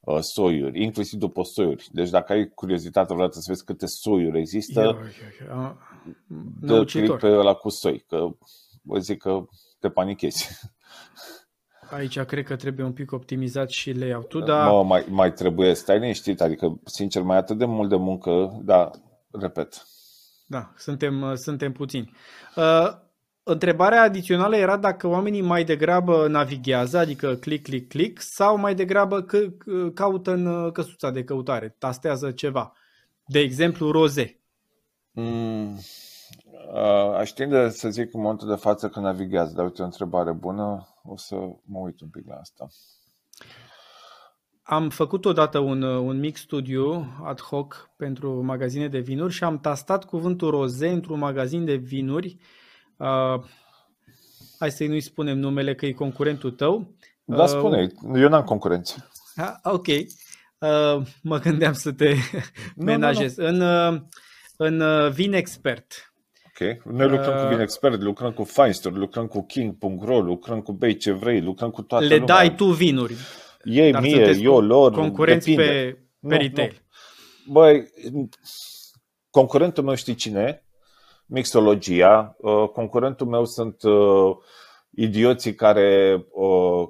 uh, 0.00 0.18
soiuri, 0.20 0.82
inclusiv 0.82 1.18
după 1.18 1.42
soiuri. 1.42 1.88
Deci 1.92 2.10
dacă 2.10 2.32
ai 2.32 2.48
curiozitate 2.54 3.12
vreodată 3.14 3.38
să 3.38 3.44
vezi 3.48 3.64
câte 3.64 3.86
soiuri 3.86 4.38
există, 4.38 4.80
Eu, 4.80 4.86
eu, 4.88 4.96
eu, 5.48 5.58
a- 5.58 5.78
dă 6.60 6.66
click 6.66 6.70
năucitor. 6.70 7.18
pe 7.18 7.26
ăla 7.28 7.54
cu 7.54 7.68
soi, 7.68 8.04
că 8.08 8.28
vă 8.80 8.98
zic 8.98 9.18
că 9.18 9.44
te 9.78 9.88
panichezi. 9.90 10.48
Aici 11.90 12.20
cred 12.20 12.44
că 12.44 12.56
trebuie 12.56 12.86
un 12.86 12.92
pic 12.92 13.12
optimizat 13.12 13.70
și 13.70 13.92
layout-ul, 13.92 14.44
dar 14.44 14.70
Mă, 14.70 14.84
mai, 14.84 15.06
mai 15.08 15.32
trebuie, 15.32 15.74
stai 15.74 15.98
liniștit, 15.98 16.40
adică, 16.40 16.80
sincer, 16.84 17.22
mai 17.22 17.36
e 17.36 17.38
atât 17.38 17.58
de 17.58 17.64
mult 17.64 17.88
de 17.88 17.96
muncă, 17.96 18.60
dar, 18.62 18.90
repet, 19.32 19.86
Da, 20.46 20.72
suntem, 20.76 21.22
uh, 21.22 21.34
suntem 21.34 21.72
puțini. 21.72 22.12
Uh, 22.56 22.88
întrebarea 23.42 24.02
adițională 24.02 24.56
era 24.56 24.76
dacă 24.76 25.06
oamenii 25.06 25.40
mai 25.40 25.64
degrabă 25.64 26.28
navighează, 26.28 26.98
adică 26.98 27.34
click, 27.34 27.62
click, 27.62 27.88
click, 27.88 28.20
sau 28.20 28.58
mai 28.58 28.74
degrabă 28.74 29.22
că, 29.22 29.38
că- 29.38 29.90
caută 29.94 30.30
în 30.32 30.46
uh, 30.46 30.72
căsuța 30.72 31.10
de 31.10 31.24
căutare, 31.24 31.76
tastează 31.78 32.30
ceva. 32.30 32.72
De 33.26 33.38
exemplu, 33.38 33.90
roze. 33.90 34.40
Mm, 35.10 35.72
uh, 35.72 35.79
aș 37.20 37.30
tinde 37.30 37.68
să 37.68 37.88
zic 37.88 38.14
în 38.14 38.20
momentul 38.20 38.48
de 38.48 38.54
față 38.54 38.88
că 38.88 39.00
navighează, 39.00 39.52
dar 39.54 39.64
uite 39.64 39.82
o 39.82 39.84
întrebare 39.84 40.32
bună, 40.32 40.88
o 41.02 41.16
să 41.16 41.34
mă 41.64 41.78
uit 41.78 42.00
un 42.00 42.08
pic 42.08 42.26
la 42.26 42.34
asta. 42.34 42.68
Am 44.62 44.88
făcut 44.88 45.24
odată 45.24 45.58
un, 45.58 45.82
uh, 45.82 46.00
un 46.00 46.18
mic 46.18 46.36
studiu 46.36 47.06
ad 47.24 47.40
hoc 47.40 47.90
pentru 47.96 48.44
magazine 48.44 48.88
de 48.88 48.98
vinuri 48.98 49.32
și 49.32 49.44
am 49.44 49.58
tastat 49.58 50.04
cuvântul 50.04 50.50
roze 50.50 50.88
într-un 50.88 51.18
magazin 51.18 51.64
de 51.64 51.74
vinuri. 51.74 52.36
Uh, 52.96 53.44
hai 54.58 54.70
să-i 54.70 54.88
nu-i 54.88 55.00
spunem 55.00 55.38
numele 55.38 55.74
că 55.74 55.86
e 55.86 55.92
concurentul 55.92 56.50
tău. 56.50 56.94
Da, 57.24 57.42
Uh, 57.42 57.48
spune, 57.48 57.86
eu 58.14 58.28
n-am 58.28 58.44
concurență. 58.44 59.10
Ah, 59.34 59.54
ok. 59.62 59.86
Uh, 59.86 61.06
mă 61.22 61.38
gândeam 61.38 61.72
să 61.72 61.92
te 61.92 62.14
nu, 62.74 62.84
menajez. 62.84 63.36
În, 63.36 63.60
uh, 63.60 64.00
în 64.56 64.80
uh, 64.80 65.10
Vin 65.10 65.32
Expert. 65.32 66.09
Ok, 66.60 66.84
noi 66.84 67.08
lucrăm 67.08 67.34
Uh, 67.36 67.42
cu 67.42 67.48
Vinexpert, 67.48 68.00
lucrăm 68.00 68.32
cu 68.32 68.44
Finestore, 68.44 68.96
lucrăm 68.96 69.26
cu 69.26 69.42
King.ro, 69.46 70.20
lucrăm 70.20 70.60
cu 70.60 70.72
Bei 70.72 70.96
ce 70.96 71.12
vrei, 71.12 71.40
lucrăm 71.40 71.70
cu 71.70 71.82
toată 71.82 72.04
Le 72.04 72.16
lumea. 72.16 72.34
dai 72.34 72.54
tu 72.54 72.64
vinuri. 72.64 73.14
Ei 73.64 73.92
Dar 73.92 74.02
mie, 74.02 74.14
sunteți 74.14 74.42
eu 74.42 74.60
lor, 74.60 74.92
concurenți 74.92 75.50
depinde. 75.50 75.72
pe, 75.72 75.98
Nu, 76.18 76.28
pe 76.28 76.36
retail. 76.36 76.82
Băi, 77.48 77.90
concurentul 79.30 79.84
meu 79.84 79.94
știi 79.94 80.14
cine 80.14 80.40
e? 80.40 80.62
Mixologia. 81.26 82.36
Uh, 82.38 82.68
Concurentul 82.68 83.26
meu 83.26 83.44
sunt 83.44 83.82
uh, 83.82 84.36
idioții 84.90 85.54
care 85.54 86.14
uh, 86.32 86.88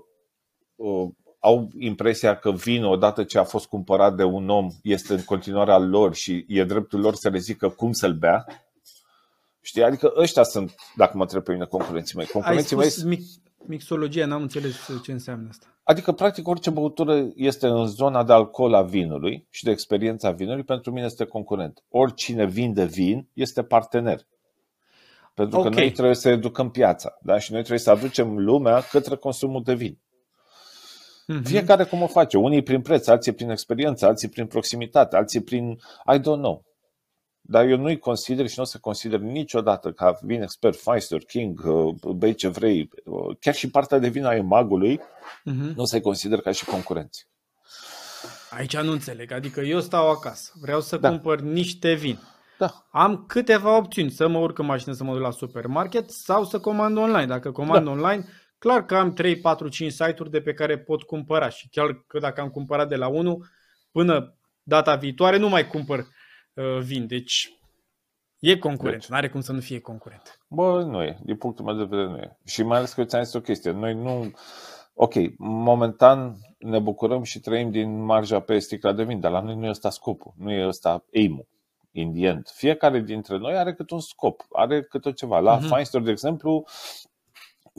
uh, 0.74 1.08
au 1.38 1.68
impresia 1.78 2.36
că 2.36 2.52
vin 2.52 2.84
odată 2.84 3.24
ce 3.24 3.38
a 3.38 3.44
fost 3.44 3.66
cumpărat 3.66 4.14
de 4.14 4.24
un 4.24 4.48
om 4.48 4.68
este 4.82 5.12
în 5.12 5.24
continuare 5.24 5.72
al 5.72 5.88
lor 5.88 6.14
și 6.14 6.44
e 6.48 6.64
dreptul 6.64 7.00
lor 7.00 7.14
să 7.14 7.28
le 7.28 7.38
zică 7.38 7.68
cum 7.68 7.92
să-l 7.92 8.12
bea. 8.12 8.44
Știi? 9.60 9.82
Adică 9.82 10.12
ăștia 10.16 10.42
sunt, 10.42 10.74
dacă 10.96 11.16
mă 11.16 11.22
întreb 11.22 11.42
pe 11.42 11.52
mine, 11.52 11.64
concurenții 11.64 12.16
mei. 12.16 12.26
Ai 12.26 12.32
Concurenții 12.32 12.76
mei 12.76 12.88
spus 12.90 13.04
mic, 13.04 13.20
mixologia, 13.66 14.26
n-am 14.26 14.42
înțeles 14.42 14.74
ce 15.04 15.12
înseamnă 15.12 15.46
asta. 15.50 15.66
Adică, 15.82 16.12
practic, 16.12 16.48
orice 16.48 16.70
băutură 16.70 17.28
este 17.34 17.66
în 17.66 17.86
zona 17.86 18.24
de 18.24 18.32
alcool 18.32 18.74
a 18.74 18.82
vinului 18.82 19.46
și 19.50 19.64
de 19.64 19.70
experiența 19.70 20.30
vinului, 20.30 20.62
pentru 20.62 20.92
mine 20.92 21.04
este 21.04 21.24
concurent. 21.24 21.82
Oricine 21.88 22.46
vinde 22.46 22.84
vin 22.84 23.28
este 23.32 23.62
partener. 23.62 24.26
Pentru 25.34 25.60
că 25.60 25.66
Ok. 25.66 25.74
noi 25.74 25.90
trebuie 25.90 26.14
să 26.14 26.28
educăm 26.28 26.70
piața 26.70 27.18
da? 27.22 27.38
și 27.38 27.52
noi 27.52 27.60
trebuie 27.60 27.80
să 27.80 27.90
aducem 27.90 28.38
lumea 28.38 28.80
către 28.80 29.16
consumul 29.16 29.62
de 29.62 29.74
vin. 29.74 29.98
Mhm. 31.26 31.42
Fiecare 31.42 31.84
cum 31.84 32.02
o 32.02 32.06
face. 32.06 32.36
Unii 32.38 32.62
prin 32.62 32.80
preț, 32.80 33.06
alții 33.06 33.32
prin 33.32 33.50
experiență, 33.50 34.06
alții 34.06 34.28
prin 34.28 34.46
proximitate, 34.46 35.16
alții 35.16 35.40
prin 35.40 35.70
I 36.14 36.18
don't 36.18 36.22
know. 36.22 36.64
Dar 37.50 37.64
eu 37.68 37.76
nu-i 37.76 37.98
consider 37.98 38.46
și 38.48 38.54
nu 38.56 38.62
o 38.62 38.66
să 38.66 38.78
consider 38.78 39.18
niciodată 39.20 39.92
ca 39.92 40.18
vin 40.22 40.42
expert, 40.42 40.76
Feister, 40.80 41.18
King, 41.20 41.60
uh, 41.64 41.94
bei 42.16 42.34
ce 42.34 42.48
vrei, 42.48 42.90
uh, 43.04 43.36
chiar 43.40 43.54
și 43.54 43.70
partea 43.70 43.98
de 43.98 44.08
vin 44.08 44.24
a 44.24 44.34
emagului, 44.34 45.00
Mhm. 45.44 45.72
nu 45.76 45.82
o 45.82 45.84
să-i 45.84 46.00
consider 46.00 46.40
ca 46.40 46.50
și 46.50 46.64
concurenți. 46.64 47.28
Aici 48.50 48.76
nu 48.76 48.92
înțeleg. 48.92 49.32
Adică 49.32 49.60
eu 49.60 49.80
stau 49.80 50.10
acasă, 50.10 50.52
vreau 50.60 50.80
să 50.80 50.96
Da. 50.96 51.08
cumpăr 51.08 51.40
niște 51.40 51.92
vin. 51.94 52.18
Da. 52.58 52.86
Am 52.90 53.24
câteva 53.28 53.76
opțiuni, 53.76 54.10
să 54.10 54.28
mă 54.28 54.38
urc 54.38 54.58
în 54.58 54.66
mașină 54.66 54.94
să 54.94 55.04
mă 55.04 55.12
duc 55.12 55.22
la 55.22 55.30
supermarket 55.30 56.10
sau 56.10 56.44
să 56.44 56.60
comand 56.60 56.96
online. 56.96 57.26
Dacă 57.26 57.50
comand 57.50 57.84
Da. 57.84 57.90
online, 57.90 58.24
clar 58.58 58.84
că 58.84 58.96
am 58.96 59.12
3, 59.12 59.36
4, 59.40 59.68
5 59.68 59.92
site-uri 59.92 60.30
de 60.30 60.40
pe 60.40 60.52
care 60.52 60.78
pot 60.78 61.02
cumpăra 61.02 61.48
și 61.48 61.68
chiar 61.68 62.04
că 62.06 62.18
dacă 62.18 62.40
am 62.40 62.48
cumpărat 62.48 62.88
de 62.88 62.96
la 62.96 63.08
unul, 63.08 63.46
până 63.90 64.34
data 64.62 64.94
viitoare 64.94 65.36
nu 65.36 65.48
mai 65.48 65.66
cumpăr 65.66 66.06
uh, 66.54 66.78
vin. 66.82 67.06
Deci 67.06 67.54
e 68.38 68.56
concurent, 68.58 69.00
Deci. 69.00 69.08
nu 69.08 69.16
are 69.16 69.28
cum 69.28 69.40
să 69.40 69.52
nu 69.52 69.60
fie 69.60 69.80
concurent. 69.80 70.40
Bă, 70.48 70.82
nu 70.82 71.02
e. 71.02 71.18
Din 71.22 71.36
punctul 71.36 71.64
meu 71.64 71.74
de 71.76 71.84
vedere, 71.84 72.08
nu 72.08 72.16
e. 72.18 72.36
Și 72.44 72.62
mai 72.62 72.76
ales 72.78 72.92
că 72.92 73.00
eu 73.00 73.06
ți-am 73.06 73.22
zis 73.22 73.34
o 73.34 73.40
chestie. 73.40 73.70
Noi 73.70 73.94
nu... 73.94 74.32
Ok, 74.94 75.14
momentan 75.38 76.36
ne 76.58 76.78
bucurăm 76.78 77.22
și 77.22 77.40
trăim 77.40 77.70
din 77.70 78.04
marja 78.04 78.40
pe 78.40 78.58
sticla 78.58 78.92
de 78.92 79.04
vin, 79.04 79.20
dar 79.20 79.30
la 79.30 79.40
noi 79.40 79.54
nu 79.56 79.66
e 79.66 79.70
ăsta 79.70 79.90
scopul, 79.90 80.32
nu 80.36 80.50
e 80.52 80.66
ăsta 80.66 81.04
aim 81.14 81.46
in 81.92 82.12
the 82.12 82.26
end. 82.26 82.48
Fiecare 82.54 83.00
dintre 83.00 83.36
noi 83.38 83.56
are 83.56 83.74
câte 83.74 83.94
un 83.94 84.00
scop, 84.00 84.46
are 84.52 84.82
câte 84.82 85.12
ceva. 85.12 85.38
La 85.38 85.56
Mhm. 85.56 85.64
uh-huh. 85.64 85.68
Feinster, 85.68 86.00
de 86.00 86.10
exemplu, 86.10 86.64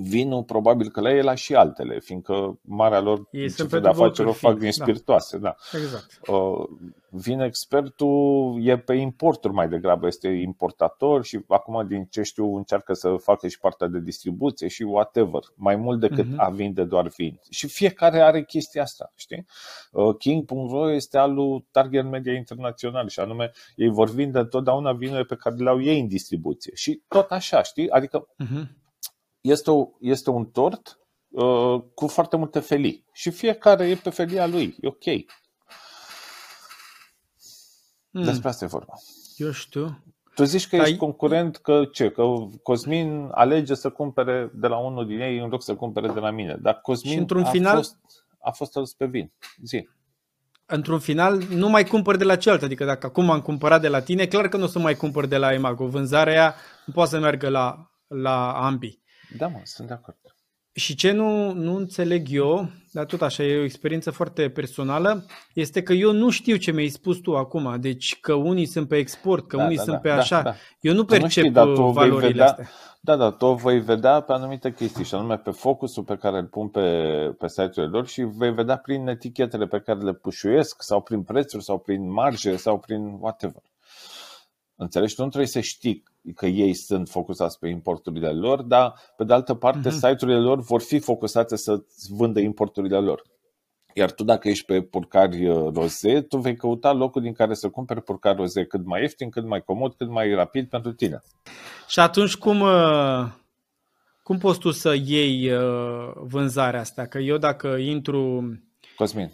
vinul 0.01 0.43
probabil 0.43 0.89
că 0.89 1.01
la 1.01 1.11
ei 1.13 1.21
la 1.21 1.35
și 1.35 1.55
altele, 1.55 1.99
fiindcă 1.99 2.59
marea 2.61 2.99
lor 2.99 3.27
Ei 3.31 3.49
sunt 3.49 3.67
cifră 3.67 3.79
de 3.79 3.87
pentru 3.87 4.03
afaceri 4.03 4.27
o 4.27 4.31
băuturi 4.31 4.39
fac 4.39 4.57
fine, 4.57 4.69
din 4.69 4.77
da. 4.77 4.83
spiritoase. 4.83 5.37
Da. 5.37 5.55
Exact. 5.73 6.19
Uh, 6.27 6.65
vine 7.09 7.45
expertul, 7.45 8.59
e 8.63 8.77
pe 8.77 8.93
importuri 8.93 9.53
mai 9.53 9.67
degrabă, 9.69 10.07
este 10.07 10.27
importator 10.27 11.23
și 11.23 11.39
acum 11.47 11.87
din 11.87 12.07
ce 12.09 12.21
știu 12.21 12.55
încearcă 12.55 12.93
să 12.93 13.15
facă 13.15 13.47
și 13.47 13.59
partea 13.59 13.87
de 13.87 13.99
distribuție 13.99 14.67
și 14.67 14.83
whatever, 14.83 15.41
mai 15.55 15.75
mult 15.75 15.99
decât 15.99 16.25
Mhm. 16.25 16.39
a 16.39 16.49
vinde 16.49 16.83
doar 16.83 17.07
vin. 17.07 17.39
Și 17.49 17.67
fiecare 17.67 18.19
are 18.21 18.43
chestia 18.43 18.81
asta, 18.81 19.11
știi? 19.15 19.45
Uh, 19.91 20.15
King.ro 20.17 20.91
este 20.91 21.17
al 21.17 21.33
lui 21.33 21.65
Target 21.71 22.05
Media 22.09 22.33
Internațional 22.33 23.07
și 23.07 23.19
anume 23.19 23.51
ei 23.75 23.89
vor 23.89 24.09
vinde 24.09 24.39
întotdeauna 24.39 24.93
vinurile 24.93 25.23
pe 25.23 25.35
care 25.35 25.55
le 25.55 25.69
au 25.69 25.81
ei 25.81 25.99
în 25.99 26.07
distribuție 26.07 26.71
și 26.75 27.01
tot 27.07 27.31
așa, 27.31 27.63
știi? 27.63 27.89
Adică 27.89 28.27
Mhm. 28.37 28.79
Este, 29.41 29.71
o, 29.71 29.87
este 29.99 30.29
un 30.29 30.45
tort 30.45 30.99
uh, 31.29 31.81
cu 31.93 32.07
foarte 32.07 32.37
multe 32.37 32.59
felii 32.59 33.05
și 33.13 33.29
fiecare 33.31 33.87
e 33.89 33.95
pe 33.95 34.09
felia 34.09 34.47
lui, 34.47 34.75
e 34.81 34.87
ok. 34.87 35.05
Mm, 38.09 38.23
Despre 38.23 38.49
asta 38.49 38.65
e 38.65 38.67
vorba. 38.67 38.93
Eu 39.37 39.51
știu. 39.51 40.03
Tu 40.35 40.43
zici 40.43 40.67
că 40.67 40.75
Dar 40.75 40.85
ești 40.85 40.95
e- 40.97 40.99
concurent, 40.99 41.57
că 41.57 41.85
ce? 41.91 42.09
Că 42.09 42.23
Cosmin 42.63 43.27
alege 43.31 43.73
să 43.73 43.89
cumpere 43.89 44.51
de 44.53 44.67
la 44.67 44.77
unul 44.77 45.07
din 45.07 45.19
ei 45.19 45.37
în 45.37 45.49
loc 45.49 45.63
să 45.63 45.75
cumpere 45.75 46.07
de 46.07 46.19
la 46.19 46.31
mine. 46.31 46.57
Dar 46.61 46.79
Cosmin 46.81 47.11
Și 47.13 47.17
într-un 47.17 47.43
a, 47.43 47.49
final- 47.49 47.75
fost, 47.75 47.97
a 48.39 48.51
fost 48.51 48.77
adus 48.77 48.93
pe 48.93 49.05
vin. 49.05 49.31
Zi. 49.63 49.89
într-un 50.65 50.99
final 50.99 51.37
nu 51.49 51.69
mai 51.69 51.85
cumpăr 51.85 52.15
de 52.15 52.23
la 52.23 52.35
celălalt. 52.35 52.65
Adică 52.65 52.85
dacă 52.85 53.05
acum 53.05 53.29
am 53.29 53.41
cumpărat 53.41 53.81
de 53.81 53.87
la 53.87 54.01
tine, 54.01 54.25
clar 54.25 54.47
că 54.47 54.57
nu 54.57 54.63
o 54.63 54.67
să 54.67 54.79
mai 54.79 54.95
cumpăr 54.95 55.25
de 55.25 55.37
la 55.37 55.53
Emago. 55.53 55.87
Vânzarea 55.87 56.33
aia 56.33 56.55
nu 56.85 56.93
poate 56.93 57.09
să 57.09 57.19
meargă 57.19 57.49
la, 57.49 57.91
la 58.07 58.51
ambii. 58.65 59.00
Da, 59.37 59.47
mă, 59.47 59.59
sunt 59.63 59.87
de 59.87 59.93
acord. 59.93 60.17
Și 60.73 60.95
ce 60.95 61.11
nu, 61.11 61.53
nu 61.53 61.75
înțeleg 61.75 62.27
eu, 62.29 62.69
dar 62.91 63.05
tot 63.05 63.21
așa, 63.21 63.43
e 63.43 63.57
o 63.59 63.63
experiență 63.63 64.11
foarte 64.11 64.49
personală, 64.49 65.25
este 65.53 65.83
că 65.83 65.93
eu 65.93 66.11
nu 66.11 66.29
știu 66.29 66.55
ce 66.55 66.71
mi-ai 66.71 66.87
spus 66.87 67.17
tu 67.17 67.35
acum. 67.37 67.79
Deci 67.81 68.19
că 68.19 68.33
unii 68.33 68.65
sunt 68.65 68.87
pe 68.87 68.97
export, 68.97 69.47
că 69.47 69.57
Da, 69.57 69.63
unii 69.63 69.75
da, 69.77 69.83
sunt 69.83 69.95
da, 69.95 70.01
pe 70.01 70.07
da, 70.09 70.15
așa. 70.15 70.41
da. 70.41 70.55
Eu 70.81 70.93
nu 70.93 71.03
Tu 71.03 71.13
nu 71.13 71.19
percep 71.19 71.43
știi, 71.43 71.49
dar 71.53 71.65
tu 71.65 71.71
uh, 71.71 71.77
vei 71.77 71.93
valorile 71.93 72.27
vedea- 72.27 72.45
astea. 72.45 72.69
Da, 73.03 73.15
da, 73.15 73.31
tu 73.31 73.45
o 73.45 73.55
vei 73.55 73.79
vedea 73.79 74.19
pe 74.21 74.31
anumite 74.33 74.73
chestii 74.73 75.03
și 75.05 75.15
anume 75.15 75.37
pe 75.37 75.51
focusul 75.51 76.03
pe 76.03 76.15
care 76.17 76.37
îl 76.37 76.45
pun 76.45 76.67
pe, 76.69 76.81
pe 77.37 77.47
site-urile 77.47 77.85
lor 77.85 78.07
și 78.07 78.21
vei 78.21 78.53
vedea 78.53 78.77
prin 78.77 79.07
etichetele 79.07 79.67
pe 79.67 79.79
care 79.79 79.99
le 79.99 80.13
pușuiesc 80.13 80.81
sau 80.83 81.01
prin 81.01 81.23
prețuri 81.23 81.63
sau 81.63 81.79
prin 81.79 82.11
marge 82.11 82.55
sau 82.55 82.79
prin 82.79 83.01
whatever. 83.19 83.61
Înțelegi? 84.75 85.15
Tu 85.15 85.21
nu 85.21 85.27
trebuie 85.27 85.49
să 85.49 85.59
știi 85.59 86.03
că 86.35 86.45
ei 86.45 86.73
sunt 86.73 87.09
focusați 87.09 87.59
pe 87.59 87.67
importurile 87.67 88.29
lor, 88.31 88.61
dar 88.61 88.93
pe 89.17 89.23
de 89.23 89.33
altă 89.33 89.53
parte 89.53 89.87
Mhm. 89.87 89.89
site-urile 89.89 90.39
lor 90.39 90.61
vor 90.61 90.81
fi 90.81 90.99
focusate 90.99 91.55
să 91.55 91.83
vândă 92.09 92.39
importurile 92.39 92.97
lor. 92.97 93.21
Iar 93.93 94.11
tu 94.11 94.23
dacă 94.23 94.47
ești 94.49 94.65
pe 94.65 94.81
purcari 94.81 95.47
uh, 95.47 95.73
roze, 95.73 96.21
tu 96.21 96.37
vei 96.37 96.55
căuta 96.55 96.91
locul 96.91 97.21
din 97.21 97.33
care 97.33 97.53
să 97.53 97.69
cumperi 97.69 98.01
purcari 98.01 98.37
roze 98.37 98.65
cât 98.65 98.85
mai 98.85 99.01
ieftin, 99.01 99.29
cât 99.29 99.45
mai 99.45 99.61
comod, 99.61 99.93
cât 99.93 100.09
mai 100.09 100.33
rapid 100.33 100.69
pentru 100.69 100.91
tine. 100.93 101.21
Și 101.87 101.99
atunci 101.99 102.35
cum, 102.35 102.59
uh, 102.59 103.27
cum 104.23 104.37
poți 104.37 104.59
tu 104.59 104.71
să 104.71 104.93
iei 105.05 105.51
uh, 105.51 106.11
vânzarea 106.15 106.79
asta? 106.79 107.05
Că 107.05 107.17
eu 107.17 107.37
dacă 107.37 107.67
intru... 107.67 108.43
Cosmin, 108.95 109.31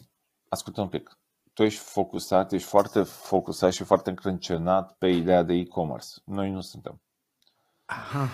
ascultă 0.49 0.81
un 0.81 0.87
pic. 0.87 1.17
Tu 1.57 1.63
ești 1.63 1.79
focusat, 1.79 2.51
ești 2.51 2.67
foarte 2.67 3.03
focusat 3.03 3.73
și 3.73 3.83
foarte 3.83 4.09
încrâncenat 4.09 4.95
pe 4.97 5.07
ideea 5.07 5.43
de 5.43 5.53
e-commerce. 5.53 6.07
Noi 6.25 6.51
nu 6.51 6.61
suntem. 6.61 7.01
Aha, 7.85 8.29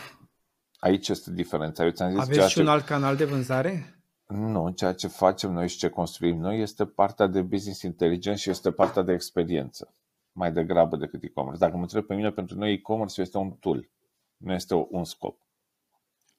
Aici 0.79 1.09
este 1.09 1.31
diferența. 1.31 1.83
Eu 1.83 1.89
ți-am 1.89 2.09
zis 2.09 2.17
ceea 2.17 2.35
aveți 2.35 2.49
și 2.49 2.55
ce... 2.55 2.61
un 2.61 2.67
alt 2.67 2.85
canal 2.85 3.15
de 3.15 3.25
vânzare? 3.25 3.99
Nu, 4.27 4.69
ceea 4.69 4.93
ce 4.93 5.07
facem 5.07 5.51
noi 5.51 5.67
și 5.67 5.77
ce 5.77 5.89
construim 5.89 6.37
noi 6.37 6.61
este 6.61 6.85
partea 6.85 7.27
de 7.27 7.41
business 7.41 7.81
intelligence 7.81 8.41
și 8.41 8.49
este 8.49 8.71
partea 8.71 9.01
de 9.01 9.13
experiență. 9.13 9.93
Mai 10.31 10.51
degrabă 10.51 10.95
decât 10.95 11.23
e-commerce. 11.23 11.59
Dacă 11.59 11.75
mă 11.75 11.81
întreb 11.81 12.05
pe 12.05 12.15
mine, 12.15 12.31
pentru 12.31 12.57
noi 12.57 12.73
e-commerce 12.73 13.21
este 13.21 13.37
un 13.37 13.51
tool. 13.51 13.89
Nu 14.37 14.53
este 14.53 14.87
un 14.89 15.03
scop. 15.03 15.37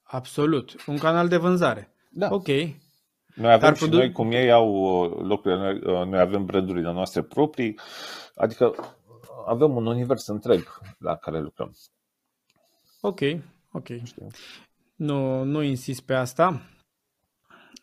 Absolut. 0.03 0.85
Un 0.87 0.99
canal 0.99 1.29
de 1.29 1.37
vânzare. 1.37 1.93
Da. 2.11 2.29
Ok. 2.31 2.49
Noi 3.35 3.53
avem 3.53 3.61
Dar 3.61 3.77
și 3.77 3.83
produ- 3.83 3.97
noi, 3.97 4.13
cum 4.13 4.31
ei 4.33 4.51
au 4.51 4.69
uh, 4.73 5.21
locurile, 5.23 5.61
noi, 5.61 5.75
uh, 6.01 6.07
noi 6.07 6.21
avem 6.21 6.45
brandurile 6.45 6.93
noastre 6.93 7.23
proprii, 7.23 7.79
adică 8.35 8.75
avem 9.47 9.77
un 9.77 9.87
univers 9.87 10.27
întreg 10.27 10.79
la 10.99 11.17
care 11.17 11.41
lucrăm. 11.41 11.73
Ok. 13.01 13.21
Ok. 13.73 13.87
Știi? 14.03 14.27
Nu, 14.95 15.43
nu 15.43 15.63
insist 15.63 16.01
pe 16.01 16.15
asta. 16.15 16.61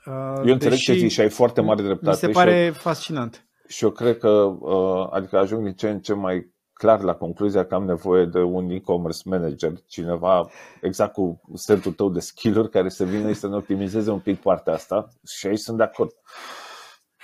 Uh, 0.06 0.41
Eu 0.45 0.54
înțeleg 0.54 0.78
ce 0.78 0.93
zici 0.93 1.12
și 1.12 1.22
ai 1.22 1.30
foarte 1.30 1.62
mare 1.62 1.82
dreptate. 1.82 2.10
Mi 2.10 2.16
se 2.16 2.28
și 2.28 2.32
pare 2.34 2.60
eu, 2.66 2.74
fascinant. 2.74 3.45
și 3.68 3.84
eu 3.84 3.89
cred 3.91 4.18
că, 4.18 4.30
uh, 4.30 5.08
adică 5.12 5.38
ajung 5.38 5.64
din 5.64 5.74
ce 5.74 5.89
în 5.89 5.99
ce 5.99 6.14
mai 6.14 6.51
clar 6.82 7.01
la 7.01 7.13
concluzia 7.13 7.65
că 7.65 7.75
am 7.75 7.86
nevoie 7.86 8.25
de 8.25 8.39
un 8.39 8.69
e-commerce 8.69 9.21
manager, 9.25 9.73
cineva 9.88 10.49
exact 10.82 11.13
cu 11.13 11.41
setul 11.53 11.91
tău 11.93 12.09
de 12.09 12.19
skill-uri 12.19 12.69
care 12.69 12.89
să 12.89 13.05
vină 13.05 13.27
și 13.27 13.39
să 13.39 13.47
ne 13.47 13.55
optimizeze 13.55 14.11
un 14.11 14.19
pic 14.19 14.39
partea 14.39 14.73
asta 14.73 15.07
și 15.27 15.47
aici 15.47 15.59
sunt 15.59 15.77
de 15.77 15.84
acord. 15.84 16.11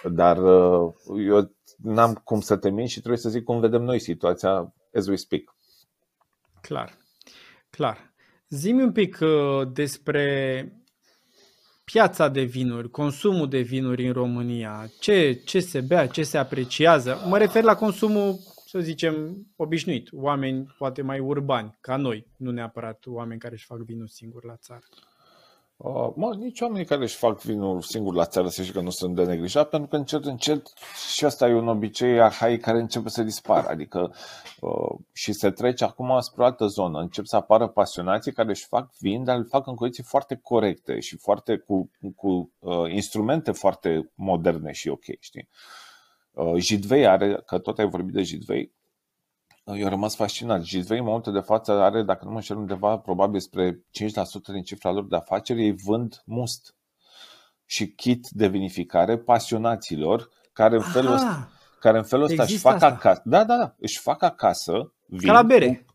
Dar 0.03 0.37
uh, 0.37 0.93
eu 1.27 1.51
n-am 1.77 2.13
cum 2.13 2.41
să 2.41 2.57
te 2.57 2.69
mint 2.69 2.89
și 2.89 2.99
trebuie 2.99 3.21
să 3.21 3.29
zic 3.29 3.43
cum 3.43 3.59
vedem 3.59 3.81
noi 3.81 3.99
situația 3.99 4.73
as 4.93 5.07
we 5.07 5.15
speak. 5.15 5.55
Clar. 6.61 6.97
Clar. 7.69 8.13
Zi-mi 8.49 8.83
un 8.83 8.91
pic 8.91 9.17
uh, 9.21 9.67
despre 9.73 10.71
piața 11.83 12.27
de 12.27 12.41
vinuri, 12.41 12.89
consumul 12.89 13.49
de 13.49 13.59
vinuri 13.59 14.07
în 14.07 14.13
România. 14.13 14.91
Ce, 14.99 15.33
ce 15.33 15.59
se 15.59 15.81
bea, 15.81 16.07
ce 16.07 16.23
se 16.23 16.37
apreciază? 16.37 17.17
Mă 17.27 17.37
refer 17.37 17.63
la 17.63 17.75
consumul, 17.75 18.39
să 18.67 18.79
zicem, 18.79 19.45
obișnuit. 19.55 20.09
Oameni 20.11 20.75
poate 20.77 21.01
mai 21.01 21.19
urbani, 21.19 21.77
ca 21.81 21.95
noi, 21.95 22.27
nu 22.37 22.51
neapărat 22.51 23.03
oameni 23.05 23.39
care 23.39 23.53
își 23.53 23.65
fac 23.65 23.77
vinul 23.77 24.07
singur 24.07 24.45
la 24.45 24.55
țară. 24.55 24.83
Uh, 25.77 26.09
mă, 26.15 26.35
nici 26.39 26.61
oamenii 26.61 26.85
care 26.85 27.03
își 27.03 27.15
fac 27.15 27.41
vinul 27.41 27.81
singur 27.81 28.13
la 28.13 28.25
țară 28.25 28.47
să 28.47 28.69
că 28.73 28.81
nu 28.81 28.89
sunt 28.89 29.15
de 29.15 29.23
neglijat, 29.23 29.69
pentru 29.69 29.89
că 29.89 29.95
încet, 29.95 30.25
încet 30.25 30.73
și 31.15 31.25
asta 31.25 31.47
e 31.47 31.53
un 31.53 31.67
obicei 31.67 32.21
arhaic 32.21 32.61
care 32.61 32.79
începe 32.79 33.09
să 33.09 33.23
dispară. 33.23 33.67
Adică 33.67 34.13
uh, 34.59 34.99
și 35.13 35.33
se 35.33 35.49
trece 35.49 35.83
acum 35.83 36.19
spre 36.19 36.41
o 36.41 36.45
altă 36.45 36.65
zonă. 36.65 36.99
Încep 36.99 37.25
să 37.25 37.35
apară 37.35 37.67
pasionații 37.67 38.33
care 38.33 38.49
își 38.49 38.65
fac 38.65 38.89
vin, 38.99 39.23
dar 39.23 39.37
îl 39.37 39.45
fac 39.45 39.67
în 39.67 39.75
condiții 39.75 40.03
foarte 40.03 40.39
corecte 40.43 40.99
și 40.99 41.17
foarte 41.17 41.57
cu, 41.57 41.91
cu 42.15 42.51
uh, 42.59 42.91
instrumente 42.91 43.51
foarte 43.51 44.11
moderne 44.15 44.71
și 44.71 44.89
ok, 44.89 45.03
știi? 45.19 45.47
Uh, 45.51 45.86
Jidvei 46.57 47.07
are, 47.07 47.43
că 47.45 47.57
tot 47.57 47.79
ai 47.79 47.89
vorbit 47.89 48.13
de 48.13 48.21
Jidvei, 48.21 48.75
eu 49.75 49.83
am 49.83 49.89
rămas 49.89 50.15
fascinat. 50.15 50.61
Gisvei, 50.61 50.97
în 50.97 51.03
momentul 51.03 51.33
de 51.33 51.39
față, 51.39 51.71
are, 51.71 52.03
dacă 52.03 52.25
nu 52.25 52.29
mă 52.29 52.35
înșel 52.35 52.57
undeva, 52.57 52.97
probabil 52.97 53.39
spre 53.39 53.73
5% 53.75 53.81
din 54.51 54.63
cifra 54.63 54.91
lor 54.91 55.07
de 55.07 55.15
afaceri, 55.15 55.63
ei 55.63 55.75
vând 55.85 56.21
must 56.25 56.75
și 57.65 57.87
kit 57.87 58.27
de 58.29 58.47
vinificare 58.47 59.17
pasionaților 59.17 60.29
care 60.53 60.75
în 60.75 60.81
felul 60.81 61.13
ăsta, 61.13 61.49
care 61.79 61.97
în 61.97 62.03
felul 62.03 62.25
ăsta 62.25 62.43
își 62.43 62.57
fac 62.57 62.73
asta. 62.73 62.87
acasă. 62.87 63.21
Da, 63.25 63.43
da, 63.43 63.57
da, 63.57 63.75
își 63.77 63.99
fac 63.99 64.21
acasă 64.21 64.93
vin 65.07 65.27
Ca 65.27 65.33
la 65.33 65.43
bere. 65.43 65.85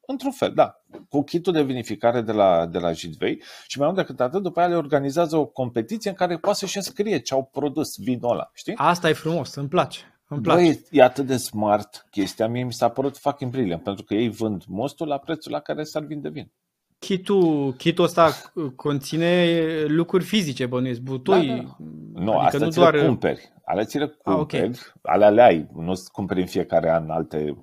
Cu, 0.00 0.12
într-un 0.12 0.32
fel, 0.32 0.52
da. 0.54 0.83
Cu 1.08 1.22
kitul 1.22 1.52
de 1.52 1.62
vinificare 1.62 2.20
de 2.20 2.32
la, 2.32 2.66
de 2.66 2.78
la 2.78 2.92
Jidvei 2.92 3.42
și 3.66 3.78
mai 3.78 3.86
mult 3.86 3.98
decât 3.98 4.20
atât, 4.20 4.42
după 4.42 4.60
aia 4.60 4.68
le 4.68 4.76
organizează 4.76 5.36
o 5.36 5.46
competiție 5.46 6.10
în 6.10 6.16
care 6.16 6.36
poate 6.36 6.58
să-și 6.58 6.76
înscrie 6.76 7.18
ce 7.18 7.34
au 7.34 7.48
produs 7.52 7.98
vinul 7.98 8.30
ăla, 8.30 8.50
știi? 8.54 8.74
Asta 8.76 9.08
e 9.08 9.12
frumos, 9.12 9.54
îmi 9.54 9.68
place. 9.68 9.98
Îmi 10.28 10.40
place. 10.40 10.62
Băi, 10.62 10.80
e 10.90 11.02
atât 11.02 11.26
de 11.26 11.36
smart 11.36 12.06
chestia, 12.10 12.48
mie 12.48 12.64
mi 12.64 12.72
s-a 12.72 12.88
părut 12.88 13.16
fucking 13.16 13.50
brilliant, 13.50 13.82
pentru 13.82 14.04
că 14.04 14.14
ei 14.14 14.28
vând 14.28 14.64
mostul 14.66 15.06
la 15.06 15.18
prețul 15.18 15.52
la 15.52 15.60
care 15.60 15.82
s-ar 15.82 16.04
vinde 16.04 16.28
vin. 16.28 16.52
Kitul, 16.98 17.72
kitul 17.72 18.04
ăsta 18.04 18.30
conține 18.76 19.54
lucruri 19.86 20.24
fizice, 20.24 20.66
bănuiesc, 20.66 21.00
butoi. 21.00 21.46
Da, 21.46 21.54
da. 21.54 22.22
Nu, 22.22 22.32
adică 22.32 22.44
astea 22.44 22.64
nu 22.64 22.70
ți 22.70 22.78
doar... 22.78 23.04
cumperi. 23.04 23.52
Ale 23.64 23.84
ți 23.84 23.98
le 23.98 24.06
cumperi, 24.06 24.34
ah, 24.34 24.40
okay. 24.40 24.70
ale 25.02 25.24
ale 25.24 25.42
ai. 25.42 25.68
Nu 25.74 25.92
cumperi 26.12 26.40
în 26.40 26.46
fiecare 26.46 26.90
an 26.90 27.10
alte 27.10 27.56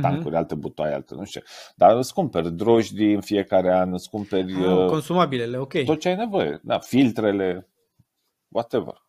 tancuri, 0.00 0.34
mm-hmm. 0.34 0.38
alte 0.38 0.54
butoaie, 0.54 0.94
alte 0.94 1.14
nu 1.14 1.24
știu 1.24 1.40
Dar 1.74 1.96
îți 1.96 2.14
cumperi 2.14 2.52
drojdi 2.52 3.12
în 3.12 3.20
fiecare 3.20 3.72
an, 3.72 3.92
îți 3.92 4.10
cumperi... 4.10 4.54
Ah, 4.54 4.76
uh, 4.76 4.86
consumabilele, 4.86 5.56
ok. 5.58 5.84
Tot 5.84 6.00
ce 6.00 6.08
ai 6.08 6.16
nevoie, 6.16 6.60
da, 6.62 6.78
filtrele, 6.78 7.68
whatever. 8.48 9.02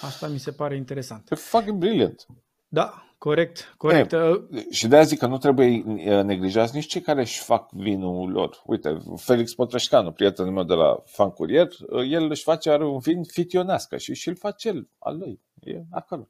Asta 0.00 0.28
mi 0.28 0.38
se 0.38 0.50
pare 0.50 0.76
interesant. 0.76 1.30
E 1.30 1.34
fucking 1.34 1.78
brilliant. 1.78 2.26
Da, 2.68 3.04
corect, 3.18 3.74
corect. 3.76 4.12
E, 4.12 4.46
și 4.70 4.88
de 4.88 4.94
aia 4.94 5.04
zic 5.04 5.18
că 5.18 5.26
nu 5.26 5.38
trebuie 5.38 5.82
neglijați 6.22 6.74
nici 6.74 6.86
cei 6.86 7.00
care 7.00 7.20
își 7.20 7.42
fac 7.42 7.72
vinul 7.72 8.30
lor. 8.30 8.62
Uite, 8.66 8.98
Felix 9.16 9.54
Potreșcanu, 9.54 10.12
prietenul 10.12 10.52
meu 10.52 10.64
de 10.64 10.74
la 10.74 11.02
Fan 11.04 11.30
Curier, 11.30 11.68
el 12.10 12.30
își 12.30 12.42
face, 12.42 12.70
are 12.70 12.86
un 12.86 12.98
vin 12.98 13.22
fitionească 13.22 13.96
și 13.96 14.14
și-l 14.14 14.36
face 14.36 14.68
el, 14.68 14.88
al 14.98 15.18
lui. 15.18 15.40
E 15.60 15.82
acolo. 15.90 16.28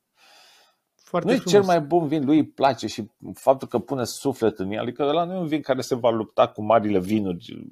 Foarte 1.12 1.30
nu 1.30 1.36
e 1.36 1.50
cel 1.50 1.62
mai 1.62 1.80
bun 1.80 2.06
vin, 2.06 2.24
lui 2.24 2.36
îi 2.36 2.46
place 2.46 2.86
și 2.86 3.10
faptul 3.34 3.68
că 3.68 3.78
pune 3.78 4.04
suflet 4.04 4.58
în 4.58 4.70
el, 4.70 4.80
adică 4.80 5.02
ăla 5.02 5.24
nu 5.24 5.34
e 5.34 5.38
un 5.38 5.46
vin 5.46 5.60
care 5.60 5.80
se 5.80 5.94
va 5.94 6.10
lupta 6.10 6.48
cu 6.48 6.62
marile 6.62 7.00
vinuri 7.00 7.68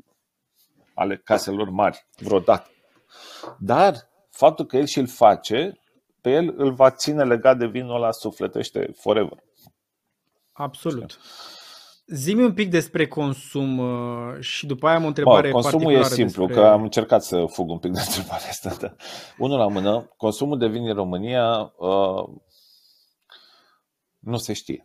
ale 0.95 1.16
caselor 1.16 1.70
mari 1.70 2.07
vreodată. 2.18 2.70
Dar 3.59 3.95
faptul 4.30 4.64
că 4.64 4.76
el 4.76 4.86
și-l 4.86 5.07
face 5.07 5.80
pe 6.20 6.30
el 6.30 6.55
îl 6.57 6.72
va 6.72 6.91
ține 6.91 7.24
legat 7.24 7.59
de 7.59 7.66
vinul 7.66 7.95
ăla 7.95 8.11
sufletește 8.11 8.91
forever. 8.97 9.43
Absolut. 10.53 11.18
Zimi 12.07 12.43
un 12.43 12.53
pic 12.53 12.70
despre 12.70 13.07
consum 13.07 13.78
uh, 13.78 14.41
și 14.41 14.66
după 14.66 14.86
aia 14.86 14.97
am 14.97 15.05
o 15.05 15.07
întrebare 15.07 15.51
Bă, 15.51 15.61
Consumul 15.61 15.93
e 15.93 16.03
simplu, 16.03 16.47
despre... 16.47 16.62
că 16.62 16.68
am 16.68 16.82
încercat 16.82 17.22
să 17.22 17.45
fug 17.47 17.70
un 17.70 17.78
pic 17.78 17.93
de 17.93 18.01
întrebarea 18.07 18.49
asta. 18.49 18.76
Da. 18.80 18.95
Unul 19.38 19.59
la 19.59 19.66
mână, 19.66 20.12
consumul 20.16 20.59
de 20.59 20.66
vin 20.66 20.88
în 20.88 20.95
România 20.95 21.72
uh, 21.78 22.24
nu 24.21 24.37
se 24.37 24.53
știe. 24.53 24.85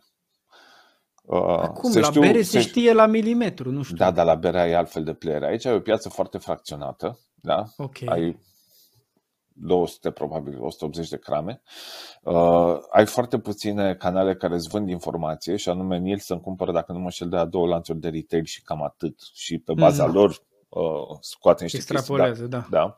Uh, 1.22 1.58
Acum, 1.58 1.90
se 1.90 2.00
la 2.00 2.06
știu, 2.06 2.20
bere 2.20 2.42
se, 2.42 2.50
se 2.50 2.60
știe 2.60 2.92
la 2.92 3.06
milimetru, 3.06 3.70
nu 3.70 3.82
știu. 3.82 3.96
Da, 3.96 4.10
dar 4.10 4.24
la 4.24 4.34
bere 4.34 4.60
ai 4.60 4.72
altfel 4.72 5.04
de 5.04 5.12
playere. 5.12 5.46
Aici 5.46 5.64
ai 5.64 5.74
o 5.74 5.80
piață 5.80 6.08
foarte 6.08 6.38
fracționată. 6.38 7.18
Da? 7.34 7.64
Okay. 7.76 8.08
Ai 8.08 8.38
200, 9.58 10.10
probabil 10.10 10.62
180 10.62 11.08
de 11.08 11.18
crame. 11.18 11.62
Uh, 12.22 12.78
ai 12.90 13.06
foarte 13.06 13.38
puține 13.38 13.94
canale 13.94 14.36
care 14.36 14.54
îți 14.54 14.68
vând 14.68 14.88
informație 14.88 15.56
și 15.56 15.68
anume 15.68 15.98
Nielsen 15.98 16.40
cumpără, 16.40 16.72
dacă 16.72 16.92
nu 16.92 16.98
mă 16.98 17.10
șel, 17.10 17.28
de 17.28 17.36
a 17.36 17.44
două 17.44 17.66
lanțuri 17.66 17.98
de 17.98 18.08
retail 18.08 18.44
și 18.44 18.62
cam 18.62 18.82
atât. 18.82 19.20
Și 19.32 19.58
pe 19.58 19.72
baza 19.72 20.06
mm. 20.06 20.12
lor 20.12 20.42
uh, 20.68 21.16
scoate 21.20 21.62
niște 21.62 21.76
Extrapolează, 21.76 22.30
chestii. 22.30 22.48
Da, 22.48 22.66
da. 22.70 22.78
da. 22.78 22.96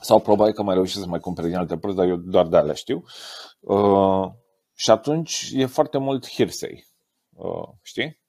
Sau 0.00 0.20
probabil 0.20 0.52
că 0.52 0.62
mai 0.62 0.74
reușesc 0.74 1.02
să 1.02 1.08
mai 1.08 1.20
cumpere 1.20 1.46
din 1.46 1.56
alte 1.56 1.76
părți, 1.76 1.96
dar 1.96 2.06
eu 2.06 2.16
doar 2.16 2.46
de 2.46 2.56
alea 2.56 2.74
știu. 2.74 3.04
Uh, 3.60 4.28
și 4.76 4.90
atunci 4.90 5.50
e 5.54 5.66
foarte 5.66 5.98
mult 5.98 6.28
hearsay. 6.28 6.86
Uh, 7.32 7.68
știi? 7.82 8.20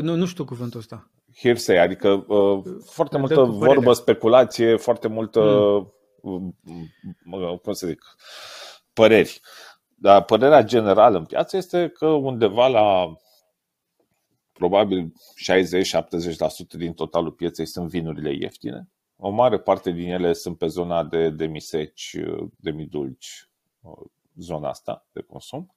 Nu, 0.00 0.14
nu 0.14 0.26
știu 0.26 0.44
cuvântul 0.44 0.80
ăsta. 0.80 1.10
Hearsay, 1.36 1.76
adică 1.76 2.08
uh, 2.08 2.62
foarte 2.84 3.18
multă 3.18 3.42
vorbă, 3.42 3.92
speculație, 3.92 4.76
foarte 4.76 5.08
multă 5.08 5.40
mm 5.40 6.56
cum 7.62 7.72
să 7.72 7.86
zic, 7.86 8.02
păreri. 8.92 9.40
Dar 9.94 10.24
părerea 10.24 10.62
generală 10.62 11.18
în 11.18 11.24
piață 11.24 11.56
este 11.56 11.88
că 11.88 12.06
undeva 12.06 12.66
la 12.66 13.16
probabil 14.52 15.12
60-70% 16.74 16.76
din 16.76 16.92
totalul 16.92 17.32
pieței 17.32 17.66
sunt 17.66 17.88
vinurile 17.88 18.34
ieftine. 18.34 18.88
O 19.16 19.30
mare 19.30 19.58
parte 19.58 19.90
din 19.90 20.10
ele 20.10 20.32
sunt 20.32 20.58
pe 20.58 20.66
zona 20.66 21.04
de 21.04 21.30
demiseci, 21.30 22.16
demidulci, 22.56 23.50
zona 24.40 24.68
asta 24.68 25.06
de 25.12 25.20
consum. 25.20 25.74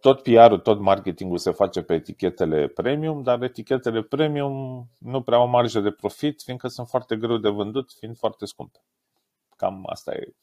Tot 0.00 0.22
PR-ul, 0.22 0.58
tot 0.58 0.80
marketingul 0.80 1.38
se 1.38 1.50
face 1.50 1.82
pe 1.82 1.94
etichetele 1.94 2.66
premium, 2.66 3.22
dar 3.22 3.42
etichetele 3.42 4.02
premium 4.02 4.86
nu 4.98 5.22
prea 5.22 5.38
au 5.38 5.48
marjă 5.48 5.80
de 5.80 5.90
profit, 5.90 6.42
fiindcă 6.42 6.68
sunt 6.68 6.88
foarte 6.88 7.16
greu 7.16 7.36
de 7.36 7.48
vândut, 7.48 7.92
fiind 7.98 8.16
foarte 8.16 8.46
scumpe. 8.46 8.78
Cam 9.56 9.82
asta 9.86 10.14
e. 10.14 10.34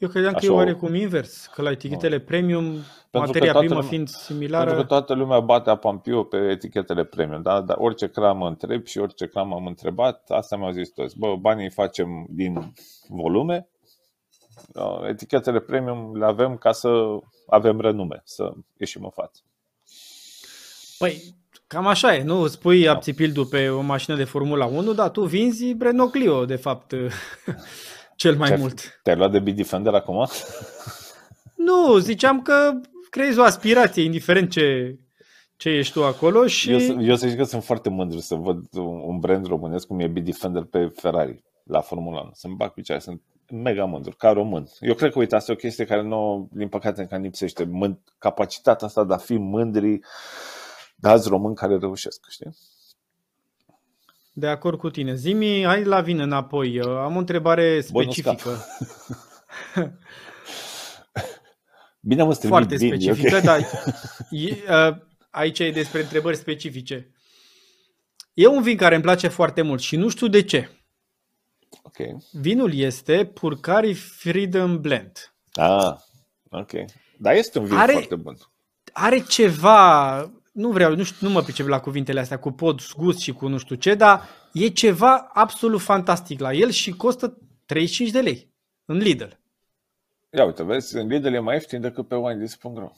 Eu 0.00 0.08
credeam 0.08 0.34
Așa 0.34 0.46
că 0.46 0.52
e 0.52 0.56
oarecum 0.56 0.94
invers, 0.94 1.46
că 1.46 1.62
la 1.62 1.70
etichetele 1.70 2.16
no. 2.16 2.22
premium, 2.24 2.64
pentru 3.10 3.30
materia 3.30 3.52
primă 3.52 3.74
lumea, 3.74 3.88
fiind 3.88 4.08
similară... 4.08 4.64
Pentru 4.64 4.82
că 4.82 4.88
toată 4.88 5.14
lumea 5.14 5.40
bate 5.40 5.70
apampiu 5.70 6.24
pe 6.24 6.36
etichetele 6.36 7.04
premium, 7.04 7.42
da? 7.42 7.60
dar 7.60 7.76
orice 7.80 8.08
cramă 8.08 8.46
întreb 8.46 8.86
și 8.86 8.98
orice 8.98 9.26
cramă 9.26 9.54
am 9.54 9.66
întrebat, 9.66 10.30
asta 10.30 10.56
mi-au 10.56 10.70
zis 10.70 10.88
toți. 10.88 11.18
Bă, 11.18 11.36
banii 11.36 11.70
facem 11.70 12.26
din 12.28 12.72
volume, 13.08 13.68
etichetele 15.08 15.60
premium 15.60 16.16
le 16.16 16.24
avem 16.24 16.56
ca 16.56 16.72
să 16.72 17.18
avem 17.46 17.80
renume, 17.80 18.20
să 18.24 18.52
ieșim 18.76 19.04
în 19.04 19.10
față. 19.10 19.40
Păi, 20.98 21.34
cam 21.66 21.86
așa 21.86 22.14
e, 22.14 22.22
nu? 22.22 22.46
Spui 22.46 22.84
da. 22.84 22.92
apțipildul 22.92 23.46
pe 23.46 23.68
o 23.68 23.80
mașină 23.80 24.16
de 24.16 24.24
Formula 24.24 24.66
1, 24.66 24.92
dar 24.92 25.10
tu 25.10 25.24
vinzi 25.24 25.76
Renault 25.78 26.10
Clio, 26.10 26.44
de 26.44 26.56
fapt, 26.56 26.94
cel 28.16 28.36
mai 28.36 28.48
Ce, 28.48 28.56
mult. 28.56 29.00
Te-ai 29.02 29.16
luat 29.16 29.30
de 29.30 29.38
Bitdefender 29.38 29.94
acum? 29.94 30.26
nu, 31.68 31.98
ziceam 31.98 32.42
că 32.42 32.80
creezi 33.10 33.38
o 33.38 33.42
aspirație, 33.42 34.02
indiferent 34.02 34.50
ce, 34.50 34.98
ce 35.56 35.68
ești 35.68 35.92
tu 35.92 36.04
acolo 36.04 36.46
și... 36.46 36.72
Eu, 36.72 37.02
eu 37.02 37.16
să 37.16 37.28
zic 37.28 37.36
că 37.36 37.44
sunt 37.44 37.64
foarte 37.64 37.88
mândru 37.88 38.18
să 38.18 38.34
văd 38.34 38.64
un 39.06 39.18
brand 39.18 39.46
românesc 39.46 39.86
cum 39.86 40.00
e 40.00 40.06
Bitdefender 40.06 40.62
pe 40.62 40.92
Ferrari 40.94 41.44
la 41.64 41.80
Formula 41.80 42.20
1. 42.20 42.30
Să-mi 42.32 42.54
bag 42.54 42.70
picioare, 42.72 43.00
sunt 43.00 43.22
mega 43.50 43.84
mândru, 43.84 44.14
ca 44.16 44.30
român. 44.30 44.66
Eu 44.80 44.94
cred 44.94 45.12
că, 45.12 45.18
uite, 45.18 45.34
asta 45.34 45.52
e 45.52 45.54
o 45.54 45.58
chestie 45.58 45.84
care 45.84 46.02
nu, 46.02 46.48
din 46.52 46.68
păcate, 46.68 47.00
încă 47.00 47.16
lipsește. 47.16 47.64
Mând- 47.64 48.14
capacitatea 48.18 48.86
asta 48.86 49.04
de 49.04 49.14
a 49.14 49.16
fi 49.16 49.34
mândri 49.34 50.00
de 50.96 51.08
alți 51.08 51.28
români 51.28 51.54
care 51.54 51.78
reușesc, 51.78 52.24
știi? 52.28 52.56
De 54.32 54.46
acord 54.46 54.78
cu 54.78 54.90
tine. 54.90 55.14
Zimi, 55.14 55.64
hai 55.64 55.84
la 55.84 56.00
vin 56.00 56.20
înapoi. 56.20 56.80
Am 56.80 57.16
o 57.16 57.18
întrebare 57.18 57.80
specifică. 57.80 58.56
Bine 62.00 62.22
am 62.22 62.32
Foarte 62.32 62.76
bine, 62.76 62.94
specifică, 62.96 63.36
okay. 63.36 63.40
dar 63.40 63.60
e, 64.30 64.56
aici 65.30 65.58
e 65.58 65.70
despre 65.70 66.00
întrebări 66.00 66.36
specifice. 66.36 67.10
E 68.34 68.46
un 68.46 68.62
vin 68.62 68.76
care 68.76 68.94
îmi 68.94 69.02
place 69.04 69.28
foarte 69.28 69.62
mult 69.62 69.80
și 69.80 69.96
nu 69.96 70.08
știu 70.08 70.26
de 70.26 70.42
ce. 70.42 70.68
Okay. 71.82 72.16
Vinul 72.32 72.74
este 72.74 73.24
Purcari 73.24 73.94
Freedom 73.94 74.80
Blend. 74.80 75.32
Ah, 75.52 75.96
ok. 76.50 76.70
Dar 77.18 77.34
este 77.34 77.58
un 77.58 77.64
vin 77.64 77.76
are, 77.76 77.92
foarte 77.92 78.14
bun. 78.14 78.36
Are 78.92 79.24
ceva, 79.28 80.16
nu 80.52 80.70
vreau, 80.70 80.94
nu, 80.94 81.02
știu, 81.02 81.26
nu 81.26 81.32
mă 81.32 81.42
pricep 81.42 81.66
la 81.66 81.80
cuvintele 81.80 82.20
astea 82.20 82.38
cu 82.38 82.50
pod, 82.50 82.80
gust 82.96 83.18
și 83.18 83.32
cu 83.32 83.48
nu 83.48 83.58
știu 83.58 83.76
ce, 83.76 83.94
dar 83.94 84.28
e 84.52 84.68
ceva 84.68 85.30
absolut 85.32 85.80
fantastic 85.80 86.40
la 86.40 86.52
el 86.52 86.70
și 86.70 86.90
costă 86.90 87.38
35 87.66 88.10
de 88.10 88.20
lei 88.20 88.52
în 88.84 88.96
Lidl. 88.96 89.28
Ia 90.30 90.44
uite, 90.44 90.62
vezi, 90.62 90.96
în 90.96 91.06
Lidl 91.06 91.32
e 91.32 91.38
mai 91.38 91.54
ieftin 91.54 91.80
decât 91.80 92.08
pe 92.08 92.14
winedis.ro. 92.14 92.90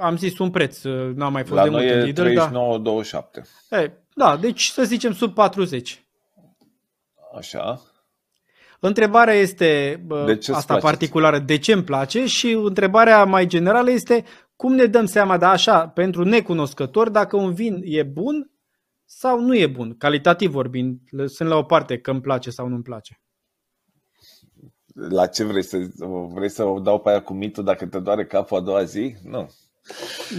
Am 0.00 0.16
zis 0.16 0.38
un 0.38 0.50
preț, 0.50 0.82
n-am 1.14 1.32
mai 1.32 1.42
fost 1.42 1.54
la 1.54 1.62
de 1.62 1.70
mult 1.70 1.90
în 1.90 2.04
Lidl. 2.04 2.22
La 2.22 2.48
noi 2.50 2.82
e 2.82 3.00
39,27. 3.04 3.42
Da. 3.68 3.92
da, 4.14 4.36
deci 4.36 4.66
să 4.66 4.84
zicem 4.84 5.12
sub 5.12 5.34
40. 5.34 6.05
Așa. 7.36 7.80
Întrebarea 8.80 9.34
este 9.34 10.02
De 10.26 10.36
ce 10.36 10.52
asta 10.52 10.76
particulară, 10.76 11.38
de 11.38 11.58
ce 11.58 11.72
îmi 11.72 11.84
place 11.84 12.26
și 12.26 12.50
întrebarea 12.50 13.24
mai 13.24 13.46
generală 13.46 13.90
este 13.90 14.24
cum 14.56 14.74
ne 14.74 14.84
dăm 14.84 15.06
seama, 15.06 15.36
da, 15.36 15.50
așa, 15.50 15.88
pentru 15.88 16.24
necunoscători, 16.24 17.12
dacă 17.12 17.36
un 17.36 17.54
vin 17.54 17.80
e 17.84 18.02
bun 18.02 18.50
sau 19.04 19.40
nu 19.40 19.56
e 19.56 19.66
bun, 19.66 19.96
calitativ 19.98 20.50
vorbind, 20.50 21.00
sunt 21.26 21.48
la 21.48 21.56
o 21.56 21.62
parte 21.62 21.98
că 21.98 22.10
îmi 22.10 22.20
place 22.20 22.50
sau 22.50 22.68
nu 22.68 22.74
îmi 22.74 22.82
place. 22.82 23.20
La 24.94 25.26
ce 25.26 25.44
vrei 25.44 25.62
să, 25.62 25.78
vrei 26.28 26.48
să 26.48 26.64
o 26.64 26.80
dau 26.80 27.00
pe 27.00 27.08
aia 27.08 27.22
cu 27.22 27.32
mitul 27.32 27.64
dacă 27.64 27.86
te 27.86 27.98
doare 27.98 28.26
capul 28.26 28.56
a 28.56 28.60
doua 28.60 28.82
zi? 28.82 29.16
Nu. 29.24 29.50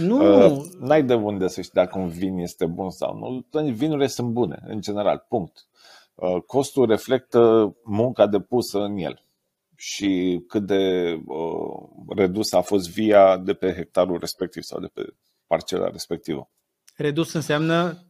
Nu. 0.00 0.46
Uh, 0.46 0.62
n-ai 0.78 1.02
de 1.02 1.14
unde 1.14 1.48
să 1.48 1.60
știi 1.60 1.74
dacă 1.74 1.98
un 1.98 2.08
vin 2.08 2.38
este 2.38 2.66
bun 2.66 2.90
sau 2.90 3.18
nu. 3.52 3.62
Vinurile 3.70 4.06
sunt 4.06 4.28
bune, 4.28 4.62
în 4.66 4.80
general, 4.80 5.26
punct. 5.28 5.68
Uh, 6.18 6.42
costul 6.46 6.86
reflectă 6.86 7.74
munca 7.84 8.26
depusă 8.26 8.78
în 8.78 8.96
el 8.96 9.24
și 9.76 10.42
cât 10.48 10.66
de 10.66 11.12
uh, 11.26 11.88
redus 12.16 12.52
a 12.52 12.60
fost 12.60 12.90
via 12.90 13.36
de 13.36 13.54
pe 13.54 13.74
hectarul 13.74 14.18
respectiv 14.18 14.62
sau 14.62 14.80
de 14.80 14.86
pe 14.86 15.14
parcela 15.46 15.88
respectivă. 15.88 16.50
Redus 16.96 17.32
înseamnă? 17.32 18.02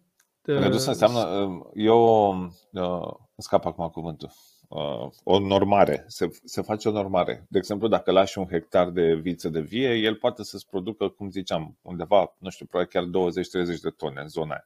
Uh... 0.47 0.59
Redus 0.59 0.87
înseamnă, 0.87 1.19
uh, 1.19 1.67
eu 1.75 2.35
uh, 2.73 3.15
scap 3.37 3.67
acum 3.67 3.89
cuvântul, 3.89 4.31
uh, 4.69 5.11
o 5.25 5.39
normare, 5.39 6.05
se, 6.07 6.31
se 6.45 6.63
face 6.63 6.89
o 6.89 6.93
normare. 6.93 7.47
De 7.49 7.59
exemplu, 7.59 7.89
dacă 7.89 8.11
lași 8.11 8.39
un 8.39 8.47
hectar 8.47 8.91
de 8.91 9.15
viță 9.15 9.49
de 9.49 9.61
vie, 9.61 9.95
el 9.95 10.15
poate 10.15 10.43
să-ți 10.43 10.67
producă, 10.67 11.09
cum 11.09 11.31
ziceam, 11.31 11.79
undeva, 11.83 12.37
nu 12.39 12.51
știu, 12.51 12.67
probabil 12.67 12.93
chiar 12.93 13.31
20-30 13.77 13.81
de 13.83 13.91
tone 13.91 14.21
în 14.21 14.29
zona 14.29 14.51
aia. 14.51 14.65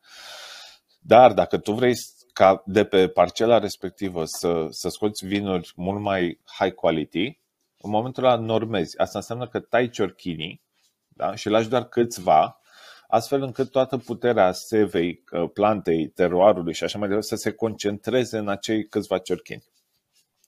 Dar 1.05 1.32
dacă 1.32 1.59
tu 1.59 1.72
vrei 1.72 1.95
ca 2.33 2.62
de 2.66 2.85
pe 2.85 3.09
parcela 3.09 3.59
respectivă 3.59 4.24
să, 4.24 4.66
să 4.70 4.89
scoți 4.89 5.26
vinuri 5.26 5.72
mult 5.76 6.01
mai 6.01 6.41
high 6.59 6.74
quality, 6.74 7.41
în 7.78 7.91
momentul 7.91 8.24
ăla 8.24 8.37
normezi. 8.37 8.99
Asta 8.99 9.18
înseamnă 9.18 9.49
că 9.49 9.61
tai 9.61 9.91
ciorchinii 9.91 10.62
da? 11.09 11.35
și 11.35 11.49
lași 11.49 11.68
doar 11.68 11.85
câțiva, 11.85 12.61
astfel 13.09 13.43
încât 13.43 13.70
toată 13.70 13.97
puterea 13.97 14.53
sevei, 14.53 15.24
plantei, 15.53 16.09
teroarului 16.09 16.74
și 16.74 16.85
așa 16.85 16.99
mai 16.99 17.09
departe 17.09 17.28
să 17.28 17.37
se 17.37 17.53
concentreze 17.53 18.39
în 18.39 18.49
acei 18.49 18.87
câțiva 18.87 19.18
ciorchini. 19.18 19.64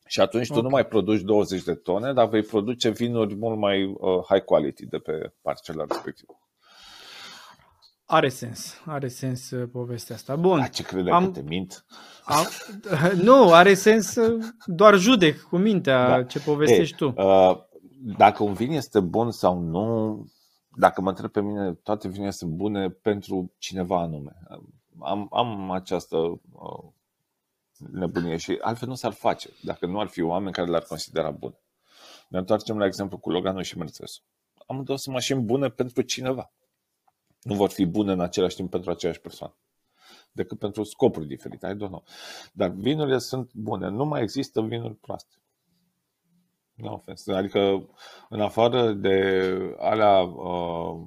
Și 0.06 0.20
atunci 0.20 0.48
okay. 0.48 0.56
tu 0.56 0.62
nu 0.62 0.70
mai 0.70 0.86
produci 0.86 1.20
20 1.20 1.62
de 1.62 1.74
tone, 1.74 2.12
dar 2.12 2.28
vei 2.28 2.42
produce 2.42 2.90
vinuri 2.90 3.34
mult 3.34 3.58
mai 3.58 3.84
uh, 3.84 4.24
high 4.28 4.44
quality 4.44 4.86
de 4.86 4.98
pe 4.98 5.32
parcela 5.42 5.84
respectivă. 5.88 6.43
Are 8.06 8.28
sens, 8.28 8.82
are 8.86 9.08
sens 9.08 9.50
uh, 9.50 9.68
povestea 9.72 10.14
asta. 10.14 10.36
Bun. 10.36 10.60
A, 10.60 10.66
ce 10.66 10.82
crede 10.82 11.10
am, 11.10 11.24
că 11.24 11.30
te 11.30 11.40
mint? 11.40 11.84
Am, 12.24 12.46
nu, 13.28 13.52
are 13.52 13.74
sens 13.74 14.14
uh, 14.14 14.44
doar 14.64 14.98
judec 14.98 15.40
cu 15.40 15.56
mintea 15.56 16.08
da. 16.08 16.24
ce 16.24 16.40
povestești 16.40 17.02
Ei, 17.02 17.12
tu. 17.12 17.22
Uh, 17.22 17.58
dacă 18.16 18.42
un 18.42 18.52
vin 18.52 18.72
este 18.72 19.00
bun 19.00 19.30
sau 19.30 19.58
nu, 19.58 20.26
dacă 20.76 21.00
mă 21.00 21.08
întreb 21.08 21.30
pe 21.30 21.40
mine, 21.40 21.72
toate 21.72 22.08
vinele 22.08 22.30
sunt 22.30 22.50
bune 22.50 22.88
pentru 22.88 23.52
cineva 23.58 24.00
anume. 24.00 24.36
Am, 24.98 25.28
am 25.32 25.70
această 25.70 26.16
uh, 26.16 26.84
nebunie 27.92 28.36
și 28.36 28.58
altfel 28.60 28.88
nu 28.88 28.94
s-ar 28.94 29.12
face 29.12 29.50
dacă 29.62 29.86
nu 29.86 30.00
ar 30.00 30.06
fi 30.06 30.22
oameni 30.22 30.52
care 30.54 30.70
le-ar 30.70 30.84
considera 30.88 31.30
bune. 31.30 31.58
Ne 32.28 32.38
întoarcem 32.38 32.78
la 32.78 32.86
exemplu 32.86 33.18
cu 33.18 33.30
Loganul 33.30 33.62
și 33.62 33.78
Mercedes. 33.78 34.22
Amândouă 34.66 34.98
sunt 34.98 35.14
mașini 35.14 35.40
bune 35.40 35.68
pentru 35.68 36.02
cineva 36.02 36.52
nu 37.44 37.54
vor 37.54 37.70
fi 37.70 37.84
bune 37.84 38.12
în 38.12 38.20
același 38.20 38.56
timp 38.56 38.70
pentru 38.70 38.90
aceeași 38.90 39.20
persoană 39.20 39.54
decât 40.34 40.58
pentru 40.58 40.82
scopuri 40.82 41.26
diferite. 41.26 41.66
I 41.66 41.74
don't 41.74 41.88
know. 41.88 42.04
Dar 42.52 42.68
vinurile 42.68 43.18
sunt 43.18 43.50
bune. 43.52 43.88
Nu 43.88 44.04
mai 44.04 44.22
există 44.22 44.62
vinuri 44.62 44.94
proaste. 44.94 45.34
Nu 46.74 46.92
ofens. 46.92 47.26
Adică, 47.26 47.88
în 48.28 48.40
afară 48.40 48.92
de 48.92 49.46
alea 49.78 50.20
uh, 50.20 51.02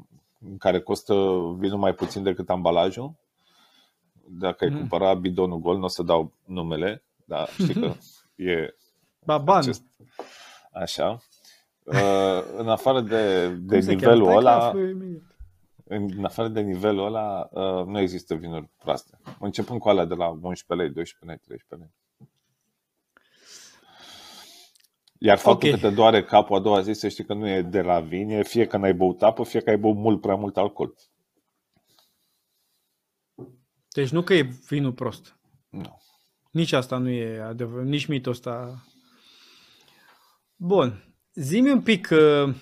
care 0.57 0.81
costă 0.81 1.13
vinul 1.57 1.77
mai 1.77 1.93
puțin 1.93 2.23
decât 2.23 2.49
ambalajul, 2.49 3.15
dacă 4.29 4.65
mm. 4.65 4.71
ai 4.71 4.79
cumpăra 4.79 5.13
bidonul 5.13 5.59
gol, 5.59 5.77
nu 5.77 5.83
o 5.83 5.88
să 5.88 6.03
dau 6.03 6.33
numele, 6.45 7.03
dar 7.25 7.49
știi 7.49 7.73
că 7.73 7.93
e 8.51 8.75
Baban. 9.25 9.57
Acest, 9.57 9.83
așa. 10.71 11.21
Uh, 11.83 12.43
în 12.57 12.69
afară 12.69 13.01
de, 13.01 13.47
de 13.49 13.77
nivelul 13.77 14.38
ăla, 14.38 14.73
în 15.88 16.25
afară 16.25 16.47
de 16.47 16.61
nivelul 16.61 17.05
ăla, 17.05 17.49
uh, 17.51 17.85
nu 17.85 17.99
există 17.99 18.35
vinuri 18.35 18.69
proaste. 18.77 19.19
Începând 19.39 19.79
cu 19.79 19.89
alea 19.89 20.05
de 20.05 20.13
la 20.13 20.27
11 20.27 20.73
lei, 20.73 20.89
12 20.93 21.25
lei, 21.25 21.38
13 21.38 21.75
lei. 21.75 21.91
Iar 25.19 25.38
faptul 25.38 25.67
okay. 25.69 25.79
că 25.79 25.88
te 25.88 25.93
doare 25.93 26.23
capul 26.23 26.55
a 26.55 26.59
doua 26.59 26.81
zi, 26.81 26.93
să 26.93 27.07
știi 27.07 27.25
că 27.25 27.33
nu 27.33 27.47
e 27.47 27.61
de 27.61 27.81
la 27.81 27.99
vin, 27.99 28.29
e 28.29 28.43
fie 28.43 28.65
că 28.65 28.77
n-ai 28.77 28.93
băut 28.93 29.23
apă, 29.23 29.43
fie 29.43 29.59
că 29.59 29.69
ai 29.69 29.77
băut 29.77 29.95
mult 29.95 30.21
prea 30.21 30.35
mult 30.35 30.57
alcool. 30.57 30.93
Deci 33.88 34.09
nu 34.09 34.21
că 34.21 34.33
e 34.33 34.49
vinul 34.67 34.93
prost. 34.93 35.39
Nu. 35.69 36.01
Nici 36.51 36.71
asta 36.71 36.97
nu 36.97 37.09
e 37.09 37.39
adevăr, 37.39 37.83
nici 37.83 38.05
mitul 38.05 38.31
ăsta. 38.31 38.83
Bun. 40.55 41.15
Zi-mi 41.33 41.71
un 41.71 41.81
pic 41.81 42.09
uh, 42.11 42.55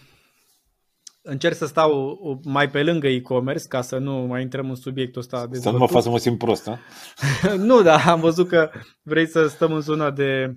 încerc 1.28 1.56
să 1.56 1.66
stau 1.66 2.20
mai 2.44 2.70
pe 2.70 2.84
lângă 2.84 3.08
e-commerce 3.08 3.68
ca 3.68 3.82
să 3.82 3.98
nu 3.98 4.14
mai 4.14 4.42
intrăm 4.42 4.70
în 4.70 4.76
subiectul 4.76 5.22
ăsta. 5.22 5.48
Să 5.52 5.70
nu 5.70 5.78
mă 5.78 5.88
fac 5.88 6.02
să 6.02 6.10
mă 6.10 6.18
simt 6.18 6.38
prost, 6.38 6.70
nu, 7.58 7.82
dar 7.82 8.08
am 8.08 8.20
văzut 8.20 8.48
că 8.48 8.72
vrei 9.02 9.28
să 9.28 9.48
stăm 9.48 9.74
în 9.74 9.82
zona 9.82 10.12
de 10.12 10.56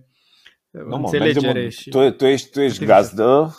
nu, 0.71 0.97
înțelegere. 0.97 1.63
Mă, 1.63 1.69
și... 1.69 1.91
tu, 1.91 2.11
tu 2.11 2.27
ești, 2.27 2.51
tu 2.51 2.61
ești 2.61 2.85
gazdă 2.85 3.57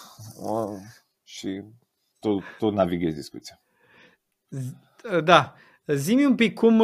și 1.24 1.62
tu, 2.20 2.44
tu 2.58 2.70
navighezi 2.70 3.16
discuția. 3.16 3.62
Da. 5.24 5.54
Zimi 5.86 6.26
un 6.26 6.36
pic 6.36 6.54
cum, 6.54 6.84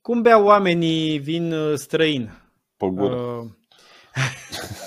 cum 0.00 0.22
beau 0.22 0.44
oamenii 0.44 1.18
vin 1.18 1.54
străin. 1.74 2.30
Pe 2.76 2.86
gură. 2.86 3.14
Uh, 3.14 3.50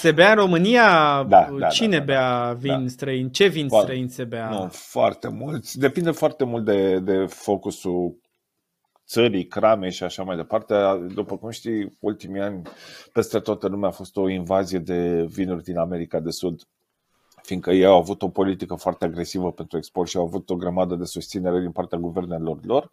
Se 0.00 0.12
bea 0.12 0.30
în 0.30 0.36
România? 0.36 1.22
Da, 1.28 1.48
da, 1.58 1.68
Cine 1.68 1.98
da, 1.98 2.04
da, 2.04 2.04
bea 2.04 2.46
da. 2.46 2.52
vin 2.52 2.82
da. 2.82 2.88
străin? 2.88 3.30
Ce 3.30 3.46
vin 3.46 3.68
foarte, 3.68 3.86
străin 3.86 4.08
se 4.08 4.24
bea? 4.24 4.48
Nu, 4.48 4.68
foarte 4.70 5.28
mult. 5.28 5.72
Depinde 5.72 6.10
foarte 6.10 6.44
mult 6.44 6.64
de, 6.64 6.98
de 6.98 7.24
focusul 7.28 8.18
țării, 9.06 9.46
crame 9.46 9.88
și 9.88 10.02
așa 10.02 10.22
mai 10.22 10.36
departe. 10.36 10.74
După 11.14 11.36
cum 11.36 11.50
știi, 11.50 11.96
ultimii 12.00 12.40
ani 12.40 12.62
peste 13.12 13.38
toată 13.38 13.68
lumea 13.68 13.88
a 13.88 13.92
fost 13.92 14.16
o 14.16 14.28
invazie 14.28 14.78
de 14.78 15.24
vinuri 15.28 15.62
din 15.62 15.76
America 15.76 16.20
de 16.20 16.30
Sud 16.30 16.62
fiindcă 17.42 17.70
ei 17.70 17.84
au 17.84 17.96
avut 17.96 18.22
o 18.22 18.28
politică 18.28 18.74
foarte 18.74 19.04
agresivă 19.04 19.52
pentru 19.52 19.76
export 19.76 20.08
și 20.08 20.16
au 20.16 20.24
avut 20.24 20.50
o 20.50 20.56
grămadă 20.56 20.94
de 20.94 21.04
susținere 21.04 21.60
din 21.60 21.70
partea 21.70 21.98
guvernelor 21.98 22.58
lor, 22.64 22.92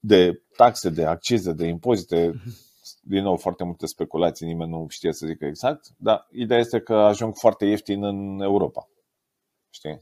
de 0.00 0.42
taxe, 0.56 0.90
de 0.90 1.04
accize, 1.04 1.52
de 1.52 1.66
impozite, 1.66 2.30
mhm 2.34 2.69
din 3.10 3.22
nou 3.22 3.36
foarte 3.36 3.64
multe 3.64 3.86
speculații, 3.86 4.46
nimeni 4.46 4.70
nu 4.70 4.86
știe 4.88 5.12
să 5.12 5.26
zică 5.26 5.44
exact, 5.44 5.86
dar 5.96 6.26
ideea 6.32 6.60
este 6.60 6.80
că 6.80 6.94
ajung 6.94 7.36
foarte 7.36 7.64
ieftin 7.64 8.04
în 8.04 8.40
Europa. 8.40 8.88
Știi? 9.70 10.00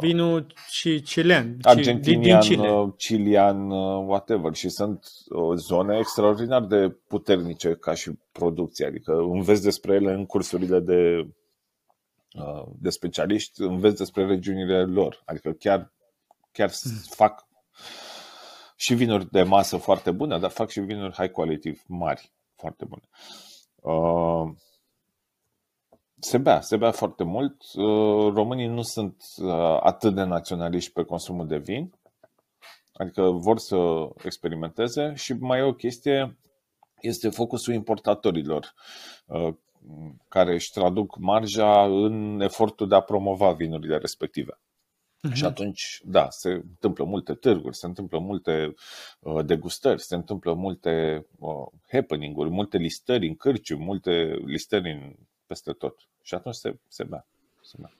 Vinul 0.00 0.46
și 0.68 1.00
chilean. 1.00 1.58
Argentinian, 1.62 2.40
din 2.40 2.56
Chile. 2.56 2.94
chilian, 2.96 3.70
whatever. 4.06 4.54
Și 4.54 4.68
sunt 4.68 5.06
zone 5.54 5.98
extraordinar 5.98 6.64
de 6.64 6.88
puternice 7.08 7.74
ca 7.74 7.94
și 7.94 8.10
producție. 8.32 8.86
Adică 8.86 9.12
înveți 9.12 9.62
despre 9.62 9.94
ele 9.94 10.12
în 10.12 10.26
cursurile 10.26 10.80
de, 10.80 11.28
de 12.78 12.90
specialiști, 12.90 13.62
înveți 13.62 13.96
despre 13.96 14.26
regiunile 14.26 14.84
lor. 14.84 15.22
Adică 15.24 15.50
chiar, 15.50 15.92
chiar 16.52 16.70
mm. 16.84 16.92
fac 17.10 17.46
și 18.84 18.94
vinuri 18.94 19.30
de 19.30 19.42
masă 19.42 19.76
foarte 19.76 20.10
bune, 20.10 20.38
dar 20.38 20.50
fac 20.50 20.70
și 20.70 20.80
vinuri 20.80 21.14
high 21.14 21.30
quality 21.30 21.72
mari, 21.86 22.32
foarte 22.56 22.84
bune. 22.84 23.08
Uh, 23.74 24.54
se 26.18 26.38
bea, 26.38 26.60
se 26.60 26.76
bea 26.76 26.90
foarte 26.90 27.24
mult. 27.24 27.56
Uh, 27.74 28.32
românii 28.34 28.66
nu 28.66 28.82
sunt 28.82 29.22
uh, 29.36 29.78
atât 29.80 30.14
de 30.14 30.22
naționaliști 30.22 30.92
pe 30.92 31.02
consumul 31.02 31.46
de 31.46 31.56
vin, 31.56 31.92
adică 32.92 33.22
vor 33.30 33.58
să 33.58 33.76
experimenteze 34.24 35.12
și 35.14 35.32
mai 35.32 35.58
e 35.58 35.62
o 35.62 35.74
chestie, 35.74 36.38
este 37.00 37.28
focusul 37.28 37.74
importatorilor 37.74 38.74
care 40.28 40.52
își 40.52 40.70
traduc 40.70 41.18
marja 41.18 41.84
în 41.84 42.40
efortul 42.40 42.88
de 42.88 42.94
a 42.94 43.00
promova 43.00 43.52
vinurile 43.52 43.96
respective. 43.96 44.58
Uh-huh. 45.28 45.32
Și 45.32 45.44
atunci, 45.44 46.00
da, 46.04 46.26
se 46.30 46.50
întâmplă 46.50 47.04
multe 47.04 47.34
târguri, 47.34 47.76
se 47.76 47.86
întâmplă 47.86 48.18
multe 48.18 48.74
uh, 49.20 49.44
degustări, 49.44 50.02
se 50.02 50.14
întâmplă 50.14 50.52
multe 50.52 51.26
uh, 51.38 51.66
happening-uri, 51.90 52.50
multe 52.50 52.76
listări 52.76 53.26
în 53.26 53.34
cârciu, 53.34 53.76
multe 53.76 54.36
listări 54.44 54.90
în, 54.90 55.14
peste 55.46 55.72
tot. 55.72 56.08
Și 56.22 56.34
atunci 56.34 56.54
se, 56.54 56.78
se 56.88 57.04
bea. 57.04 57.26
Se 57.62 57.76
bea. 57.80 57.92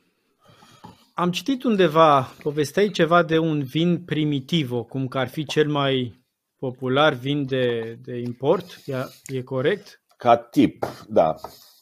am 1.15 1.31
citit 1.31 1.63
undeva, 1.63 2.21
povesteai 2.43 2.91
ceva 2.91 3.23
de 3.23 3.39
un 3.39 3.63
vin 3.63 4.05
primitivo, 4.05 4.85
cum 4.85 5.09
că 5.09 5.19
ar 5.19 5.29
fi 5.29 5.45
cel 5.45 5.69
mai 5.69 6.23
popular 6.59 7.13
vin 7.13 7.47
de, 7.47 7.99
de 8.03 8.19
import, 8.19 8.83
e, 8.87 8.95
e 9.37 9.43
corect? 9.43 10.03
Ca 10.17 10.37
tip, 10.37 10.87
da, 11.09 11.35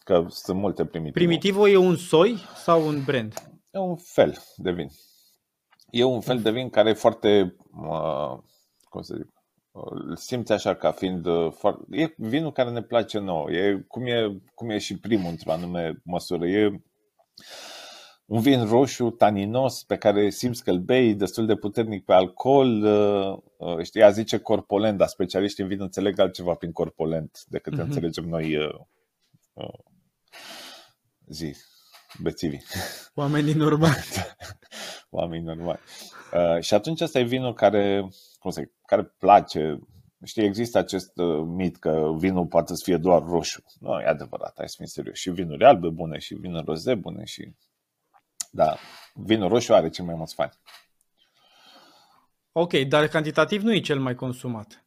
că 0.05 0.27
sunt 0.29 0.59
multe 0.59 0.85
primitivo. 0.85 1.25
Primitivo 1.25 1.69
e 1.69 1.77
un 1.77 1.97
soi 1.97 2.39
sau 2.65 2.87
un 2.87 3.03
brand? 3.05 3.35
E 3.71 3.79
un 3.79 3.97
fel 3.97 4.37
de 4.57 4.71
vin. 4.73 4.89
E 5.93 6.05
un 6.05 6.21
fel 6.21 6.41
de 6.41 6.51
vin 6.51 6.71
care 6.71 6.89
e 6.91 6.93
foarte, 6.93 7.57
uh, 7.91 8.39
cum 8.85 9.03
să 9.03 9.15
zic, 9.17 9.33
îl 9.73 10.17
simți 10.17 10.53
așa 10.53 10.75
ca 10.75 10.91
fiind 10.91 11.27
uh, 11.27 11.53
foarte... 11.53 11.85
E 11.91 12.15
vinul 12.17 12.53
care 12.53 12.71
ne 12.71 12.83
place 12.83 13.19
nouă. 13.19 13.51
E 13.51 13.85
cum 13.89 14.07
e, 14.07 14.41
cum 14.55 14.71
e 14.71 14.79
și 14.79 14.99
primul 14.99 15.31
într-o 15.31 15.53
anume 15.53 16.01
măsură. 16.05 16.47
E 16.47 16.83
un 18.27 18.41
vin 18.41 18.65
roșu, 18.65 19.11
taninos, 19.11 19.85
pe 19.85 19.97
care 19.97 20.31
simți 20.31 20.65
că 20.65 20.71
îl 20.71 20.79
bei, 20.79 21.15
destul 21.15 21.47
de 21.47 21.57
puternic 21.57 22.05
pe 22.05 22.13
alcool. 22.13 22.83
Uh, 22.83 23.39
uh, 23.57 23.85
știi, 23.85 24.03
a 24.03 24.11
zice 24.11 24.39
corpolent, 24.39 24.99
dar 24.99 25.09
specialiștii 25.09 25.63
în 25.63 25.69
vin 25.69 25.81
înțeleg 25.81 26.19
altceva 26.19 26.55
prin 26.55 26.73
corpolent 26.73 27.39
decât 27.47 27.73
uh-huh. 27.73 27.83
înțelegem 27.83 28.25
noi 28.25 28.57
uh, 28.57 28.75
uh, 29.53 29.79
zi, 31.27 31.55
bețivi. 32.19 32.59
Oamenii 33.15 33.55
normali. 33.55 34.05
Oamenii 35.11 35.47
normali. 35.47 35.81
Uh, 36.33 36.61
și 36.61 36.75
atunci 36.75 37.01
asta 37.01 37.19
e 37.19 37.23
vinul 37.23 37.55
care, 37.55 38.09
cum 38.39 38.51
să 38.51 38.61
zic, 38.61 38.73
care 38.87 39.03
place. 39.03 39.79
Știi, 40.25 40.45
există 40.45 40.79
acest 40.79 41.19
uh, 41.19 41.43
mit 41.45 41.77
că 41.77 42.15
vinul 42.19 42.47
poate 42.47 42.75
să 42.75 42.83
fie 42.85 42.97
doar 42.97 43.23
roșu. 43.23 43.65
Nu, 43.79 44.01
e 44.01 44.07
adevărat, 44.07 44.53
hai 44.57 44.69
să 44.69 44.75
fim 44.77 44.87
serios. 44.87 45.19
Și 45.19 45.31
vinuri 45.31 45.65
albe 45.65 45.89
bune, 45.89 46.19
și 46.19 46.35
vinuri 46.35 46.65
roze 46.65 46.95
bune, 46.95 47.25
și 47.25 47.55
da, 48.51 48.77
vinul 49.15 49.49
roșu 49.49 49.75
are 49.75 49.89
cel 49.89 50.05
mai 50.05 50.15
mulți 50.15 50.35
fani. 50.35 50.53
Ok, 52.53 52.73
dar 52.73 53.09
cantitativ 53.09 53.63
nu 53.63 53.73
e 53.75 53.81
cel 53.81 54.01
mai 54.01 54.15
consumat. 54.15 54.85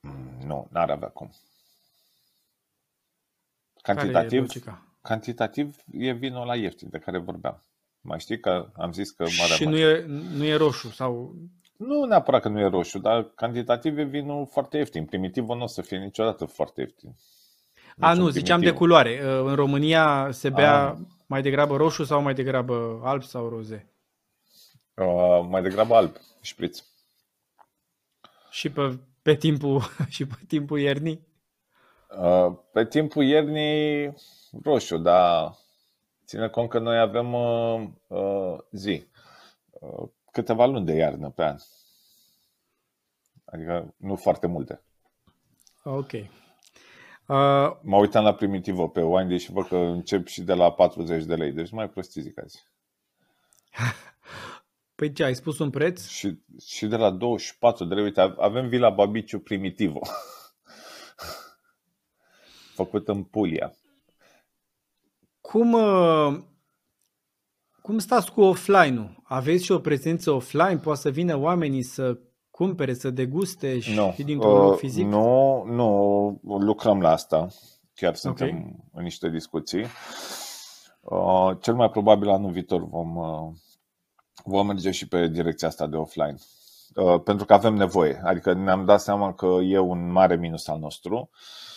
Mm, 0.00 0.46
nu, 0.46 0.68
n-ar 0.70 0.90
avea 0.90 1.08
cum. 1.08 1.30
Cantitativ, 3.82 4.46
Care 4.48 4.70
e 4.70 4.93
cantitativ 5.04 5.76
e 5.92 6.12
vinul 6.12 6.46
la 6.46 6.56
ieftin 6.56 6.88
de 6.90 6.98
care 6.98 7.18
vorbeam. 7.18 7.62
Mai 8.00 8.20
știi 8.20 8.40
că 8.40 8.68
am 8.76 8.92
zis 8.92 9.10
că 9.10 9.22
mare 9.22 9.52
Și 9.52 9.64
nu 9.64 9.76
e, 9.76 10.04
nu 10.36 10.44
e 10.44 10.56
roșu 10.56 10.88
sau... 10.88 11.34
Nu 11.76 12.04
neapărat 12.04 12.42
că 12.42 12.48
nu 12.48 12.60
e 12.60 12.68
roșu, 12.68 12.98
dar 12.98 13.22
cantitativ 13.34 13.98
e 13.98 14.02
vinul 14.02 14.46
foarte 14.46 14.76
ieftin. 14.76 15.04
Primitivul 15.04 15.56
nu 15.56 15.62
o 15.62 15.66
să 15.66 15.82
fie 15.82 15.98
niciodată 15.98 16.44
foarte 16.44 16.80
ieftin. 16.80 17.14
A, 17.98 18.12
nu, 18.12 18.28
ziceam 18.28 18.60
de 18.60 18.72
culoare. 18.72 19.24
În 19.24 19.54
România 19.54 20.28
se 20.30 20.50
bea 20.50 20.86
A. 20.86 20.96
mai 21.26 21.42
degrabă 21.42 21.76
roșu 21.76 22.04
sau 22.04 22.22
mai 22.22 22.34
degrabă 22.34 23.00
alb 23.04 23.22
sau 23.22 23.48
roze? 23.48 23.88
Uh, 24.94 25.46
mai 25.48 25.62
degrabă 25.62 25.94
alb, 25.94 26.16
șpriț. 26.40 26.84
Și 28.50 28.70
pe, 28.70 28.98
pe 29.22 29.34
timpul 29.34 29.82
și 30.14 30.26
pe 30.26 30.34
timpul 30.48 30.78
iernii? 30.78 31.26
Uh, 32.18 32.56
pe 32.72 32.86
timpul 32.86 33.24
iernii 33.24 34.14
roșu, 34.62 34.96
dar 34.96 35.54
ține 36.24 36.48
cont 36.48 36.68
că 36.68 36.78
noi 36.78 36.98
avem 36.98 37.32
uh, 37.32 37.88
uh, 38.06 38.58
zi, 38.70 39.06
uh, 39.70 40.08
câteva 40.30 40.66
luni 40.66 40.86
de 40.86 40.92
iarnă 40.92 41.30
pe 41.30 41.44
an. 41.44 41.56
Adică 43.44 43.94
nu 43.96 44.16
foarte 44.16 44.46
multe. 44.46 44.82
Ok. 45.84 46.12
Uh, 46.12 46.28
mă 47.82 47.96
uitam 47.96 48.24
la 48.24 48.34
Primitivo 48.34 48.88
pe 48.88 49.02
Windy 49.02 49.36
și 49.36 49.52
văd 49.52 49.66
că 49.66 49.76
încep 49.76 50.26
și 50.26 50.42
de 50.42 50.54
la 50.54 50.72
40 50.72 51.24
de 51.24 51.34
lei, 51.34 51.52
deci 51.52 51.70
mai 51.70 51.88
prostii 51.88 52.22
zic 52.22 52.38
azi. 52.38 52.64
Păi 54.94 55.12
ce, 55.12 55.24
ai 55.24 55.34
spus 55.34 55.58
un 55.58 55.70
preț? 55.70 56.06
Și, 56.06 56.38
și 56.66 56.86
de 56.86 56.96
la 56.96 57.10
24 57.10 57.84
de 57.84 57.94
lei, 57.94 58.04
uite, 58.04 58.20
avem 58.20 58.68
Vila 58.68 58.90
Babiciu 58.90 59.38
Primitivo. 59.38 60.00
Făcut 62.74 63.08
în 63.08 63.22
Puglia. 63.22 63.74
Cum, 65.54 65.72
uh, 65.72 66.38
cum 67.82 67.98
stați 67.98 68.32
cu 68.32 68.40
offline-ul? 68.40 69.22
Aveți 69.24 69.64
și 69.64 69.72
o 69.72 69.78
prezență 69.78 70.30
offline? 70.30 70.78
Poate 70.78 71.00
să 71.00 71.10
vină 71.10 71.36
oamenii 71.36 71.82
să 71.82 72.18
cumpere, 72.50 72.94
să 72.94 73.10
deguste 73.10 73.78
și 73.78 73.94
nu. 73.94 74.14
dintr-un 74.24 74.66
uh, 74.66 74.76
fizic? 74.76 75.06
Nu, 75.06 75.64
nu, 75.64 76.40
lucrăm 76.42 77.00
la 77.00 77.10
asta. 77.10 77.46
Chiar 77.94 78.14
suntem 78.14 78.48
okay. 78.48 78.74
în 78.92 79.02
niște 79.02 79.28
discuții. 79.30 79.84
Uh, 81.00 81.56
cel 81.60 81.74
mai 81.74 81.90
probabil 81.90 82.28
anul 82.28 82.50
viitor 82.50 82.88
vom, 82.88 83.16
uh, 83.16 83.52
vom 84.44 84.66
merge 84.66 84.90
și 84.90 85.08
pe 85.08 85.28
direcția 85.28 85.68
asta 85.68 85.86
de 85.86 85.96
offline. 85.96 86.36
Uh, 86.94 87.20
pentru 87.22 87.46
că 87.46 87.52
avem 87.52 87.74
nevoie. 87.74 88.20
Adică 88.24 88.54
ne-am 88.54 88.84
dat 88.84 89.00
seama 89.00 89.34
că 89.34 89.46
e 89.62 89.78
un 89.78 90.12
mare 90.12 90.36
minus 90.36 90.68
al 90.68 90.78
nostru. 90.78 91.30
Uh, 91.32 91.73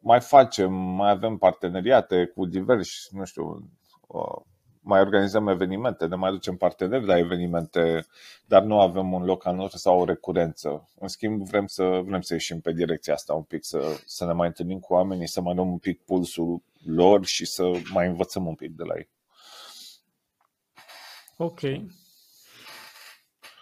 mai 0.00 0.20
facem, 0.20 0.72
mai 0.72 1.10
avem 1.10 1.36
parteneriate 1.36 2.26
cu 2.34 2.46
diversi, 2.46 3.08
nu 3.16 3.24
știu, 3.24 3.70
uh, 4.06 4.42
mai 4.80 5.00
organizăm 5.00 5.48
evenimente, 5.48 6.06
ne 6.06 6.16
mai 6.16 6.30
ducem 6.30 6.56
parteneri 6.56 7.06
la 7.06 7.18
evenimente, 7.18 8.06
dar 8.46 8.62
nu 8.62 8.80
avem 8.80 9.12
un 9.12 9.24
loc 9.24 9.46
al 9.46 9.54
nostru 9.54 9.78
sau 9.78 10.00
o 10.00 10.04
recurență. 10.04 10.90
În 10.98 11.08
schimb, 11.08 11.46
vrem 11.46 11.66
să, 11.66 12.00
vrem 12.04 12.20
să 12.20 12.32
ieșim 12.32 12.60
pe 12.60 12.72
direcția 12.72 13.14
asta 13.14 13.34
un 13.34 13.42
pic, 13.42 13.64
să, 13.64 14.00
să 14.06 14.24
ne 14.24 14.32
mai 14.32 14.46
întâlnim 14.46 14.78
cu 14.78 14.92
oamenii, 14.92 15.28
să 15.28 15.40
mai 15.40 15.54
luăm 15.54 15.70
un 15.70 15.78
pic 15.78 16.04
pulsul 16.04 16.62
lor 16.84 17.24
și 17.24 17.44
să 17.44 17.70
mai 17.92 18.06
învățăm 18.06 18.46
un 18.46 18.54
pic 18.54 18.76
de 18.76 18.82
la 18.82 18.94
ei. 18.96 19.08
Ok. 21.36 21.60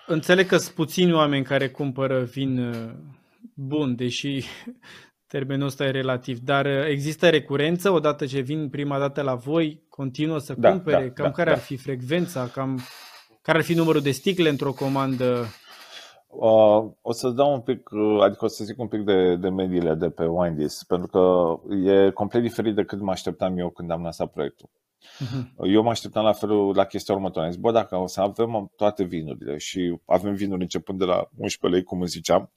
Înțeleg 0.06 0.46
că 0.46 0.56
sunt 0.56 0.74
puțini 0.74 1.12
oameni 1.12 1.44
care 1.44 1.70
cumpără 1.70 2.22
vin 2.22 2.58
uh, 2.58 2.92
bun, 3.54 3.94
deși 3.94 4.44
termenul 5.30 5.66
ăsta 5.66 5.84
e 5.84 5.90
relativ, 5.90 6.38
dar 6.38 6.66
uh, 6.66 6.86
există 6.88 7.28
recurență 7.28 7.90
odată 7.90 8.26
ce 8.26 8.40
vin 8.40 8.68
prima 8.68 8.98
dată 8.98 9.22
la 9.22 9.34
voi, 9.34 9.82
continuă 9.88 10.38
să 10.38 10.54
da, 10.58 10.70
cumpere, 10.70 11.06
da, 11.06 11.12
cam 11.12 11.24
da, 11.24 11.30
care 11.30 11.50
da. 11.50 11.56
ar 11.56 11.62
fi 11.62 11.76
frecvența, 11.76 12.46
cam 12.46 12.80
care 13.42 13.58
ar 13.58 13.64
fi 13.64 13.74
numărul 13.74 14.00
de 14.00 14.10
sticle 14.10 14.48
într-o 14.48 14.72
comandă? 14.72 15.46
Uh, 16.26 16.90
o 17.00 17.12
să 17.12 17.28
dau 17.28 17.52
un 17.52 17.60
pic, 17.60 17.90
uh, 17.90 18.22
adică 18.22 18.44
o 18.44 18.48
să 18.48 18.64
zic 18.64 18.78
un 18.78 18.88
pic 18.88 19.00
de, 19.00 19.36
de 19.36 19.48
mediile 19.48 19.94
de 19.94 20.10
pe 20.10 20.24
Windies, 20.24 20.82
pentru 20.82 21.06
că 21.06 21.54
e 21.90 22.10
complet 22.10 22.42
diferit 22.42 22.74
decât 22.74 23.00
mă 23.00 23.10
așteptam 23.10 23.58
eu 23.58 23.70
când 23.70 23.90
am 23.90 24.02
lansat 24.02 24.30
proiectul. 24.32 24.68
Uh-huh. 25.00 25.72
Eu 25.72 25.82
mă 25.82 25.90
așteptam 25.90 26.24
la 26.24 26.32
felul, 26.32 26.74
la 26.74 26.84
chestia 26.84 27.14
următoare. 27.14 27.46
Am 27.46 27.52
zis, 27.52 27.62
bă, 27.62 27.72
dacă 27.72 27.96
o 27.96 28.06
să 28.06 28.20
avem 28.20 28.72
toate 28.76 29.04
vinurile 29.04 29.56
și 29.56 30.00
avem 30.04 30.34
vinuri 30.34 30.62
începând 30.62 30.98
de 30.98 31.04
la 31.04 31.28
11 31.36 31.78
lei, 31.78 31.82
cum 31.82 32.04
ziceam, 32.04 32.50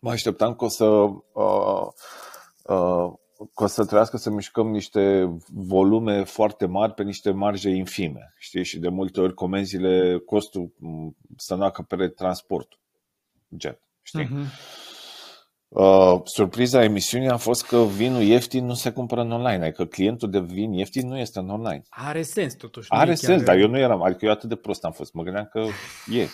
mă 0.00 0.10
așteptam 0.10 0.54
că 0.54 0.64
o 0.64 0.68
să, 0.68 0.84
uh, 0.84 1.86
uh, 2.62 3.12
că 3.54 3.64
o 3.64 3.66
să 3.66 3.82
trebuiască 3.82 4.16
să 4.16 4.30
mișcăm 4.30 4.70
niște 4.70 5.34
volume 5.52 6.24
foarte 6.24 6.66
mari 6.66 6.92
pe 6.92 7.02
niște 7.02 7.30
marje 7.30 7.70
infime. 7.70 8.34
Știi? 8.38 8.64
Și 8.64 8.78
de 8.78 8.88
multe 8.88 9.20
ori 9.20 9.34
comenzile, 9.34 10.18
costul 10.18 10.74
să 11.36 11.54
nu 11.54 11.64
acopere 11.64 12.08
transportul. 12.08 12.78
Jet. 13.58 13.80
Știi? 14.02 14.24
Uh-huh. 14.24 14.86
Uh, 15.68 16.20
surpriza 16.24 16.82
emisiunii 16.82 17.28
a 17.28 17.36
fost 17.36 17.66
că 17.66 17.84
vinul 17.84 18.22
ieftin 18.22 18.64
nu 18.64 18.74
se 18.74 18.90
cumpără 18.90 19.20
în 19.20 19.32
online, 19.32 19.64
adică 19.64 19.84
clientul 19.84 20.30
de 20.30 20.40
vin 20.40 20.72
ieftin 20.72 21.08
nu 21.08 21.18
este 21.18 21.38
în 21.38 21.50
online. 21.50 21.82
Are 21.88 22.22
sens 22.22 22.54
totuși. 22.54 22.90
Are 22.90 23.14
sens, 23.14 23.36
chiar... 23.36 23.46
dar 23.46 23.56
eu 23.56 23.68
nu 23.68 23.78
eram, 23.78 24.02
adică 24.02 24.24
eu 24.24 24.30
atât 24.30 24.48
de 24.48 24.56
prost 24.56 24.84
am 24.84 24.92
fost, 24.92 25.12
mă 25.12 25.22
gândeam 25.22 25.48
că 25.52 25.60
e. 26.12 26.26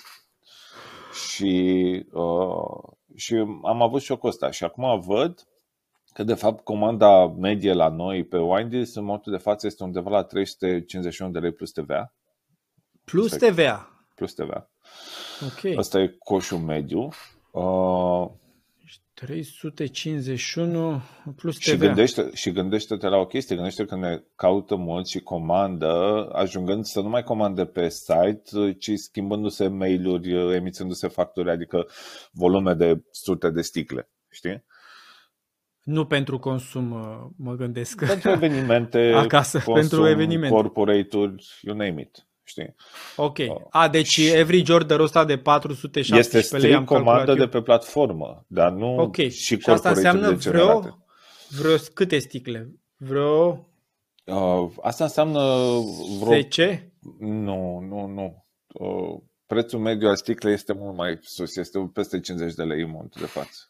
Și 1.34 2.06
uh, 2.12 2.94
și 3.14 3.34
am 3.62 3.82
avut 3.82 4.02
și 4.02 4.12
o 4.12 4.18
ăsta. 4.22 4.50
Și 4.50 4.64
acum 4.64 5.00
văd 5.00 5.46
că, 6.12 6.22
de 6.22 6.34
fapt, 6.34 6.64
comanda 6.64 7.26
medie 7.26 7.72
la 7.72 7.88
noi 7.88 8.24
pe 8.24 8.38
Windies 8.38 8.94
în 8.94 9.04
momentul 9.04 9.32
de 9.32 9.38
față 9.38 9.66
este 9.66 9.84
undeva 9.84 10.10
la 10.10 10.22
351 10.22 11.30
de 11.30 11.38
lei 11.38 11.52
plus 11.52 11.70
TVA. 11.70 12.14
Plus 13.04 13.36
TVA? 13.36 14.06
Plus 14.14 14.34
TVA. 14.34 14.70
Ok. 15.44 15.76
Asta 15.78 16.00
e 16.00 16.16
coșul 16.18 16.58
mediu. 16.58 17.08
Uh, 17.50 18.30
351 19.14 21.02
plus 21.36 21.58
TVA. 21.58 21.70
Și, 21.70 21.76
gândește, 21.76 22.30
și 22.34 22.52
gândește-te 22.52 23.06
la 23.06 23.16
o 23.16 23.26
chestie, 23.26 23.56
gândește 23.56 23.84
că 23.84 23.96
ne 23.96 24.22
caută 24.34 24.76
mult 24.76 25.06
și 25.06 25.20
comandă, 25.20 26.28
ajungând 26.32 26.84
să 26.84 27.00
nu 27.00 27.08
mai 27.08 27.22
comande 27.22 27.64
pe 27.64 27.88
site, 27.88 28.72
ci 28.78 28.90
schimbându-se 28.94 29.66
mail-uri, 29.66 30.54
emițându-se 30.54 31.08
facturi, 31.08 31.50
adică 31.50 31.86
volume 32.32 32.74
de 32.74 33.02
sute 33.10 33.50
de 33.50 33.60
sticle, 33.60 34.10
știi? 34.30 34.64
Nu 35.82 36.06
pentru 36.06 36.38
consum, 36.38 36.86
mă 37.36 37.54
gândesc. 37.54 38.06
Pentru 38.06 38.30
evenimente, 38.30 39.12
acasă, 39.14 39.58
consum, 39.58 39.74
pentru 39.74 40.08
evenimente. 40.08 40.54
corporate-uri, 40.54 41.58
you 41.62 41.76
name 41.76 42.00
it 42.00 42.26
știi? 42.44 42.74
Ok. 43.16 43.38
Uh, 43.38 43.56
A, 43.70 43.88
deci 43.88 44.18
average 44.18 44.72
order 44.72 45.00
ăsta 45.00 45.24
de 45.24 45.38
470 45.38 46.18
Este 46.18 46.40
strict 46.40 46.84
comandă 46.84 47.34
de 47.34 47.46
pe 47.46 47.62
platformă, 47.62 48.44
dar 48.48 48.72
nu 48.72 48.96
okay. 48.96 49.30
și, 49.30 49.60
și 49.60 49.70
asta 49.70 49.88
înseamnă 49.88 50.30
vreo, 50.30 50.80
vreo 51.48 51.76
câte 51.94 52.18
sticle? 52.18 52.70
Vreo... 52.96 53.66
Uh, 54.24 54.70
asta 54.82 55.04
înseamnă 55.04 55.40
vreo 56.20 56.32
10? 56.32 56.92
Nu, 57.18 57.78
nu, 57.88 58.06
nu. 58.06 58.44
Uh, 58.66 59.20
prețul 59.46 59.78
mediu 59.78 60.08
al 60.08 60.16
sticlei 60.16 60.52
este 60.52 60.72
mult 60.72 60.96
mai 60.96 61.18
sus, 61.22 61.56
este 61.56 61.90
peste 61.92 62.20
50 62.20 62.54
de 62.54 62.62
lei 62.62 62.82
în 62.82 62.90
momentul 62.90 63.20
de 63.20 63.26
față. 63.26 63.68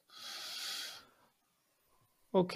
Ok, 2.37 2.53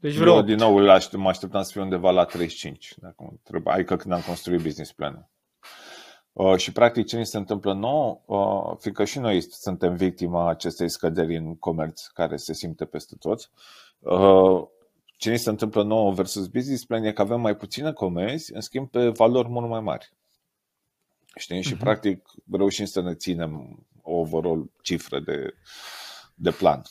deci 0.00 0.14
vreau. 0.14 0.36
Eu, 0.36 0.42
din 0.42 0.56
nou, 0.56 0.78
mă 1.12 1.28
așteptam 1.28 1.62
să 1.62 1.72
fie 1.72 1.80
undeva 1.80 2.10
la 2.10 2.24
35, 2.24 2.94
dacă 2.96 3.40
trebuie, 3.42 3.74
adică 3.74 3.96
când 3.96 4.14
am 4.14 4.22
construit 4.26 4.62
business 4.62 4.92
planul. 4.92 5.30
Uh, 6.32 6.56
și 6.56 6.72
practic 6.72 7.06
ce 7.06 7.16
ni 7.16 7.26
se 7.26 7.36
întâmplă 7.36 7.74
nou, 7.74 8.22
uh, 8.26 8.76
fiindcă 8.78 9.04
și 9.04 9.18
noi 9.18 9.40
suntem 9.40 9.94
victima 9.94 10.48
acestei 10.48 10.88
scăderi 10.88 11.36
în 11.36 11.56
comerț 11.56 12.06
care 12.06 12.36
se 12.36 12.52
simte 12.52 12.84
peste 12.84 13.16
tot, 13.18 13.50
uh, 13.98 14.66
ce 15.16 15.30
ni 15.30 15.38
se 15.38 15.50
întâmplă 15.50 15.82
nou 15.82 16.12
versus 16.12 16.46
business 16.46 16.84
plan 16.84 17.04
e 17.04 17.12
că 17.12 17.22
avem 17.22 17.40
mai 17.40 17.56
puține 17.56 17.92
comenzi, 17.92 18.54
în 18.54 18.60
schimb 18.60 18.90
pe 18.90 19.08
valori 19.08 19.48
mult 19.48 19.68
mai 19.68 19.80
mari. 19.80 20.12
Știi? 21.36 21.58
Uh-huh. 21.58 21.66
Și 21.66 21.72
mhm. 21.72 21.82
practic 21.82 22.28
reușim 22.50 22.84
să 22.84 23.00
ne 23.00 23.14
ținem 23.14 23.86
o 24.02 24.18
overall 24.18 24.70
cifră 24.82 25.20
de, 25.20 25.54
de 26.34 26.50
plan. 26.50 26.82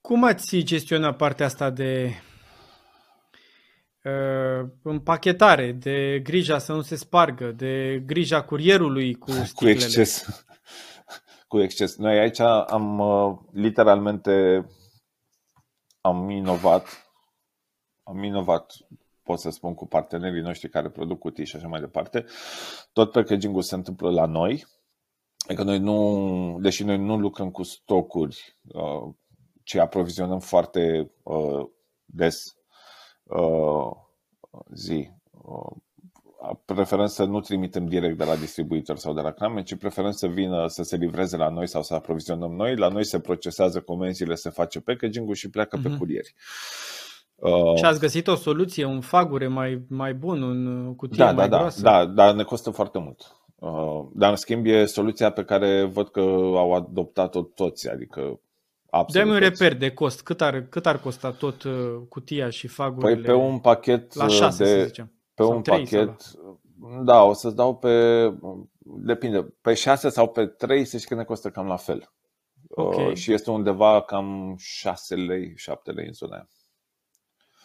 Cum 0.00 0.24
ați 0.24 0.58
gestionat 0.58 1.16
partea 1.16 1.46
asta 1.46 1.70
de 1.70 2.12
uh, 4.04 4.12
împachetare, 4.82 5.72
de 5.72 6.20
grija 6.24 6.58
să 6.58 6.72
nu 6.72 6.80
se 6.80 6.96
spargă, 6.96 7.52
de 7.52 8.02
grija 8.06 8.42
curierului 8.42 9.14
cu 9.14 9.30
sticlele? 9.30 9.74
Cu 9.74 9.80
exces. 9.80 10.44
cu 11.48 11.60
exces. 11.60 11.96
Noi 11.96 12.18
aici 12.18 12.40
am 12.40 12.98
uh, 12.98 13.38
literalmente 13.52 14.66
am 16.00 16.30
inovat 16.30 17.04
am 18.02 18.22
inovat 18.22 18.72
pot 19.22 19.38
să 19.38 19.50
spun, 19.50 19.74
cu 19.74 19.86
partenerii 19.86 20.42
noștri 20.42 20.68
care 20.68 20.88
produc 20.88 21.18
cutii 21.18 21.46
și 21.46 21.56
așa 21.56 21.66
mai 21.66 21.80
departe. 21.80 22.24
Tot 22.92 23.12
packaging-ul 23.12 23.62
se 23.62 23.74
întâmplă 23.74 24.10
la 24.10 24.26
noi, 24.26 24.66
Adică 25.46 25.62
noi 25.62 25.78
nu, 25.78 26.58
deși 26.60 26.84
noi 26.84 26.98
nu 26.98 27.16
lucrăm 27.16 27.50
cu 27.50 27.62
stocuri, 27.62 28.58
uh, 28.72 29.14
ci 29.62 29.74
aprovizionăm 29.74 30.38
foarte 30.38 31.12
uh, 31.22 31.66
des 32.04 32.56
uh, 33.22 33.90
zi. 34.74 35.10
Preferăm 36.64 37.06
să 37.06 37.24
nu 37.24 37.40
trimitem 37.40 37.86
direct 37.86 38.18
de 38.18 38.24
la 38.24 38.36
distribuitor 38.36 38.96
sau 38.96 39.14
de 39.14 39.20
la 39.20 39.30
crame, 39.30 39.62
ci 39.62 39.74
preferăm 39.74 40.10
să 40.10 40.26
vină 40.26 40.66
să 40.66 40.82
se 40.82 40.96
livreze 40.96 41.36
la 41.36 41.48
noi 41.48 41.68
sau 41.68 41.82
să 41.82 41.94
aprovizionăm 41.94 42.52
noi. 42.52 42.76
La 42.76 42.88
noi 42.88 43.04
se 43.04 43.20
procesează 43.20 43.80
comenzile, 43.80 44.34
se 44.34 44.50
face 44.50 44.80
packaging-ul 44.80 45.34
și 45.34 45.50
pleacă 45.50 45.78
uh-huh. 45.78 45.82
pe 45.82 45.88
mhm. 45.88 45.98
curieri. 45.98 46.34
Uh, 47.34 47.76
și 47.76 47.84
ați 47.84 48.00
găsit 48.00 48.26
o 48.26 48.34
soluție, 48.34 48.84
un 48.84 49.00
fagure 49.00 49.46
mai, 49.46 49.82
mai 49.88 50.14
bun, 50.14 50.42
un 50.42 50.94
cutie 50.94 51.24
da, 51.24 51.32
mai 51.32 51.48
da, 51.48 51.56
groasă? 51.56 51.82
Da, 51.82 52.06
da, 52.06 52.12
dar 52.12 52.34
ne 52.34 52.42
costă 52.42 52.70
foarte 52.70 52.98
mult. 52.98 53.36
Uh, 53.54 54.08
dar 54.14 54.30
în 54.30 54.36
schimb 54.36 54.66
e 54.66 54.84
soluția 54.84 55.30
pe 55.30 55.44
care 55.44 55.84
văd 55.84 56.08
că 56.08 56.20
au 56.54 56.72
adoptat-o 56.72 57.42
toți, 57.42 57.88
adică 57.88 58.40
absolut 58.90 59.26
Dă-mi 59.26 59.36
un 59.36 59.42
reper 59.42 59.76
de 59.76 59.90
cost. 59.90 60.22
Cât 60.22 60.40
ar, 60.40 60.66
cât 60.68 60.86
ar 60.86 61.00
costa 61.00 61.30
tot 61.30 61.62
uh, 61.62 61.72
cutia 62.08 62.50
și 62.50 62.66
fagurile? 62.66 63.14
Păi 63.14 63.22
pe 63.22 63.32
un 63.32 63.58
pachet 63.58 64.14
la 64.14 64.28
șase, 64.28 64.64
de, 64.64 64.80
să 64.80 64.86
zicem. 64.86 65.12
Pe 65.34 65.42
sau 65.42 65.56
un 65.56 65.62
pachet, 65.62 66.20
da, 67.04 67.22
o 67.22 67.32
să-ți 67.32 67.56
dau 67.56 67.76
pe, 67.76 68.24
depinde, 68.80 69.54
pe 69.60 69.74
6 69.74 70.08
sau 70.08 70.28
pe 70.28 70.46
3 70.46 70.84
să 70.84 70.96
știi 70.96 71.08
că 71.08 71.14
ne 71.14 71.24
costă 71.24 71.50
cam 71.50 71.66
la 71.66 71.76
fel. 71.76 72.12
Okay. 72.68 73.06
Uh, 73.06 73.16
și 73.16 73.32
este 73.32 73.50
undeva 73.50 74.02
cam 74.02 74.56
6 74.58 75.14
lei, 75.14 75.52
7 75.56 75.90
lei 75.90 76.06
în 76.06 76.12
zona 76.12 76.34
aia. 76.34 76.48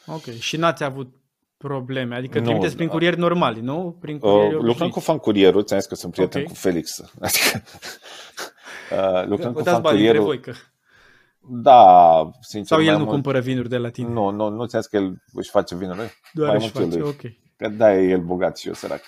Ok. 0.05 0.29
Și 0.39 0.57
n-ați 0.57 0.83
avut 0.83 1.15
probleme? 1.57 2.15
Adică 2.15 2.39
nu, 2.39 2.45
trimiteți 2.45 2.75
prin 2.75 2.87
da. 2.87 2.93
curieri 2.93 3.17
normali, 3.17 3.61
nu? 3.61 3.97
Prin 4.01 4.19
curieri 4.19 4.55
uh, 4.55 4.61
lucrăm 4.61 4.89
cu 4.89 4.99
fan 4.99 5.17
curierul, 5.17 5.63
ți-am 5.63 5.79
zis 5.79 5.87
că 5.89 5.95
sunt 5.95 6.11
prieten 6.11 6.41
okay. 6.41 6.53
cu 6.53 6.59
Felix. 6.59 7.01
Adică, 7.21 7.63
uh, 9.19 9.25
lucrăm 9.25 9.53
cu 9.53 9.63
fan 9.63 9.81
curierul. 9.81 10.23
Voi, 10.23 10.39
că... 10.39 10.53
Da, 11.49 12.31
sincer. 12.41 12.77
Sau 12.77 12.85
el 12.85 12.91
nu 12.91 12.97
mult... 12.97 13.09
cumpără 13.09 13.39
vinuri 13.39 13.69
de 13.69 13.77
la 13.77 13.89
tine? 13.89 14.09
Nu, 14.09 14.29
nu, 14.29 14.49
nu 14.49 14.65
ți-am 14.65 14.81
zis 14.81 14.89
că 14.89 14.97
el 14.97 15.23
își 15.33 15.49
face 15.49 15.75
vinuri. 15.75 16.21
Doar 16.33 16.47
mai 16.47 16.57
își 16.57 16.69
face, 16.69 16.97
lui. 16.97 17.01
ok. 17.01 17.21
Că 17.57 17.69
da, 17.69 17.95
e 17.95 18.09
el 18.09 18.21
bogat 18.21 18.57
și 18.57 18.67
eu 18.67 18.73
sărac. 18.73 19.01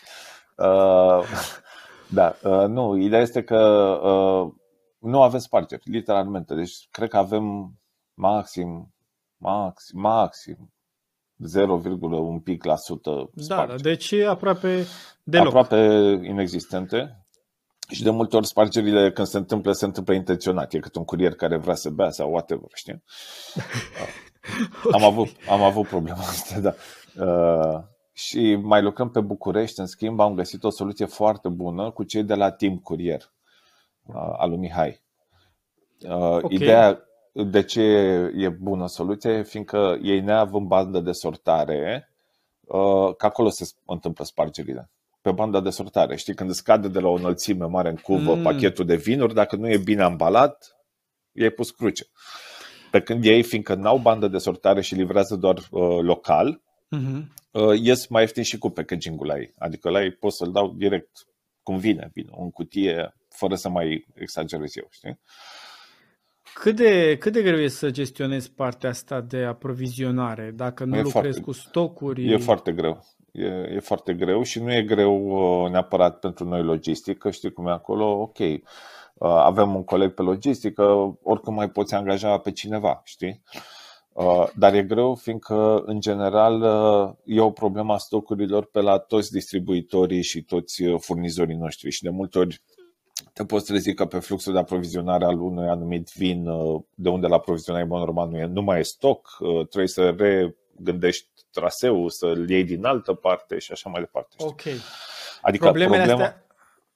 Uh, 0.56 1.24
da, 2.18 2.36
uh, 2.44 2.68
nu, 2.68 2.98
ideea 2.98 3.22
este 3.22 3.44
că 3.44 3.58
uh, 4.04 4.54
nu 5.00 5.22
avem 5.22 5.40
spargeri, 5.40 5.82
literalmente. 5.86 6.56
Deci 6.56 6.88
cred 6.92 7.10
că 7.10 7.18
avem 7.18 7.74
maxim, 8.14 8.94
maxim, 9.38 10.00
maxim 10.00 10.72
0, 11.38 11.82
un 12.10 12.40
pic 12.40 12.64
la 12.64 12.76
sută 12.76 13.30
Da, 13.34 13.66
da, 13.66 13.76
deci 13.76 14.14
aproape 14.14 14.86
deloc. 15.24 15.48
Aproape 15.48 15.76
inexistente. 16.24 17.26
Și 17.90 18.04
de 18.04 18.10
multe 18.10 18.36
ori 18.36 18.48
spargerile 18.48 19.12
când 19.12 19.28
se 19.28 19.38
întâmplă, 19.38 19.72
se 19.72 19.86
întâmplă 19.86 20.14
intenționat. 20.14 20.74
E 20.74 20.80
cât 20.80 20.96
un 20.96 21.04
curier 21.04 21.34
care 21.34 21.58
vrea 21.58 21.76
să 21.76 21.90
bea 21.90 22.10
sau 22.10 22.32
whatever, 22.32 22.70
știi? 22.74 23.04
okay. 24.84 25.02
am, 25.02 25.04
avut, 25.04 25.30
am 25.50 25.62
avut 25.62 25.88
problema 25.88 26.20
asta, 26.34 26.60
da. 26.60 26.74
Uh, 27.26 27.84
și 28.14 28.56
mai 28.56 28.82
lucrăm 28.82 29.10
pe 29.10 29.20
București, 29.20 29.80
în 29.80 29.86
schimb, 29.86 30.20
am 30.20 30.34
găsit 30.34 30.64
o 30.64 30.70
soluție 30.70 31.06
foarte 31.06 31.50
bună 31.50 31.92
cu 31.92 32.04
cei 32.04 32.24
de 32.24 32.34
la 32.34 32.52
Team 32.52 32.78
Curier 32.78 33.32
uh, 34.06 34.16
al 34.38 34.50
lui 34.50 34.58
Mihai. 34.58 35.02
Uh, 36.02 36.12
okay. 36.12 36.50
Ideea 36.50 37.02
de 37.32 37.64
ce 37.64 37.82
e 38.36 38.50
bună 38.50 38.88
soluție? 38.88 39.44
Fiindcă 39.44 40.00
ei 40.02 40.20
neavând 40.20 40.68
bandă 40.68 41.00
de 41.00 41.12
sortare, 41.12 42.14
uh, 42.62 43.16
că 43.16 43.26
acolo 43.26 43.50
se 43.50 43.70
întâmplă 43.86 44.24
spargerile. 44.24 44.90
Pe 45.28 45.34
banda 45.34 45.61
de 45.61 45.69
sortare. 45.69 46.15
Știi, 46.15 46.34
când 46.34 46.51
scade 46.51 46.88
de 46.88 46.99
la 46.99 47.07
o 47.07 47.13
înălțime 47.13 47.65
mare 47.65 47.89
în 47.89 47.95
cuvă 47.95 48.36
mm. 48.36 48.41
pachetul 48.41 48.86
de 48.86 48.95
vinuri, 48.95 49.34
dacă 49.34 49.55
nu 49.55 49.69
e 49.69 49.78
bine 49.78 50.01
ambalat, 50.01 50.75
e 51.32 51.49
pus 51.49 51.71
cruce. 51.71 52.05
Pe 52.91 53.01
când 53.01 53.25
ei, 53.25 53.43
fiindcă 53.43 53.75
n-au 53.75 53.97
bandă 53.97 54.28
de 54.28 54.38
sortare 54.38 54.82
și 54.82 54.95
livrează 54.95 55.36
doar 55.36 55.57
uh, 55.57 55.99
local, 56.01 56.61
mm-hmm. 56.95 57.23
uh, 57.51 57.80
ies 57.80 58.07
mai 58.07 58.21
ieftin 58.21 58.43
și 58.43 58.57
cu 58.57 58.69
packaging-ul 58.69 59.28
la 59.28 59.38
ei. 59.38 59.53
Adică 59.57 59.89
la 59.89 60.03
ei 60.03 60.11
pot 60.11 60.34
să-l 60.34 60.51
dau 60.51 60.73
direct 60.78 61.09
cum 61.63 61.78
vine, 61.78 62.09
vine, 62.13 62.30
în 62.38 62.51
cutie, 62.51 63.15
fără 63.30 63.55
să 63.55 63.69
mai 63.69 64.07
exagerez 64.13 64.75
eu, 64.75 64.88
știi? 64.89 65.19
Cât 66.53 66.75
de, 66.75 67.17
cât 67.19 67.34
de 67.34 67.41
greu 67.41 67.59
e 67.59 67.67
să 67.67 67.89
gestionezi 67.89 68.51
partea 68.51 68.89
asta 68.89 69.21
de 69.21 69.43
aprovizionare 69.43 70.51
dacă 70.55 70.84
nu 70.84 70.95
e 70.95 71.01
lucrezi 71.01 71.21
foarte, 71.21 71.41
cu 71.41 71.51
stocuri? 71.51 72.32
E 72.32 72.38
foarte 72.38 72.71
greu. 72.71 73.05
E, 73.38 73.74
e 73.76 73.80
foarte 73.80 74.14
greu 74.14 74.44
și 74.44 74.60
nu 74.60 74.74
e 74.74 74.84
greu 74.84 75.28
uh, 75.28 75.70
neapărat 75.72 76.20
pentru 76.20 76.46
noi 76.46 76.64
logistică, 76.64 77.32
știi 77.32 77.52
cum 77.52 77.68
e 77.68 77.72
acolo, 77.72 78.06
ok. 78.06 78.38
Uh, 78.40 78.62
avem 79.20 79.76
un 79.76 79.84
coleg 79.84 80.14
pe 80.14 80.22
logistică, 80.22 81.18
oricum 81.24 81.54
mai 81.54 81.70
poți 81.70 81.94
angaja 81.94 82.38
pe 82.38 82.52
cineva, 82.52 83.02
știi? 83.04 83.42
Uh, 84.12 84.48
dar 84.56 84.74
e 84.74 84.84
greu 84.84 85.16
fiindcă, 85.16 85.84
în 85.86 86.00
general, 86.00 86.62
e 87.26 87.40
o 87.40 87.52
problemă 87.52 87.94
a 87.94 87.98
stocurilor 87.98 88.66
pe 88.66 88.82
la 88.82 88.98
toți 88.98 89.32
distribuitorii 89.32 90.22
și 90.22 90.44
toți 90.44 90.84
furnizorii 90.84 91.56
noștri 91.56 91.90
și 91.90 92.04
de 92.04 92.10
multe 92.10 92.40
ori 92.40 92.62
te 93.34 93.46
poți 93.46 93.66
trezi 93.66 93.94
că 93.94 94.06
pe 94.06 94.20
fluxul 94.20 94.54
de 94.54 94.60
aprovizionare 94.60 95.26
al 95.26 95.42
unui 95.42 95.68
anumit 95.68 96.12
vin, 96.16 96.48
uh, 96.48 96.82
de 96.96 97.10
unde 97.10 97.28
la 97.28 97.36
aprovizionare 97.36 97.84
în 97.84 97.90
normal 97.90 98.30
nu, 98.30 98.38
e, 98.38 98.46
nu 98.46 98.62
mai 98.62 98.80
e 98.80 98.84
stoc, 98.84 99.38
uh, 99.40 99.68
trebuie 99.68 99.88
să 99.88 100.02
regândești 100.78 101.28
traseul, 101.51 102.09
să-l 102.09 102.49
iei 102.49 102.63
din 102.63 102.86
altă 102.86 103.13
parte 103.13 103.59
și 103.59 103.71
așa 103.71 103.89
mai 103.89 104.01
departe. 104.01 104.36
Știi? 104.39 104.45
Ok. 104.45 104.61
Adică 105.41 105.63
Problemele 105.63 105.97
problema, 105.97 106.23
astea... 106.23 106.45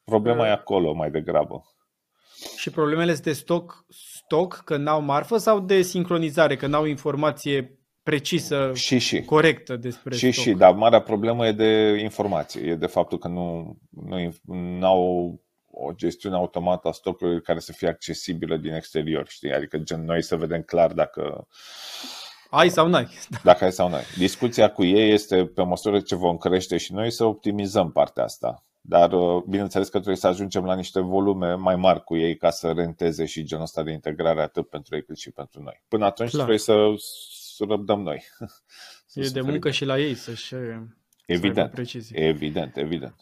problema 0.04 0.42
uh... 0.42 0.48
e 0.48 0.52
acolo 0.52 0.94
mai 0.94 1.12
degrabă. 1.12 1.66
Și 2.58 2.70
problemele 2.70 3.12
sunt 3.12 3.24
de 3.24 3.34
stoc, 3.34 3.86
stoc, 3.90 4.62
că 4.66 4.78
n-au 4.78 5.02
marfă 5.02 5.38
sau 5.38 5.60
de 5.60 5.82
sincronizare, 5.82 6.56
că 6.56 6.68
n-au 6.68 6.86
informație 6.86 7.80
precisă, 8.04 8.72
și, 8.74 8.98
și. 8.98 9.22
corectă 9.24 9.76
despre 9.76 10.16
Și, 10.16 10.32
stoc. 10.32 10.44
și, 10.44 10.52
dar 10.52 10.74
marea 10.74 11.02
problemă 11.02 11.48
e 11.48 11.52
de 11.52 12.00
informație, 12.02 12.62
e 12.62 12.76
de 12.76 12.86
faptul 12.86 13.18
că 13.18 13.28
nu, 13.28 13.78
nu 14.46 14.86
au 14.86 15.40
o 15.72 15.92
gestiune 15.94 16.36
automată 16.36 16.88
a 16.88 16.92
stocurilor 16.92 17.42
care 17.42 17.60
să 17.60 17.72
fie 17.72 17.88
accesibilă 17.88 18.58
din 18.58 18.74
exterior, 18.74 19.28
știi? 19.28 19.54
Adică 19.54 19.78
gen 19.78 20.06
noi 20.06 20.22
să 20.24 20.36
vedem 20.36 20.62
clar 20.62 20.92
dacă 20.92 21.48
ai 22.52 22.70
sau 22.70 22.88
n-ai. 22.88 23.08
Dacă 23.44 23.64
ai 23.64 23.72
sau 23.72 23.90
n-ai. 23.90 24.04
Discuția 24.18 24.72
cu 24.72 24.84
ei 24.84 25.12
este 25.12 25.46
pe 25.46 25.64
măsură 25.64 26.00
ce 26.00 26.16
vom 26.16 26.38
crește 26.38 26.78
și 26.78 26.94
noi 26.94 27.12
să 27.12 27.24
optimizăm 27.24 27.92
partea 27.92 28.24
asta. 28.24 28.66
Dar 28.82 29.12
uh, 29.12 29.44
bineînțeles 29.48 29.90
că 29.90 29.98
trebuie 29.98 30.18
să 30.18 30.28
ajungem 30.28 30.66
la 30.66 30.76
niște 30.76 31.00
volume 31.00 31.54
mai 31.54 31.76
mari 31.76 32.04
cu 32.04 32.18
ei 32.18 32.38
ca 32.38 32.50
să 32.50 32.72
renteze 32.72 33.26
și 33.26 33.44
genul 33.44 33.64
ăsta 33.64 33.84
de 33.84 33.92
integrare 33.92 34.42
atât 34.42 34.70
pentru 34.70 34.96
ei 34.96 35.04
cât 35.04 35.18
și 35.18 35.32
pentru 35.32 35.62
noi. 35.62 35.84
Până 35.88 36.06
atunci 36.06 36.30
Clar. 36.30 36.42
trebuie 36.42 36.60
să, 36.60 36.94
să 37.56 37.66
răbdăm 37.68 38.02
noi. 38.02 38.24
e 39.14 39.28
de 39.28 39.42
muncă 39.42 39.72
și 39.72 39.86
la 39.86 40.00
ei 40.00 40.16
să-și 40.16 40.56
Evident, 41.26 41.88
să 41.88 42.00
evident, 42.14 42.78
evident. 42.78 43.16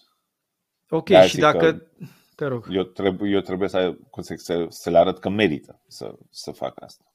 Ok, 0.90 1.10
de 1.10 1.28
și 1.28 1.38
dacă... 1.38 1.74
Că 1.74 1.88
te 2.36 2.46
rog. 2.46 2.68
Eu 2.72 2.84
trebuie, 2.84 3.32
eu 3.32 3.40
trebuie 3.40 3.70
să, 3.70 3.98
să, 4.22 4.34
să, 4.38 4.66
să 4.70 4.90
le 4.90 4.98
arăt 4.98 5.20
că 5.20 5.30
merită 5.30 5.82
să, 5.88 6.16
să 6.30 6.52
facă 6.52 6.84
asta. 6.84 7.09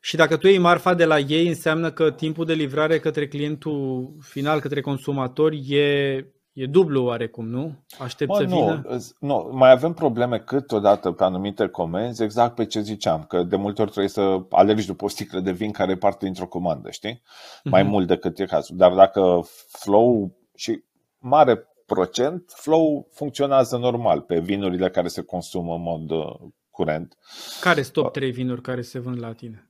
Și 0.00 0.16
dacă 0.16 0.36
tu 0.36 0.46
iei 0.46 0.58
marfa 0.58 0.94
de 0.94 1.04
la 1.04 1.18
ei, 1.18 1.48
înseamnă 1.48 1.90
că 1.90 2.10
timpul 2.10 2.44
de 2.44 2.52
livrare 2.52 2.98
către 2.98 3.28
clientul 3.28 4.10
final, 4.20 4.60
către 4.60 4.80
consumator, 4.80 5.52
e, 5.68 6.32
E 6.52 6.66
dublu 6.66 7.04
oarecum, 7.04 7.48
nu? 7.48 7.84
Aștept 7.98 8.30
Bă, 8.30 8.36
să 8.36 8.42
nu, 8.44 8.56
vină? 8.56 8.82
îți- 8.86 9.14
nu, 9.20 9.48
mai 9.52 9.70
avem 9.70 9.92
probleme 9.92 10.38
câteodată 10.38 11.10
pe 11.12 11.24
anumite 11.24 11.68
comenzi, 11.68 12.22
exact 12.22 12.54
pe 12.54 12.66
ce 12.66 12.80
ziceam, 12.80 13.24
că 13.28 13.42
de 13.42 13.56
multe 13.56 13.80
ori 13.82 13.90
trebuie 13.90 14.10
să 14.10 14.38
alergi 14.50 14.86
după 14.86 15.04
o 15.04 15.08
sticlă 15.08 15.40
de 15.40 15.52
vin 15.52 15.70
care 15.72 15.90
e 15.92 15.96
parte 15.96 16.24
dintr-o 16.24 16.46
comandă, 16.46 16.90
știi? 16.90 17.22
Mai 17.64 17.82
Mhm. 17.82 17.90
mult 17.90 18.06
decât 18.06 18.38
e 18.38 18.44
cazul. 18.44 18.76
Dar 18.76 18.92
dacă 18.94 19.40
flow 19.68 20.36
și 20.54 20.82
mare 21.18 21.66
procent, 21.86 22.52
flow 22.56 23.08
funcționează 23.12 23.76
normal 23.76 24.20
pe 24.20 24.38
vinurile 24.40 24.90
care 24.90 25.08
se 25.08 25.22
consumă 25.22 25.74
în 25.74 25.82
mod 25.82 26.10
uh, 26.10 26.34
curent. 26.70 27.16
Care 27.60 27.82
sunt 27.82 27.92
top 27.94 28.12
3 28.12 28.30
vinuri 28.30 28.62
care 28.62 28.82
se 28.82 28.98
vând 28.98 29.18
la 29.20 29.32
tine? 29.32 29.67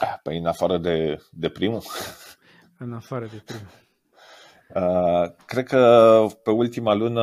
Ah, 0.00 0.14
Păi 0.22 0.38
în 0.38 0.46
afară 0.46 0.78
de, 0.78 1.22
de 1.30 1.48
primul, 1.48 1.82
În 2.78 2.92
afară 2.92 3.26
de 3.26 3.42
primul. 3.44 3.66
Uh, 4.74 5.30
cred 5.46 5.66
că 5.66 6.26
pe 6.42 6.50
ultima 6.50 6.94
lună 6.94 7.22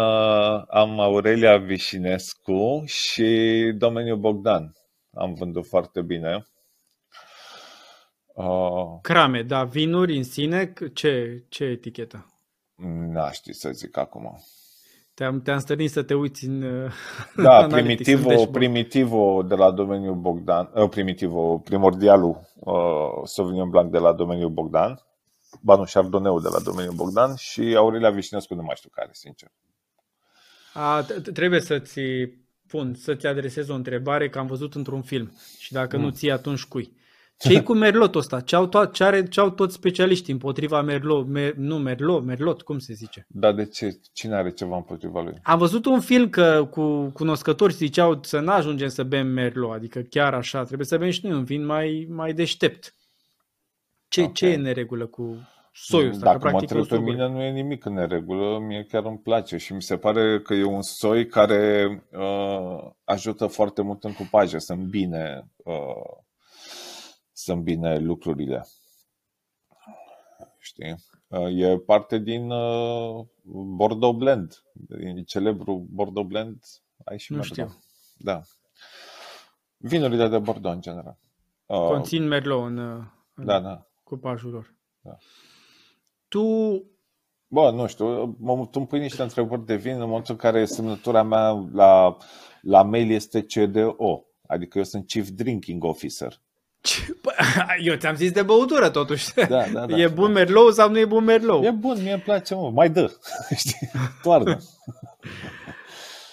am 0.70 1.00
Aurelia 1.00 1.58
Vișinescu 1.58 2.84
și 2.86 3.72
domeniul 3.78 4.18
Bogdan. 4.18 4.74
Am 5.14 5.34
vândut 5.34 5.68
foarte 5.68 6.02
bine. 6.02 6.46
Uh, 8.34 9.00
Crame, 9.02 9.42
da, 9.44 9.64
vinuri 9.64 10.18
în 10.18 10.24
sine, 10.24 10.72
c- 10.74 10.94
ce, 10.94 11.44
ce 11.50 11.64
etichetă? 11.64 12.26
n-aș 13.12 13.36
ști 13.36 13.54
să 13.54 13.70
zic 13.72 13.98
acum. 13.98 14.40
Te-am, 15.16 15.42
te-am 15.42 15.60
stănit 15.60 15.92
să 15.92 16.04
te 16.04 16.14
uiți 16.14 16.46
în 16.46 16.62
uh, 16.62 16.92
Da, 17.36 17.58
Analytics, 17.64 17.72
în 17.72 17.74
primitivo, 17.76 18.30
dashboard. 18.30 18.52
primitivo 18.52 19.44
de 19.48 19.56
la 19.56 19.72
domeniul 19.72 20.16
Bogdan, 20.16 20.70
uh, 20.74 20.90
primitivo, 20.90 21.58
primordialul 21.60 22.40
uh, 22.60 22.74
Sauvignon 23.24 23.70
Blanc 23.70 23.92
de 23.92 23.98
la 23.98 24.14
domeniul 24.14 24.50
Bogdan, 24.50 25.00
ba 25.62 25.76
nu, 25.76 25.84
Chardonnay 25.94 26.42
de 26.42 26.50
la 26.52 26.60
domeniul 26.60 26.94
Bogdan 26.96 27.36
și 27.36 27.74
Aurelia 27.78 28.10
Vișinescu 28.10 28.54
nu 28.56 28.62
mai 28.62 28.76
știu 28.78 28.90
care, 28.94 29.10
sincer. 29.12 29.52
A, 30.74 31.04
t- 31.06 31.22
t- 31.30 31.34
trebuie 31.34 31.60
să-ți 31.62 32.00
pun, 32.68 32.94
să-ți 32.94 33.28
adresez 33.28 33.70
o 33.70 33.74
întrebare 33.74 34.30
că 34.30 34.40
am 34.40 34.48
văzut 34.48 34.76
într-un 34.76 35.02
film 35.02 35.32
și 35.58 35.72
dacă 35.74 35.98
Mm. 35.98 36.04
nu 36.04 36.10
ții, 36.10 36.32
atunci 36.32 36.64
cui? 36.64 36.94
Ce 37.38 37.62
cu 37.64 37.74
merlotul 37.74 38.20
ăsta? 38.20 38.42
Ce 38.42 38.56
au, 38.56 38.68
to- 38.68 38.92
ce, 38.92 39.04
are, 39.04 39.28
ce 39.28 39.40
au 39.40 39.50
toți 39.50 39.74
specialiștii 39.74 40.34
împotriva 40.34 40.82
merlot? 40.82 41.28
Mer, 41.28 41.54
nu, 41.54 41.78
merlot, 41.78 42.24
merlot, 42.24 42.62
cum 42.62 42.80
se 42.80 42.94
zice? 42.94 43.26
Dar 43.30 43.54
de 43.54 43.66
ce? 43.66 44.00
Cine 44.14 44.36
are 44.36 44.52
ceva 44.52 44.76
împotriva 44.76 45.22
lui? 45.22 45.40
Am 45.44 45.58
văzut 45.58 45.86
un 45.86 46.00
film 46.00 46.30
că 46.30 46.68
cu 46.72 47.10
cunoscători 47.14 47.74
ziceau 47.74 48.20
să 48.22 48.40
nu 48.40 48.52
ajungem 48.52 48.88
să 48.88 49.04
bem 49.04 49.28
merlot, 49.28 49.72
adică 49.72 50.00
chiar 50.00 50.34
așa, 50.34 50.64
trebuie 50.64 50.88
să 50.88 50.98
bem 50.98 51.10
și 51.10 51.26
noi 51.26 51.36
un 51.38 51.44
vin 51.44 51.66
mai, 51.66 52.08
mai 52.10 52.34
deștept. 52.34 52.96
Ce, 54.08 54.22
Ok. 54.22 54.34
ce 54.34 54.48
e 54.48 54.56
în 54.56 54.62
neregulă 54.62 55.06
cu 55.06 55.38
soiul 55.74 56.10
ăsta? 56.10 56.26
Dacă 56.26 56.38
că 56.38 56.44
mă 56.44 56.50
practic 56.50 56.78
întreb 56.78 57.00
pe 57.00 57.06
nu 57.06 57.12
mine, 57.12 57.28
nu 57.28 57.42
e 57.42 57.52
nimic 57.52 57.86
în 57.86 57.94
neregulă, 57.94 58.60
mie 58.60 58.86
chiar 58.90 59.06
îmi 59.06 59.20
place 59.20 59.58
și 59.58 59.74
mi 59.74 59.82
se 59.82 59.98
pare 59.98 60.40
că 60.42 60.54
e 60.54 60.64
un 60.64 60.82
soi 60.82 61.28
care 61.28 61.88
uh, 62.12 62.92
ajută 63.04 63.48
foarte 63.48 63.82
mult 63.82 64.04
în 64.04 64.14
cupaje, 64.14 64.60
să 64.60 64.74
îmbine, 64.74 65.48
uh, 65.64 66.24
să 67.46 67.52
îmbine 67.52 67.98
lucrurile. 67.98 68.66
Știi? 70.60 70.96
Uh, 71.28 71.60
e 71.60 71.78
parte 71.78 72.18
din 72.18 72.50
uh, 72.52 73.26
Bordeaux 73.76 74.18
Blend, 74.18 74.64
din 74.74 75.24
celebru 75.24 75.88
Bordeaux 75.90 76.28
Blend. 76.30 76.64
Ai 77.06 77.20
și 77.20 77.32
Nu 77.32 77.38
Merlot. 77.38 77.58
știu. 77.58 77.80
Da. 78.18 78.42
Vinurile 79.78 80.28
de 80.28 80.40
Bordeaux, 80.40 80.76
în 80.76 80.82
general. 80.82 81.18
Uh, 81.66 81.78
Conțin 81.78 82.28
merlot 82.28 82.66
în, 82.66 82.78
în 83.36 83.46
Da, 83.46 83.60
da. 83.60 83.88
cupajul 84.04 84.52
lor. 84.52 84.76
Da. 85.02 85.18
Tu 86.28 86.44
Bă, 87.48 87.72
nu 87.72 87.88
știu, 87.88 88.36
mă, 88.40 88.68
tu 88.72 88.80
îmi 88.80 88.88
pui 88.88 89.00
niște 89.00 89.22
întrebări 89.22 89.66
de 89.66 89.76
vin 89.76 89.94
în 90.02 90.08
momentul 90.08 90.34
în 90.34 90.40
care 90.40 90.66
semnătura 90.66 91.24
mea 91.24 91.50
la, 91.72 92.18
la 92.62 92.84
mail 92.84 93.12
este 93.12 93.44
CDO, 93.46 94.26
adică 94.48 94.78
eu 94.78 94.84
sunt 94.84 95.08
Chief 95.08 95.30
Drinking 95.30 95.84
Officer. 95.84 96.42
Ce- 96.86 97.18
Bă, 97.22 97.32
Eu 97.84 97.96
ți-am 97.96 98.16
zis 98.16 98.32
de 98.32 98.42
băutură 98.42 98.90
totuși. 98.90 99.34
Da, 99.34 99.68
da, 99.74 99.86
da. 99.86 99.98
e 100.02 100.08
bun 100.08 100.32
merlot 100.32 100.74
sau 100.74 100.90
nu 100.90 101.00
e 101.00 101.06
bun 101.06 101.24
merlot? 101.24 101.64
E 101.64 101.70
bun, 101.72 102.02
mie 102.02 102.12
îmi 102.14 102.22
place, 102.22 102.56
mă, 102.56 102.70
mai 102.70 102.90
dă, 102.90 103.12
știi, 103.58 103.92
toarnă. 104.22 104.60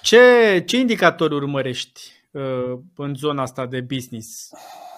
Ce, 0.03 0.63
ce 0.67 0.79
indicatori 0.79 1.35
urmărești 1.35 2.01
uh, 2.31 2.79
în 2.97 3.15
zona 3.15 3.43
asta 3.43 3.67
de 3.67 3.81
business? 3.81 4.51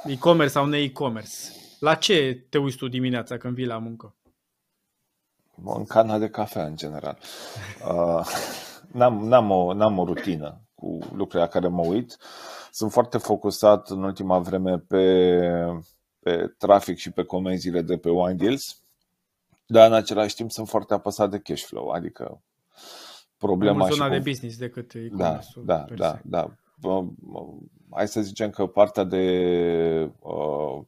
E-commerce 0.07 0.53
sau 0.53 0.67
ne-e-commerce? 0.67 1.31
La 1.81 1.95
ce 1.95 2.47
te 2.49 2.59
uiți 2.59 2.77
tu 2.77 2.89
dimineața 2.89 3.37
când 3.37 3.55
vii 3.55 3.67
la 3.67 3.79
muncă? 3.79 4.15
Mă, 5.55 5.75
în 5.77 5.85
cana 5.85 6.19
de 6.19 6.29
cafea, 6.29 6.65
în 6.65 6.77
general. 6.77 7.19
Uh, 7.89 8.27
n-am, 8.93 9.29
n-am, 9.29 9.51
o, 9.51 9.73
n-am 9.75 9.99
o 9.99 10.05
rutină 10.05 10.61
cu 10.75 10.99
lucrurile 10.99 11.41
la 11.41 11.47
care 11.49 11.69
mă 11.69 11.83
uit. 11.87 12.17
Sunt 12.75 12.93
foarte 12.93 13.19
focusat 13.19 13.91
în 13.91 14.03
ultima 14.03 14.39
vreme 14.39 14.79
pe, 14.79 15.39
pe 16.19 16.55
trafic 16.59 16.97
și 16.97 17.11
pe 17.11 17.25
comenzile 17.25 17.83
de 17.83 17.97
pe 17.97 18.11
Wine 18.11 18.35
Deals, 18.35 18.83
dar 19.67 19.87
în 19.87 19.95
același 19.95 20.35
timp 20.35 20.51
sunt 20.51 20.69
foarte 20.69 20.95
apăsat 20.95 21.31
de 21.31 21.39
cash 21.39 21.63
flow, 21.63 21.89
adică 21.89 22.25
Mai 22.25 22.41
problema 23.39 23.77
mult 23.77 23.91
și 23.91 23.97
zona 23.97 24.09
cu... 24.09 24.15
de 24.15 24.31
business 24.31 24.59
decât 24.59 24.95
Da, 24.95 25.01
e-commerce-ul 25.01 25.65
da, 25.65 25.77
per 25.77 25.97
da, 25.99 26.11
se. 26.11 26.21
da. 26.25 26.55
Bă, 26.81 27.03
bă, 27.17 27.41
Hai 27.91 28.09
să 28.09 28.21
zicem 28.21 28.51
că 28.51 28.67
partea 28.67 29.05
de 29.05 30.11
uh, 30.21 30.81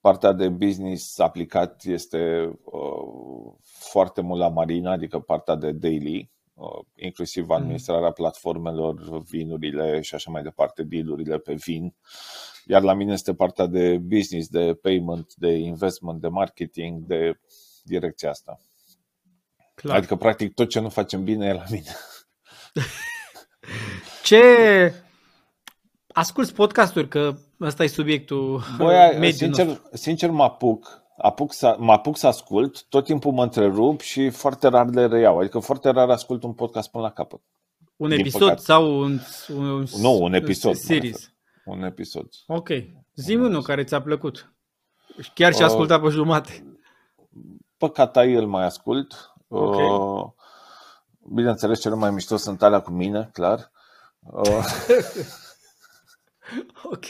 partea 0.00 0.32
de 0.32 0.48
business 0.48 1.18
aplicat 1.18 1.82
este 1.84 2.52
uh, 2.64 3.52
foarte 3.62 4.20
mult 4.20 4.40
la 4.40 4.48
Marina, 4.48 4.90
adică 4.90 5.18
partea 5.18 5.54
de 5.54 5.72
daily, 5.72 6.18
uh, 6.18 6.35
inclusiv 6.94 7.50
administrarea 7.50 8.10
platformelor, 8.10 9.22
vinurile 9.22 10.00
și 10.00 10.14
așa 10.14 10.30
mai 10.30 10.42
departe, 10.42 10.82
dealurile 10.82 11.38
pe 11.38 11.54
vin. 11.54 11.94
Iar 12.66 12.82
la 12.82 12.94
mine 12.94 13.12
este 13.12 13.34
partea 13.34 13.66
de 13.66 13.98
business, 13.98 14.48
de 14.48 14.74
payment, 14.74 15.34
de 15.34 15.48
investment, 15.48 16.20
de 16.20 16.28
marketing, 16.28 17.02
de 17.06 17.40
direcția 17.82 18.30
asta. 18.30 18.60
Clar. 19.74 19.96
Adică, 19.96 20.16
practic, 20.16 20.54
tot 20.54 20.68
ce 20.68 20.80
nu 20.80 20.88
facem 20.88 21.24
bine 21.24 21.46
e 21.46 21.52
la 21.52 21.64
mine. 21.70 21.90
Ce... 24.24 24.42
Asculți 26.06 26.54
podcasturi, 26.54 27.08
că 27.08 27.36
ăsta 27.60 27.84
e 27.84 27.86
subiectul 27.86 28.62
Băi, 28.76 29.10
mediul 29.18 29.32
sincer, 29.32 29.66
nostru. 29.66 29.88
sincer 29.92 30.30
mă 30.30 30.42
apuc, 30.42 31.02
apuc 31.16 31.52
să, 31.52 31.76
mă 31.78 31.92
apuc 31.92 32.16
să 32.16 32.26
ascult, 32.26 32.84
tot 32.88 33.04
timpul 33.04 33.32
mă 33.32 33.42
întrerup 33.42 34.00
și 34.00 34.30
foarte 34.30 34.68
rar 34.68 34.86
le 34.88 35.06
reiau. 35.06 35.38
Adică 35.38 35.58
foarte 35.58 35.90
rar 35.90 36.10
ascult 36.10 36.42
un 36.42 36.52
podcast 36.52 36.90
până 36.90 37.02
la 37.04 37.10
capăt. 37.10 37.40
Un 37.96 38.08
din 38.08 38.18
episod 38.18 38.40
păcate. 38.40 38.60
sau 38.60 38.98
un, 39.00 39.18
un, 39.48 39.84
Nu, 40.00 40.22
un 40.22 40.32
episod, 40.34 40.72
mă 40.72 40.76
series. 40.78 41.14
refer. 41.14 41.34
Un 41.64 41.82
episod. 41.82 42.28
Ok. 42.46 42.68
Zi 43.14 43.34
unul 43.34 43.62
care 43.62 43.84
ți-a 43.84 44.02
plăcut. 44.02 44.52
Chiar 45.34 45.52
și 45.52 45.60
Uh, 45.60 45.66
ascultat 45.66 46.00
pe 46.02 46.08
jumate. 46.08 46.76
Păcat 47.76 48.16
ai 48.16 48.34
îl 48.34 48.46
mai 48.46 48.64
ascult. 48.64 49.32
Ok. 49.48 49.74
Uh, 49.74 50.30
Bineînțeles, 51.34 51.80
cele 51.80 51.94
mai 51.94 52.10
mișto 52.10 52.36
sunt 52.36 52.62
alea 52.62 52.80
cu 52.80 52.90
mine, 52.90 53.30
clar. 53.32 53.70
Uh, 54.20 54.64
Ok. 56.92 57.04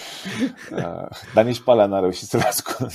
uh, 0.72 1.08
dar 1.34 1.44
nici 1.44 1.60
pe 1.60 1.70
alea 1.70 1.86
n-am 1.86 2.00
reușit 2.00 2.28
să 2.28 2.36
le 2.36 2.42
ascult. 2.42 2.92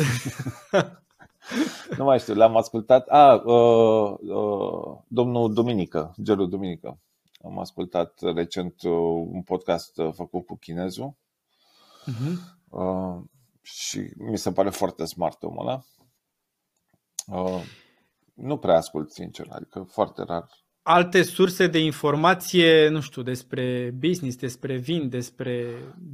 nu 1.97 2.03
mai 2.03 2.19
știu, 2.19 2.33
le-am 2.33 2.57
ascultat. 2.57 3.07
A, 3.07 3.33
uh, 3.33 4.17
uh, 4.19 4.97
domnul 5.07 5.53
Duminică, 5.53 6.13
Gelu 6.21 6.45
Duminică. 6.45 6.99
Am 7.43 7.59
ascultat 7.59 8.19
recent 8.19 8.81
uh, 8.83 8.91
un 9.31 9.41
podcast 9.41 9.97
uh, 9.97 10.13
făcut 10.13 10.45
cu 10.45 10.55
chinezul 10.57 11.13
Mhm. 12.05 12.39
uh, 12.69 13.21
și 13.61 14.09
mi 14.17 14.37
se 14.37 14.51
pare 14.51 14.69
foarte 14.69 15.05
smart 15.05 15.43
omul 15.43 15.67
ăla. 15.67 15.83
Uh, 17.27 17.61
nu 18.33 18.57
prea 18.57 18.75
ascult, 18.77 19.11
sincer, 19.11 19.47
adică 19.51 19.83
foarte 19.83 20.23
rar. 20.23 20.47
Alte 20.83 21.23
surse 21.23 21.67
de 21.67 21.79
informație, 21.79 22.87
nu 22.87 23.01
știu, 23.01 23.21
despre 23.21 23.93
business, 23.99 24.37
despre 24.37 24.77
vin, 24.77 25.09
despre 25.09 25.65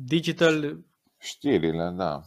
digital. 0.05 0.77
Știrile, 1.17 1.93
da. 1.95 2.21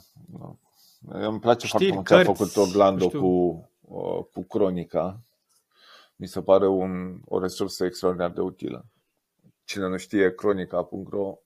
Îmi 1.09 1.41
place 1.41 1.66
Știri, 1.66 1.93
foarte 1.93 1.95
mult 1.95 2.07
ce 2.07 2.14
a 2.14 2.16
cărți, 2.16 2.43
făcut 2.43 2.68
Orlando 2.68 3.05
nu 3.05 3.09
știu. 3.09 3.20
cu, 3.20 3.68
uh, 3.80 4.24
cu 4.32 4.43
Cronica. 4.43 5.20
Mi 6.16 6.26
se 6.26 6.43
pare 6.43 6.68
un, 6.68 7.20
o 7.24 7.41
resursă 7.41 7.84
extraordinar 7.84 8.30
de 8.30 8.41
utilă. 8.41 8.84
Cine 9.64 9.88
nu 9.88 9.97
știe, 9.97 10.34
cronica.ro 10.34 11.38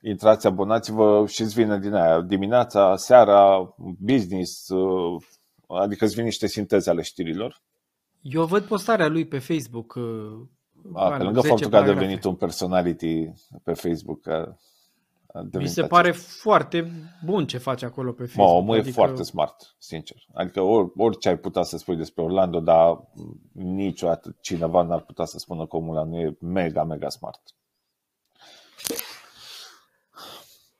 Intrați, 0.00 0.46
abonați-vă 0.46 1.26
și 1.26 1.42
îți 1.42 1.54
vine 1.54 1.78
din 1.78 1.94
aia. 1.94 2.20
Dimineața, 2.20 2.96
seara, 2.96 3.74
business, 3.98 4.68
uh, 4.68 5.22
adică 5.66 6.04
îți 6.04 6.14
vin 6.14 6.24
niște 6.24 6.46
sinteze 6.46 6.90
ale 6.90 7.02
știrilor. 7.02 7.62
Eu 8.26 8.44
văd 8.44 8.64
postarea 8.64 9.08
lui 9.08 9.24
pe 9.24 9.38
Facebook. 9.38 9.94
uh, 9.94 10.02
A, 10.92 11.04
are 11.04 11.16
pe 11.16 11.22
lângă 11.22 11.40
10 11.40 11.48
faptul 11.48 11.70
că 11.70 11.76
a 11.76 11.78
paragrafe. 11.78 12.04
devenit 12.04 12.24
un 12.24 12.34
personality 12.34 13.32
pe 13.62 13.72
Facebook, 13.72 14.20
că 14.20 14.56
Mi 15.52 15.68
se 15.68 15.82
pare 15.82 16.10
foarte 16.10 16.90
bun 17.24 17.46
ce 17.46 17.58
face 17.58 17.84
acolo 17.84 18.12
pe 18.12 18.24
Facebook. 18.24 18.48
Mă, 18.48 18.54
omul 18.54 18.74
adică... 18.74 18.88
e 18.88 18.92
foarte 18.92 19.22
smart, 19.22 19.74
sincer. 19.78 20.16
Adică 20.32 20.60
or, 20.60 20.92
orice 20.96 21.28
ai 21.28 21.38
putea 21.38 21.62
să 21.62 21.76
spui 21.76 21.96
despre 21.96 22.22
Orlando, 22.22 22.60
dar 22.60 23.00
niciodată 23.52 24.36
cineva 24.40 24.82
n-ar 24.82 25.00
putea 25.00 25.24
să 25.24 25.38
spună 25.38 25.66
că 25.66 25.76
omul 25.76 25.96
ăla 25.96 26.06
nu 26.06 26.18
e 26.18 26.36
mega, 26.40 26.84
mega 26.84 27.08
smart. 27.08 27.40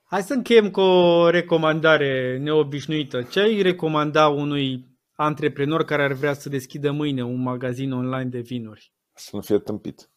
Hai 0.05 0.22
să 0.22 0.34
încheiem 0.34 0.70
cu 0.70 0.80
o 0.80 1.30
recomandare 1.30 2.38
neobișnuită. 2.38 3.22
Ce 3.22 3.40
ai 3.40 3.62
recomanda 3.62 4.28
unui 4.28 4.93
antreprenor 5.14 5.84
care 5.84 6.02
ar 6.02 6.12
vrea 6.12 6.34
să 6.34 6.48
deschidă 6.48 6.90
mâine 6.90 7.24
un 7.24 7.42
magazin 7.42 7.92
online 7.92 8.30
de 8.30 8.40
vinuri? 8.40 8.92
Să 9.12 9.30
nu 9.32 9.40
fie 9.40 9.58
tâmpit. 9.58 10.10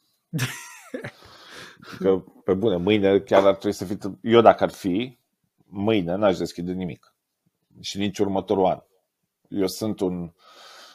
Că, 2.00 2.24
pe 2.44 2.54
bune, 2.54 2.76
mâine 2.76 3.20
chiar 3.20 3.46
ar 3.46 3.56
trebui 3.56 3.72
să 3.72 3.86
fie... 3.86 3.98
Eu 4.22 4.42
dacă 4.42 4.64
ar 4.64 4.70
fi, 4.70 5.18
mâine 5.66 6.16
n-aș 6.16 6.38
deschide 6.38 6.72
nimic. 6.72 7.16
Și 7.80 7.98
nici 7.98 8.20
următorul 8.20 8.66
an. 8.66 8.80
Eu 9.50 9.68
sunt 9.68 10.00
un 10.00 10.32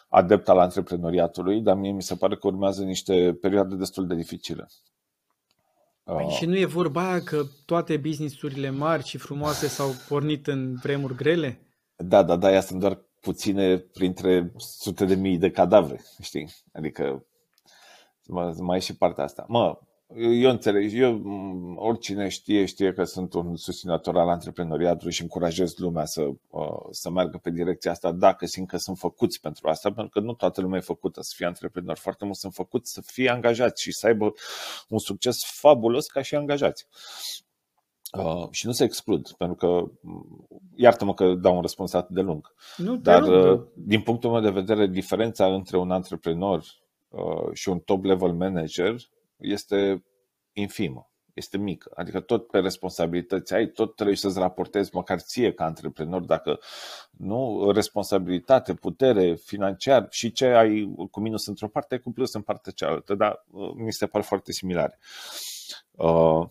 adept 0.09 0.49
al 0.49 0.59
antreprenoriatului, 0.59 1.61
dar 1.61 1.77
mie 1.77 1.93
mi 1.93 2.03
se 2.03 2.17
pare 2.17 2.37
că 2.37 2.47
urmează 2.47 2.83
niște 2.83 3.39
perioade 3.41 3.75
destul 3.75 4.07
de 4.07 4.15
dificile. 4.15 4.67
Păi 6.03 6.25
uh. 6.25 6.33
și 6.33 6.47
nu 6.47 6.59
e 6.59 6.65
vorba 6.65 7.09
aia 7.09 7.21
că 7.21 7.43
toate 7.67 7.97
businessurile 7.97 8.71
mari 8.71 9.05
și 9.05 9.19
frumoase 9.19 9.67
s-au 9.67 9.91
pornit 10.09 10.47
în 10.47 10.75
vremuri 10.75 11.15
grele? 11.15 11.61
Da, 11.97 12.23
da, 12.23 12.37
da, 12.37 12.53
ea 12.53 12.61
sunt 12.61 12.81
doar 12.81 12.99
puține 13.23 13.79
printre 13.79 14.53
sute 14.57 15.05
de 15.05 15.15
mii 15.15 15.39
de 15.39 15.51
cadavre, 15.51 16.01
știi? 16.21 16.55
Adică 16.73 17.27
mai 18.59 18.77
e 18.77 18.81
și 18.81 18.97
partea 18.97 19.25
asta. 19.25 19.45
Mă, 19.49 19.79
eu 20.17 20.51
înțeleg, 20.51 20.93
eu, 20.95 21.23
oricine 21.77 22.29
știe, 22.29 22.65
știe 22.65 22.93
că 22.93 23.05
sunt 23.05 23.35
un 23.35 23.57
susținător 23.57 24.19
al 24.19 24.29
antreprenoriatului 24.29 25.13
și 25.13 25.23
încurajez 25.23 25.77
lumea 25.77 26.05
să, 26.05 26.23
uh, 26.51 26.87
să 26.91 27.11
meargă 27.11 27.39
pe 27.39 27.51
direcția 27.51 27.91
asta 27.91 28.13
dacă 28.13 28.47
simt 28.47 28.69
că 28.69 28.77
sunt 28.77 28.99
făcuți 28.99 29.41
pentru 29.41 29.69
asta, 29.69 29.93
pentru 29.93 30.09
că 30.09 30.21
nu 30.21 30.33
toată 30.33 30.61
lumea 30.61 30.79
e 30.79 30.83
făcută 30.83 31.21
să 31.23 31.33
fie 31.37 31.47
antreprenor, 31.47 31.97
foarte 31.97 32.25
mulți 32.25 32.41
sunt 32.41 32.55
făcuți 32.55 32.93
să 32.93 33.01
fie 33.01 33.31
angajați 33.31 33.83
și 33.83 33.93
să 33.93 34.07
aibă 34.07 34.33
un 34.89 34.99
succes 34.99 35.45
fabulos 35.45 36.07
ca 36.07 36.23
și 36.23 36.35
angajați. 36.35 36.87
Uh, 38.19 38.49
și 38.51 38.67
nu 38.67 38.73
se 38.73 38.85
exclud, 38.85 39.31
pentru 39.31 39.57
că, 39.57 39.91
iartă-mă 40.75 41.15
că 41.15 41.35
dau 41.35 41.55
un 41.55 41.61
răspuns 41.61 41.93
atât 41.93 42.15
de 42.15 42.21
lung, 42.21 42.55
nu, 42.77 42.97
dar 42.97 43.23
uh, 43.23 43.63
din 43.75 44.01
punctul 44.01 44.31
meu 44.31 44.41
de 44.41 44.51
vedere, 44.51 44.87
diferența 44.87 45.55
între 45.55 45.77
un 45.77 45.91
antreprenor 45.91 46.65
uh, 47.09 47.53
și 47.53 47.69
un 47.69 47.79
top 47.79 48.05
level 48.05 48.33
manager 48.33 48.97
este 49.37 50.05
infimă, 50.53 51.11
este 51.35 51.59
mică. 51.59 51.91
Adică 51.95 52.21
tot 52.21 52.47
pe 52.47 52.59
responsabilități 52.59 53.55
ai, 53.55 53.67
tot 53.67 53.95
trebuie 53.95 54.17
să-ți 54.17 54.39
raportezi 54.39 54.95
măcar 54.95 55.19
ție 55.19 55.53
ca 55.53 55.65
antreprenor, 55.65 56.23
dacă 56.23 56.59
nu, 57.11 57.71
responsabilitate, 57.71 58.75
putere, 58.75 59.35
financiar 59.35 60.07
și 60.11 60.33
ce 60.33 60.47
ai 60.47 60.95
cu 61.11 61.21
minus 61.21 61.47
într-o 61.47 61.69
parte, 61.69 61.95
ai 61.95 62.01
cu 62.01 62.13
plus 62.13 62.33
în 62.35 62.43
partea 62.43 62.73
cealaltă, 62.73 63.15
dar 63.15 63.45
uh, 63.51 63.71
mi 63.75 63.93
se 63.93 64.07
pare 64.07 64.25
foarte 64.25 64.53
similare. 64.53 64.99
Uh, 65.91 66.47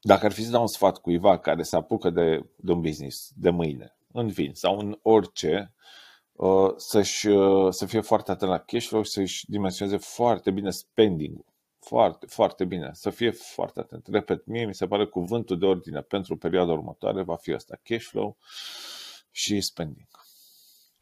dacă 0.00 0.26
ar 0.26 0.32
fi 0.32 0.44
să 0.44 0.50
dau 0.50 0.60
un 0.60 0.66
sfat 0.66 0.98
cuiva 0.98 1.38
care 1.38 1.62
se 1.62 1.76
apucă 1.76 2.10
de, 2.10 2.44
de 2.56 2.72
un 2.72 2.80
business 2.80 3.30
de 3.34 3.50
mâine, 3.50 3.96
în 4.12 4.28
vin 4.28 4.54
sau 4.54 4.78
în 4.78 4.98
orice, 5.02 5.74
uh, 6.32 6.72
să-și, 6.76 7.28
să 7.70 7.86
fie 7.86 8.00
foarte 8.00 8.30
atent 8.30 8.50
la 8.50 8.58
cash 8.58 8.86
flow 8.86 9.02
și 9.02 9.10
să-și 9.10 9.44
dimensioneze 9.50 9.96
foarte 9.96 10.50
bine 10.50 10.70
spending-ul 10.70 11.48
foarte, 11.88 12.26
foarte 12.26 12.64
bine. 12.64 12.90
Să 12.92 13.10
fie 13.10 13.30
foarte 13.30 13.80
atent. 13.80 14.06
Repet, 14.10 14.46
mie 14.46 14.66
mi 14.66 14.74
se 14.74 14.86
pare 14.86 15.06
cuvântul 15.06 15.58
de 15.58 15.66
ordine 15.66 16.00
pentru 16.00 16.36
perioada 16.36 16.72
următoare 16.72 17.22
va 17.22 17.36
fi 17.36 17.52
asta. 17.52 17.80
Cash 17.82 18.04
flow 18.04 18.38
și 19.30 19.60
spending. 19.60 20.08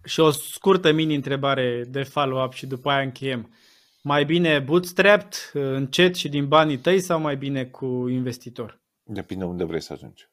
Și 0.05 0.20
o 0.20 0.30
scurtă 0.30 0.92
mini-întrebare 0.92 1.84
de 1.88 2.03
follow-up 2.03 2.53
și 2.53 2.66
după 2.66 2.90
aia 2.90 3.03
încheiem. 3.03 3.55
Mai 4.03 4.24
bine 4.24 4.59
bootstrapped, 4.59 5.34
încet 5.53 6.14
și 6.14 6.28
din 6.28 6.49
banii 6.49 6.78
tăi 6.78 7.01
sau 7.01 7.20
mai 7.20 7.36
bine 7.36 7.64
cu 7.64 8.09
investitor? 8.09 8.80
Depinde 9.09 9.44
unde 9.44 9.64
vrei 9.64 9.80
să 9.80 9.92
ajungi. 9.92 10.28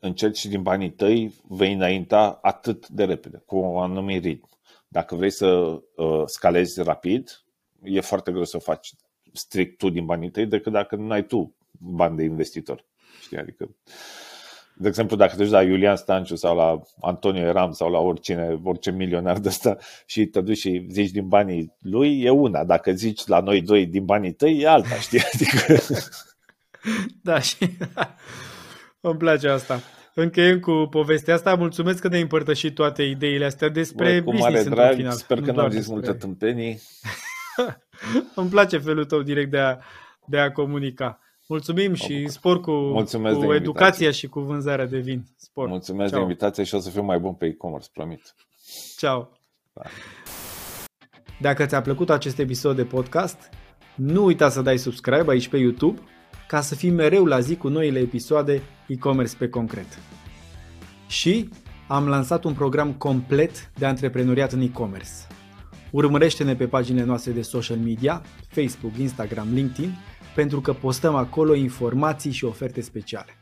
Încet 0.00 0.36
și 0.36 0.48
din 0.48 0.62
banii 0.62 0.92
tăi 0.92 1.34
vei 1.48 1.72
înainta 1.72 2.38
atât 2.42 2.88
de 2.88 3.04
repede, 3.04 3.42
cu 3.46 3.56
un 3.56 3.82
anumit 3.82 4.24
ritm. 4.24 4.48
Dacă 4.88 5.14
vrei 5.14 5.30
să 5.30 5.46
uh, 5.46 6.22
scalezi 6.26 6.82
rapid, 6.82 7.44
e 7.82 8.00
foarte 8.00 8.30
greu 8.30 8.44
să 8.44 8.58
faci 8.58 8.94
strict 9.32 9.78
tu 9.78 9.90
din 9.90 10.04
banii 10.04 10.30
tăi 10.30 10.46
decât 10.46 10.72
dacă 10.72 10.96
nu 10.96 11.10
ai 11.10 11.26
tu 11.26 11.56
bani 11.70 12.16
de 12.16 12.22
investitor. 12.22 12.84
Știi? 13.20 13.38
Adică, 13.38 13.76
de 14.76 14.88
exemplu, 14.88 15.16
dacă 15.16 15.36
te 15.36 15.42
duci 15.42 15.52
la 15.52 15.62
Iulian 15.62 15.96
Stanciu 15.96 16.34
sau 16.34 16.56
la 16.56 16.80
Antonio 17.00 17.42
Eram 17.42 17.72
sau 17.72 17.90
la 17.90 17.98
oricine, 17.98 18.60
orice 18.64 18.90
milionar 18.90 19.38
de 19.38 19.48
ăsta 19.48 19.76
și 20.06 20.26
te 20.26 20.40
duci 20.40 20.58
și 20.58 20.86
zici 20.90 21.10
din 21.10 21.28
banii 21.28 21.72
lui, 21.80 22.22
e 22.22 22.30
una. 22.30 22.64
Dacă 22.64 22.92
zici 22.92 23.26
la 23.26 23.40
noi 23.40 23.62
doi 23.62 23.86
din 23.86 24.04
banii 24.04 24.32
tăi, 24.32 24.58
e 24.60 24.68
alta, 24.68 24.94
știi? 24.94 25.20
Adică... 25.32 25.82
Da, 27.22 27.40
și 27.40 27.56
îmi 29.00 29.18
place 29.18 29.48
asta. 29.48 29.80
Încheiem 30.14 30.60
cu 30.60 30.86
povestea 30.90 31.34
asta. 31.34 31.54
Mulțumesc 31.54 32.00
că 32.00 32.08
ne-ai 32.08 32.22
împărtășit 32.22 32.74
toate 32.74 33.02
ideile 33.02 33.44
astea 33.44 33.68
despre 33.68 34.20
Bă, 34.20 34.30
cu 34.30 34.36
mare 34.36 34.62
drag, 34.62 34.94
final. 34.94 35.12
sper 35.12 35.40
că 35.40 35.52
n-am 35.52 35.68
zis 35.68 35.76
despre... 35.76 35.94
multe 35.94 36.12
tâmpenii. 36.12 36.80
Îmi 38.34 38.48
place 38.48 38.78
felul 38.78 39.04
tău 39.04 39.22
direct 39.22 39.50
de 39.50 39.58
a, 39.58 39.78
de 40.26 40.38
a 40.38 40.52
comunica. 40.52 41.18
Mulțumim 41.46 41.94
și 41.94 42.28
spor 42.28 42.60
cu, 42.60 42.70
Mulțumesc 42.70 43.38
cu 43.38 43.52
educația 43.52 44.10
și 44.10 44.28
cu 44.28 44.40
vânzarea 44.40 44.86
de 44.86 44.98
vin. 44.98 45.24
Spor. 45.36 45.68
Mulțumesc 45.68 46.10
Ciao. 46.10 46.18
de 46.18 46.24
invitație 46.24 46.64
și 46.64 46.74
o 46.74 46.78
să 46.78 46.90
fiu 46.90 47.02
mai 47.02 47.18
bun 47.18 47.34
pe 47.34 47.46
e-commerce, 47.46 47.88
promit. 47.92 48.34
Ciao. 48.96 49.30
Da. 49.72 49.82
Dacă 51.40 51.66
ți-a 51.66 51.80
plăcut 51.80 52.10
acest 52.10 52.38
episod 52.38 52.76
de 52.76 52.84
podcast, 52.84 53.48
nu 53.94 54.24
uita 54.24 54.48
să 54.48 54.62
dai 54.62 54.76
subscribe 54.76 55.30
aici 55.30 55.48
pe 55.48 55.56
YouTube 55.56 56.00
ca 56.48 56.60
să 56.60 56.74
fii 56.74 56.90
mereu 56.90 57.24
la 57.24 57.40
zi 57.40 57.56
cu 57.56 57.68
noile 57.68 57.98
episoade 57.98 58.62
e-commerce 58.86 59.36
pe 59.36 59.48
concret. 59.48 59.98
Și 61.06 61.48
am 61.88 62.08
lansat 62.08 62.44
un 62.44 62.52
program 62.52 62.92
complet 62.92 63.70
de 63.74 63.86
antreprenoriat 63.86 64.52
în 64.52 64.60
e-commerce 64.60 65.12
Urmărește-ne 65.94 66.54
pe 66.54 66.66
paginile 66.66 67.04
noastre 67.04 67.32
de 67.32 67.42
social 67.42 67.76
media, 67.76 68.22
Facebook, 68.48 68.96
Instagram, 68.96 69.48
LinkedIn, 69.52 69.96
pentru 70.34 70.60
că 70.60 70.72
postăm 70.72 71.14
acolo 71.14 71.54
informații 71.54 72.30
și 72.30 72.44
oferte 72.44 72.80
speciale. 72.80 73.38